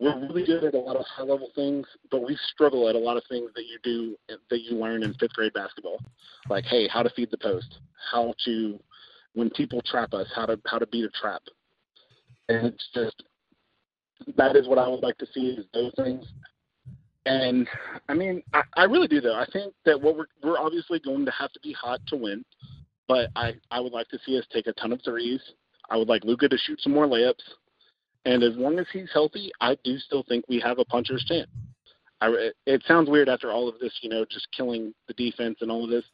We're 0.01 0.19
really 0.27 0.45
good 0.45 0.65
at 0.65 0.75
a 0.75 0.79
lot 0.79 0.97
of 0.97 1.05
high 1.07 1.23
level 1.23 1.51
things, 1.55 1.87
but 2.11 2.27
we 2.27 2.37
struggle 2.53 2.89
at 2.89 2.97
a 2.97 2.99
lot 2.99 3.17
of 3.17 3.23
things 3.29 3.51
that 3.55 3.65
you 3.65 3.79
do 3.85 4.17
that 4.51 4.61
you 4.61 4.77
learn 4.77 5.05
in 5.05 5.15
fifth 5.15 5.35
grade 5.35 5.53
basketball, 5.53 5.99
like 6.49 6.65
hey, 6.65 6.89
how 6.89 7.03
to 7.03 7.11
feed 7.11 7.31
the 7.31 7.39
post, 7.39 7.79
how 8.13 8.35
to 8.45 8.79
when 9.35 9.51
people 9.51 9.81
trap 9.83 10.13
us, 10.13 10.27
how 10.35 10.47
to 10.47 10.59
how 10.67 10.79
to 10.79 10.87
beat 10.89 11.05
a 11.05 11.11
trap, 11.11 11.43
and 12.49 12.67
it's 12.67 12.89
just 12.93 13.23
that 14.37 14.57
is 14.57 14.67
what 14.67 14.79
I 14.79 14.89
would 14.89 15.03
like 15.03 15.19
to 15.19 15.27
see 15.33 15.51
is 15.51 15.65
those 15.73 15.93
things. 15.97 16.27
And 17.27 17.69
I 18.09 18.15
mean, 18.15 18.43
I, 18.53 18.63
I 18.77 18.85
really 18.85 19.09
do 19.09 19.21
though. 19.21 19.37
I 19.37 19.47
think 19.53 19.75
that 19.87 20.01
what 20.01 20.17
we're 20.17 20.27
we're 20.43 20.59
obviously 20.59 20.99
going 20.99 21.25
to 21.25 21.33
have 21.33 21.53
to 21.53 21.61
be 21.61 21.73
hot 21.73 22.01
to 22.09 22.17
win, 22.17 22.45
but 23.07 23.31
I 23.37 23.55
I 23.71 23.79
would 23.79 23.93
like 23.93 24.09
to 24.09 24.19
see 24.27 24.37
us 24.37 24.45
take 24.53 24.67
a 24.67 24.73
ton 24.73 24.93
of 24.93 25.01
threes 25.05 25.41
I 25.91 25.97
would 25.97 26.09
like 26.09 26.25
Luka 26.25 26.49
to 26.49 26.59
shoot 26.59 26.81
some 26.81 26.93
more 26.93 27.07
layups. 27.07 27.43
And 28.25 28.43
as 28.43 28.57
long 28.57 28.79
as 28.79 28.87
he's 28.93 29.11
healthy, 29.13 29.53
I 29.61 29.77
do 29.85 29.99
still 29.99 30.25
think 30.29 30.45
we 30.49 30.59
have 30.61 30.79
a 30.79 30.85
puncher's 30.85 31.25
chance. 31.25 31.51
I, 32.21 32.51
it 32.67 32.83
sounds 32.89 33.11
weird 33.11 33.29
after 33.29 33.53
all 33.53 33.69
of 33.69 33.79
this, 33.81 33.93
you 34.01 34.09
know, 34.09 34.25
just 34.25 34.49
killing 34.57 34.95
the 35.09 35.15
defense 35.15 35.59
and 35.61 35.71
all 35.71 35.85
of 35.85 35.91
this. 35.91 36.05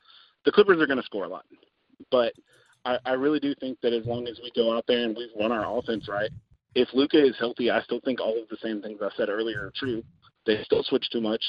The 0.44 0.50
Clippers 0.50 0.80
are 0.80 0.86
going 0.86 0.98
to 0.98 1.04
score 1.04 1.24
a 1.24 1.28
lot, 1.28 1.44
but 2.10 2.32
I, 2.84 2.98
I 3.04 3.12
really 3.12 3.38
do 3.38 3.54
think 3.60 3.78
that 3.82 3.92
as 3.92 4.06
long 4.06 4.26
as 4.26 4.40
we 4.42 4.50
go 4.56 4.76
out 4.76 4.84
there 4.88 5.04
and 5.04 5.16
we 5.16 5.30
run 5.38 5.52
our 5.52 5.78
offense 5.78 6.08
right, 6.08 6.30
if 6.74 6.88
Luka 6.94 7.22
is 7.22 7.36
healthy, 7.38 7.70
I 7.70 7.82
still 7.82 8.00
think 8.04 8.20
all 8.20 8.40
of 8.40 8.48
the 8.48 8.56
same 8.62 8.80
things 8.80 9.00
I 9.02 9.10
said 9.16 9.28
earlier 9.28 9.66
are 9.66 9.72
true. 9.76 10.02
They 10.46 10.62
still 10.64 10.82
switch 10.82 11.10
too 11.10 11.20
much. 11.20 11.44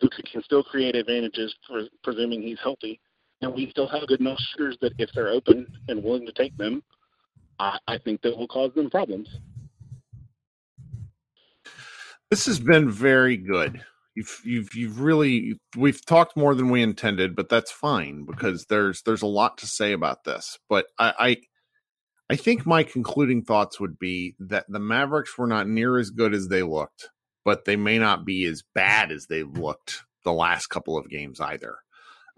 Luka 0.00 0.22
can 0.22 0.42
still 0.42 0.62
create 0.62 0.96
advantages, 0.96 1.54
for, 1.66 1.82
presuming 2.02 2.42
he's 2.42 2.58
healthy, 2.62 3.00
and 3.42 3.52
we 3.52 3.70
still 3.70 3.88
have 3.88 4.06
good 4.08 4.20
enough 4.20 4.38
shooters 4.38 4.78
that 4.80 4.92
if 4.98 5.10
they're 5.14 5.28
open 5.28 5.66
and 5.88 6.02
willing 6.02 6.24
to 6.24 6.32
take 6.32 6.56
them, 6.56 6.82
I, 7.60 7.78
I 7.86 7.98
think 7.98 8.22
that 8.22 8.36
will 8.36 8.48
cause 8.48 8.72
them 8.74 8.88
problems. 8.88 9.28
This 12.30 12.46
has 12.46 12.58
been 12.58 12.90
very 12.90 13.36
good. 13.36 13.84
You've 14.16 14.40
you've 14.44 14.74
you've 14.74 15.00
really 15.00 15.60
we've 15.76 16.04
talked 16.04 16.36
more 16.36 16.54
than 16.54 16.70
we 16.70 16.82
intended, 16.82 17.36
but 17.36 17.48
that's 17.48 17.70
fine 17.70 18.24
because 18.24 18.66
there's 18.66 19.02
there's 19.02 19.22
a 19.22 19.26
lot 19.26 19.58
to 19.58 19.66
say 19.66 19.92
about 19.92 20.24
this. 20.24 20.58
But 20.68 20.86
I, 20.98 21.12
I 21.18 21.36
I 22.30 22.36
think 22.36 22.64
my 22.64 22.82
concluding 22.82 23.42
thoughts 23.42 23.78
would 23.78 23.98
be 23.98 24.36
that 24.38 24.64
the 24.68 24.80
Mavericks 24.80 25.36
were 25.36 25.46
not 25.46 25.68
near 25.68 25.98
as 25.98 26.10
good 26.10 26.32
as 26.32 26.48
they 26.48 26.62
looked, 26.62 27.10
but 27.44 27.66
they 27.66 27.76
may 27.76 27.98
not 27.98 28.24
be 28.24 28.46
as 28.46 28.62
bad 28.74 29.12
as 29.12 29.26
they 29.26 29.42
looked 29.42 30.02
the 30.24 30.32
last 30.32 30.68
couple 30.68 30.96
of 30.96 31.10
games 31.10 31.40
either. 31.40 31.76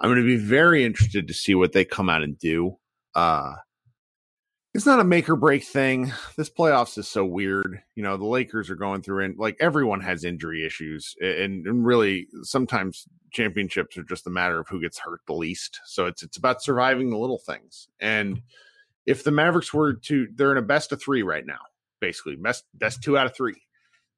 I'm 0.00 0.11
going 0.11 0.20
to 0.20 0.26
be 0.26 0.42
very 0.42 0.85
interested 0.85 1.28
to 1.28 1.35
see 1.35 1.54
what 1.54 1.72
they 1.72 1.85
come 1.85 2.08
out 2.08 2.22
and 2.22 2.38
do. 2.38 2.76
Uh, 3.14 3.54
it's 4.74 4.87
not 4.87 5.00
a 5.00 5.04
make 5.04 5.28
or 5.28 5.37
break 5.37 5.64
thing. 5.64 6.12
This 6.37 6.48
playoffs 6.48 6.96
is 6.96 7.06
so 7.06 7.24
weird. 7.24 7.82
You 7.94 8.02
know, 8.02 8.16
the 8.16 8.24
Lakers 8.24 8.70
are 8.70 8.76
going 8.76 9.02
through 9.02 9.24
and 9.24 9.38
like 9.38 9.56
everyone 9.61 10.00
has 10.00 10.24
injury 10.24 10.64
issues 10.64 11.14
and, 11.20 11.66
and, 11.66 11.85
really 11.85 12.28
sometimes 12.42 13.06
championships 13.32 13.98
are 13.98 14.02
just 14.02 14.26
a 14.26 14.30
matter 14.30 14.58
of 14.58 14.68
who 14.68 14.80
gets 14.80 14.98
hurt 14.98 15.20
the 15.26 15.35
least. 15.35 15.80
So 15.85 16.06
it's 16.06 16.22
it's 16.22 16.38
about 16.38 16.62
surviving 16.62 17.11
the 17.11 17.18
little 17.18 17.38
things. 17.38 17.88
And 18.00 18.40
if 19.04 19.25
the 19.25 19.31
Mavericks 19.31 19.75
were 19.75 19.94
to 19.94 20.29
they're 20.35 20.52
in 20.52 20.58
a 20.58 20.62
best 20.62 20.92
of 20.92 21.02
3 21.02 21.23
right 21.23 21.44
now, 21.44 21.60
basically. 22.00 22.37
Best 22.37 22.64
best 22.75 23.02
2 23.02 23.18
out 23.18 23.27
of 23.27 23.37
3. 23.37 23.54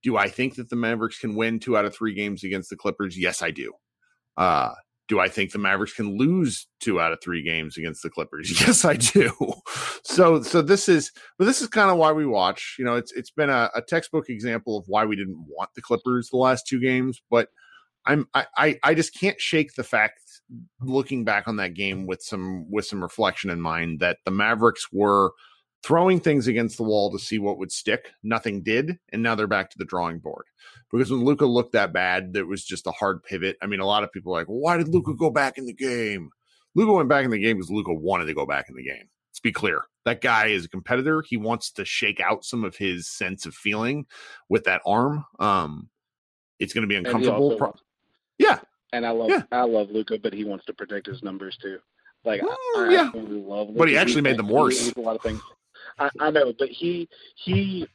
Do 0.05 0.17
I 0.17 0.29
think 0.29 0.57
that 0.57 0.69
the 0.69 0.77
Mavericks 0.77 1.19
can 1.19 1.35
win 1.35 1.59
2 1.59 1.77
out 1.77 1.85
of 1.85 1.95
3 1.95 2.15
games 2.15 2.45
against 2.45 2.71
the 2.71 2.77
Clippers? 2.77 3.19
Yes, 3.19 3.43
I 3.43 3.51
do. 3.51 3.73
Uh 4.37 4.75
do 5.09 5.21
I 5.21 5.29
think 5.29 5.53
the 5.53 5.59
Mavericks 5.59 5.93
can 5.93 6.17
lose 6.17 6.67
two 6.81 7.01
out 7.01 7.13
of 7.13 7.21
three 7.23 7.43
games 7.43 7.77
against 7.77 8.03
the 8.03 8.11
Clippers? 8.11 8.51
Yes, 8.67 8.85
I 8.85 8.95
do. 8.97 9.33
So, 10.05 10.43
so 10.43 10.63
this 10.63 10.89
is, 10.89 11.13
but 11.39 11.45
this 11.45 11.61
is 11.61 11.69
kind 11.69 11.91
of 11.91 11.99
why 11.99 12.13
we 12.13 12.25
watch. 12.25 12.77
You 12.79 12.85
know, 12.85 12.95
it's 12.97 13.13
it's 13.13 13.31
been 13.31 13.51
a, 13.51 13.71
a, 13.75 13.83
textbook 13.83 14.31
example 14.31 14.79
of 14.79 14.85
why 14.87 15.05
we 15.05 15.17
didn't 15.17 15.45
want 15.49 15.71
the 15.75 15.83
Clippers 15.83 16.31
the 16.31 16.39
last 16.39 16.67
two 16.67 16.81
games. 16.81 17.21
But 17.31 17.49
I'm 18.07 18.27
I 18.35 18.79
I 18.83 18.95
just 18.95 19.19
can't 19.19 19.41
shake 19.41 19.75
the 19.75 19.85
fact, 19.85 20.21
looking 20.81 21.25
back 21.25 21.49
on 21.49 21.57
that 21.57 21.75
game 21.75 22.07
with 22.07 22.23
some 22.23 22.71
with 22.71 22.87
some 22.87 23.03
reflection 23.03 23.51
in 23.51 23.61
mind, 23.61 24.01
that 24.01 24.19
the 24.25 24.31
Mavericks 24.31 24.87
were 24.93 25.33
throwing 25.85 26.19
things 26.19 26.47
against 26.47 26.79
the 26.79 26.83
wall 26.83 27.13
to 27.13 27.19
see 27.19 27.39
what 27.39 27.59
would 27.59 27.71
stick. 27.71 28.13
Nothing 28.23 28.63
did, 28.63 28.99
and 29.13 29.23
now 29.23 29.35
they're 29.35 29.47
back 29.47 29.71
to 29.71 29.79
the 29.79 29.85
drawing 29.85 30.19
board. 30.19 30.47
Because 30.91 31.11
when 31.11 31.25
Luka 31.25 31.45
looked 31.45 31.73
that 31.73 31.93
bad, 31.93 32.33
it 32.35 32.47
was 32.47 32.65
just 32.65 32.87
a 32.87 32.93
hard 32.93 33.23
pivot. 33.23 33.59
I 33.61 33.67
mean, 33.67 33.81
a 33.81 33.87
lot 33.87 34.03
of 34.03 34.11
people 34.11 34.35
are 34.35 34.41
like, 34.41 34.49
well, 34.49 34.59
why 34.59 34.79
did 34.79 34.89
Luka 34.89 35.13
go 35.15 35.31
back 35.31 35.59
in 35.59 35.67
the 35.67 35.75
game? 35.75 36.31
Luka 36.75 36.93
went 36.93 37.09
back 37.09 37.25
in 37.25 37.31
the 37.31 37.39
game 37.39 37.57
because 37.57 37.71
Luka 37.71 37.93
wanted 37.93 38.25
to 38.27 38.35
go 38.35 38.47
back 38.47 38.67
in 38.69 38.77
the 38.77 38.83
game. 38.83 39.09
Let's 39.31 39.41
be 39.41 39.53
clear. 39.53 39.83
That 40.05 40.21
guy 40.21 40.47
is 40.47 40.65
a 40.65 40.69
competitor. 40.69 41.23
He 41.23 41.37
wants 41.37 41.71
to 41.73 41.85
shake 41.85 42.21
out 42.21 42.45
some 42.45 42.65
of 42.65 42.77
his 42.77 43.09
sense 43.09 43.47
of 43.47 43.55
feeling 43.55 44.07
with 44.49 44.65
that 44.65 44.81
arm. 44.87 45.25
Um, 45.39 45.91
it's 46.59 46.73
going 46.73 46.83
to 46.83 46.89
be 46.89 46.97
uncomfortable. 46.97 47.57
Pro- 47.57 47.75
yeah, 48.39 48.61
and 48.93 49.07
I 49.07 49.11
love 49.11 49.31
yeah. 49.31 49.43
I 49.51 49.65
love 49.65 49.91
Luka, 49.91 50.19
but 50.19 50.33
he 50.33 50.45
wants 50.45 50.65
to 50.67 50.73
protect 50.73 51.07
his 51.07 51.23
numbers 51.23 51.57
too. 51.57 51.79
Like 52.25 52.41
mm, 52.41 52.55
I, 52.77 52.93
yeah. 52.93 53.11
love, 53.15 53.69
Luka. 53.69 53.79
but 53.79 53.89
he 53.89 53.97
actually 53.97 54.17
he 54.17 54.23
made 54.23 54.37
them 54.37 54.49
worse. 54.49 54.93
A 54.93 55.01
lot 55.01 55.17
of 55.17 55.23
things. 55.23 55.41
I, 55.99 56.11
I 56.21 56.31
know, 56.31 56.53
but 56.59 56.69
he 56.69 57.09
he. 57.37 57.87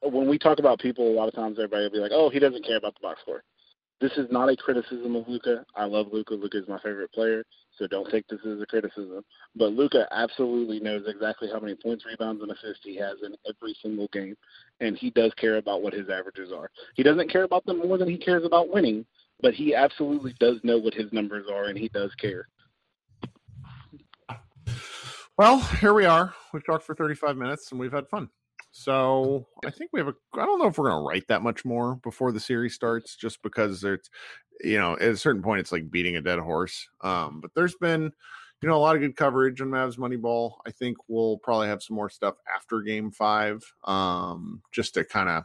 When 0.00 0.28
we 0.28 0.38
talk 0.38 0.60
about 0.60 0.78
people, 0.78 1.10
a 1.10 1.14
lot 1.14 1.28
of 1.28 1.34
times 1.34 1.58
everybody 1.58 1.84
will 1.84 1.90
be 1.90 1.98
like, 1.98 2.12
"Oh, 2.14 2.30
he 2.30 2.38
doesn't 2.38 2.64
care 2.64 2.76
about 2.76 2.94
the 2.94 3.00
box 3.02 3.20
score." 3.22 3.42
This 4.00 4.12
is 4.12 4.30
not 4.30 4.48
a 4.48 4.56
criticism 4.56 5.16
of 5.16 5.26
Luka. 5.26 5.64
I 5.74 5.84
love 5.84 6.06
Luka. 6.12 6.34
Luka 6.34 6.58
is 6.58 6.68
my 6.68 6.78
favorite 6.78 7.12
player, 7.12 7.44
so 7.76 7.88
don't 7.88 8.08
take 8.10 8.28
this 8.28 8.38
as 8.46 8.60
a 8.60 8.66
criticism. 8.66 9.24
But 9.56 9.72
Luka 9.72 10.06
absolutely 10.12 10.78
knows 10.78 11.02
exactly 11.08 11.48
how 11.52 11.58
many 11.58 11.74
points, 11.74 12.06
rebounds, 12.06 12.40
and 12.40 12.50
assists 12.52 12.84
he 12.84 12.94
has 12.96 13.16
in 13.24 13.34
every 13.48 13.76
single 13.82 14.06
game, 14.12 14.36
and 14.80 14.96
he 14.96 15.10
does 15.10 15.32
care 15.34 15.56
about 15.56 15.82
what 15.82 15.94
his 15.94 16.08
averages 16.08 16.52
are. 16.52 16.70
He 16.94 17.02
doesn't 17.02 17.30
care 17.30 17.42
about 17.42 17.66
them 17.66 17.78
more 17.78 17.98
than 17.98 18.08
he 18.08 18.18
cares 18.18 18.44
about 18.44 18.72
winning, 18.72 19.04
but 19.40 19.54
he 19.54 19.74
absolutely 19.74 20.34
does 20.38 20.58
know 20.62 20.78
what 20.78 20.94
his 20.94 21.12
numbers 21.12 21.46
are, 21.52 21.64
and 21.64 21.76
he 21.76 21.88
does 21.88 22.14
care. 22.20 22.46
Well, 25.38 25.60
here 25.60 25.94
we 25.94 26.04
are. 26.04 26.34
We've 26.52 26.66
talked 26.66 26.82
for 26.82 26.96
35 26.96 27.36
minutes 27.36 27.70
and 27.70 27.78
we've 27.78 27.92
had 27.92 28.08
fun. 28.08 28.28
So 28.72 29.46
I 29.64 29.70
think 29.70 29.92
we 29.92 30.00
have 30.00 30.08
a. 30.08 30.14
I 30.34 30.44
don't 30.44 30.58
know 30.58 30.66
if 30.66 30.76
we're 30.76 30.90
going 30.90 31.00
to 31.00 31.06
write 31.06 31.28
that 31.28 31.42
much 31.42 31.64
more 31.64 31.94
before 32.02 32.32
the 32.32 32.40
series 32.40 32.74
starts, 32.74 33.14
just 33.14 33.40
because 33.44 33.84
it's, 33.84 34.10
you 34.62 34.78
know, 34.78 34.94
at 34.94 35.10
a 35.10 35.16
certain 35.16 35.40
point 35.40 35.60
it's 35.60 35.70
like 35.70 35.92
beating 35.92 36.16
a 36.16 36.20
dead 36.20 36.40
horse. 36.40 36.88
Um, 37.02 37.40
but 37.40 37.52
there's 37.54 37.76
been, 37.76 38.10
you 38.60 38.68
know, 38.68 38.74
a 38.74 38.78
lot 38.78 38.96
of 38.96 39.00
good 39.00 39.14
coverage 39.14 39.60
on 39.60 39.68
Mavs 39.68 39.96
Moneyball. 39.96 40.54
I 40.66 40.72
think 40.72 40.96
we'll 41.06 41.38
probably 41.38 41.68
have 41.68 41.84
some 41.84 41.94
more 41.94 42.10
stuff 42.10 42.34
after 42.52 42.82
Game 42.82 43.12
Five, 43.12 43.62
um, 43.84 44.60
just 44.72 44.94
to 44.94 45.04
kind 45.04 45.28
of. 45.28 45.44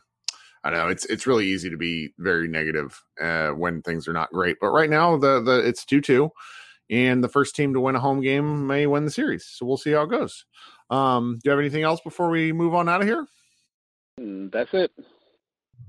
I 0.64 0.70
don't 0.70 0.80
know 0.80 0.88
it's 0.88 1.06
it's 1.06 1.28
really 1.28 1.46
easy 1.46 1.70
to 1.70 1.78
be 1.78 2.14
very 2.18 2.48
negative 2.48 3.00
uh, 3.22 3.50
when 3.50 3.82
things 3.84 4.08
are 4.08 4.14
not 4.14 4.32
great, 4.32 4.58
but 4.60 4.70
right 4.70 4.90
now 4.90 5.18
the 5.18 5.42
the 5.42 5.60
it's 5.60 5.86
two 5.86 6.02
two 6.02 6.32
and 6.90 7.24
the 7.24 7.30
first 7.30 7.56
team 7.56 7.74
to 7.74 7.80
win 7.80 7.96
a 7.96 8.00
home 8.00 8.22
game 8.22 8.68
may 8.68 8.88
win 8.88 9.06
the 9.06 9.12
series. 9.12 9.46
So 9.46 9.66
we'll 9.66 9.78
see 9.78 9.92
how 9.92 10.04
it 10.04 10.10
goes. 10.10 10.46
Um, 10.90 11.36
do 11.36 11.42
you 11.46 11.52
have 11.52 11.60
anything 11.60 11.84
else 11.84 12.02
before 12.02 12.30
we 12.30 12.54
move 12.54 12.74
on 12.74 12.90
out 12.90 13.02
of 13.02 13.08
here? 13.08 13.26
Mm, 14.20 14.52
that's 14.52 14.74
it. 14.74 14.92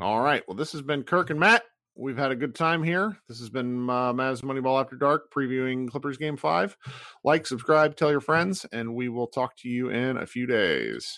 All 0.00 0.20
right. 0.20 0.42
Well, 0.48 0.56
this 0.56 0.72
has 0.72 0.82
been 0.82 1.02
Kirk 1.02 1.30
and 1.30 1.38
Matt. 1.38 1.62
We've 1.96 2.16
had 2.16 2.32
a 2.32 2.36
good 2.36 2.56
time 2.56 2.82
here. 2.82 3.16
This 3.28 3.38
has 3.38 3.50
been 3.50 3.88
uh, 3.88 4.12
Mavs 4.12 4.42
Moneyball 4.42 4.80
After 4.80 4.96
Dark 4.96 5.32
previewing 5.32 5.88
Clippers 5.88 6.16
Game 6.16 6.36
5. 6.36 6.76
Like, 7.22 7.46
subscribe, 7.46 7.94
tell 7.94 8.10
your 8.10 8.20
friends, 8.20 8.66
and 8.72 8.96
we 8.96 9.08
will 9.08 9.28
talk 9.28 9.56
to 9.58 9.68
you 9.68 9.90
in 9.90 10.16
a 10.16 10.26
few 10.26 10.46
days. 10.46 11.16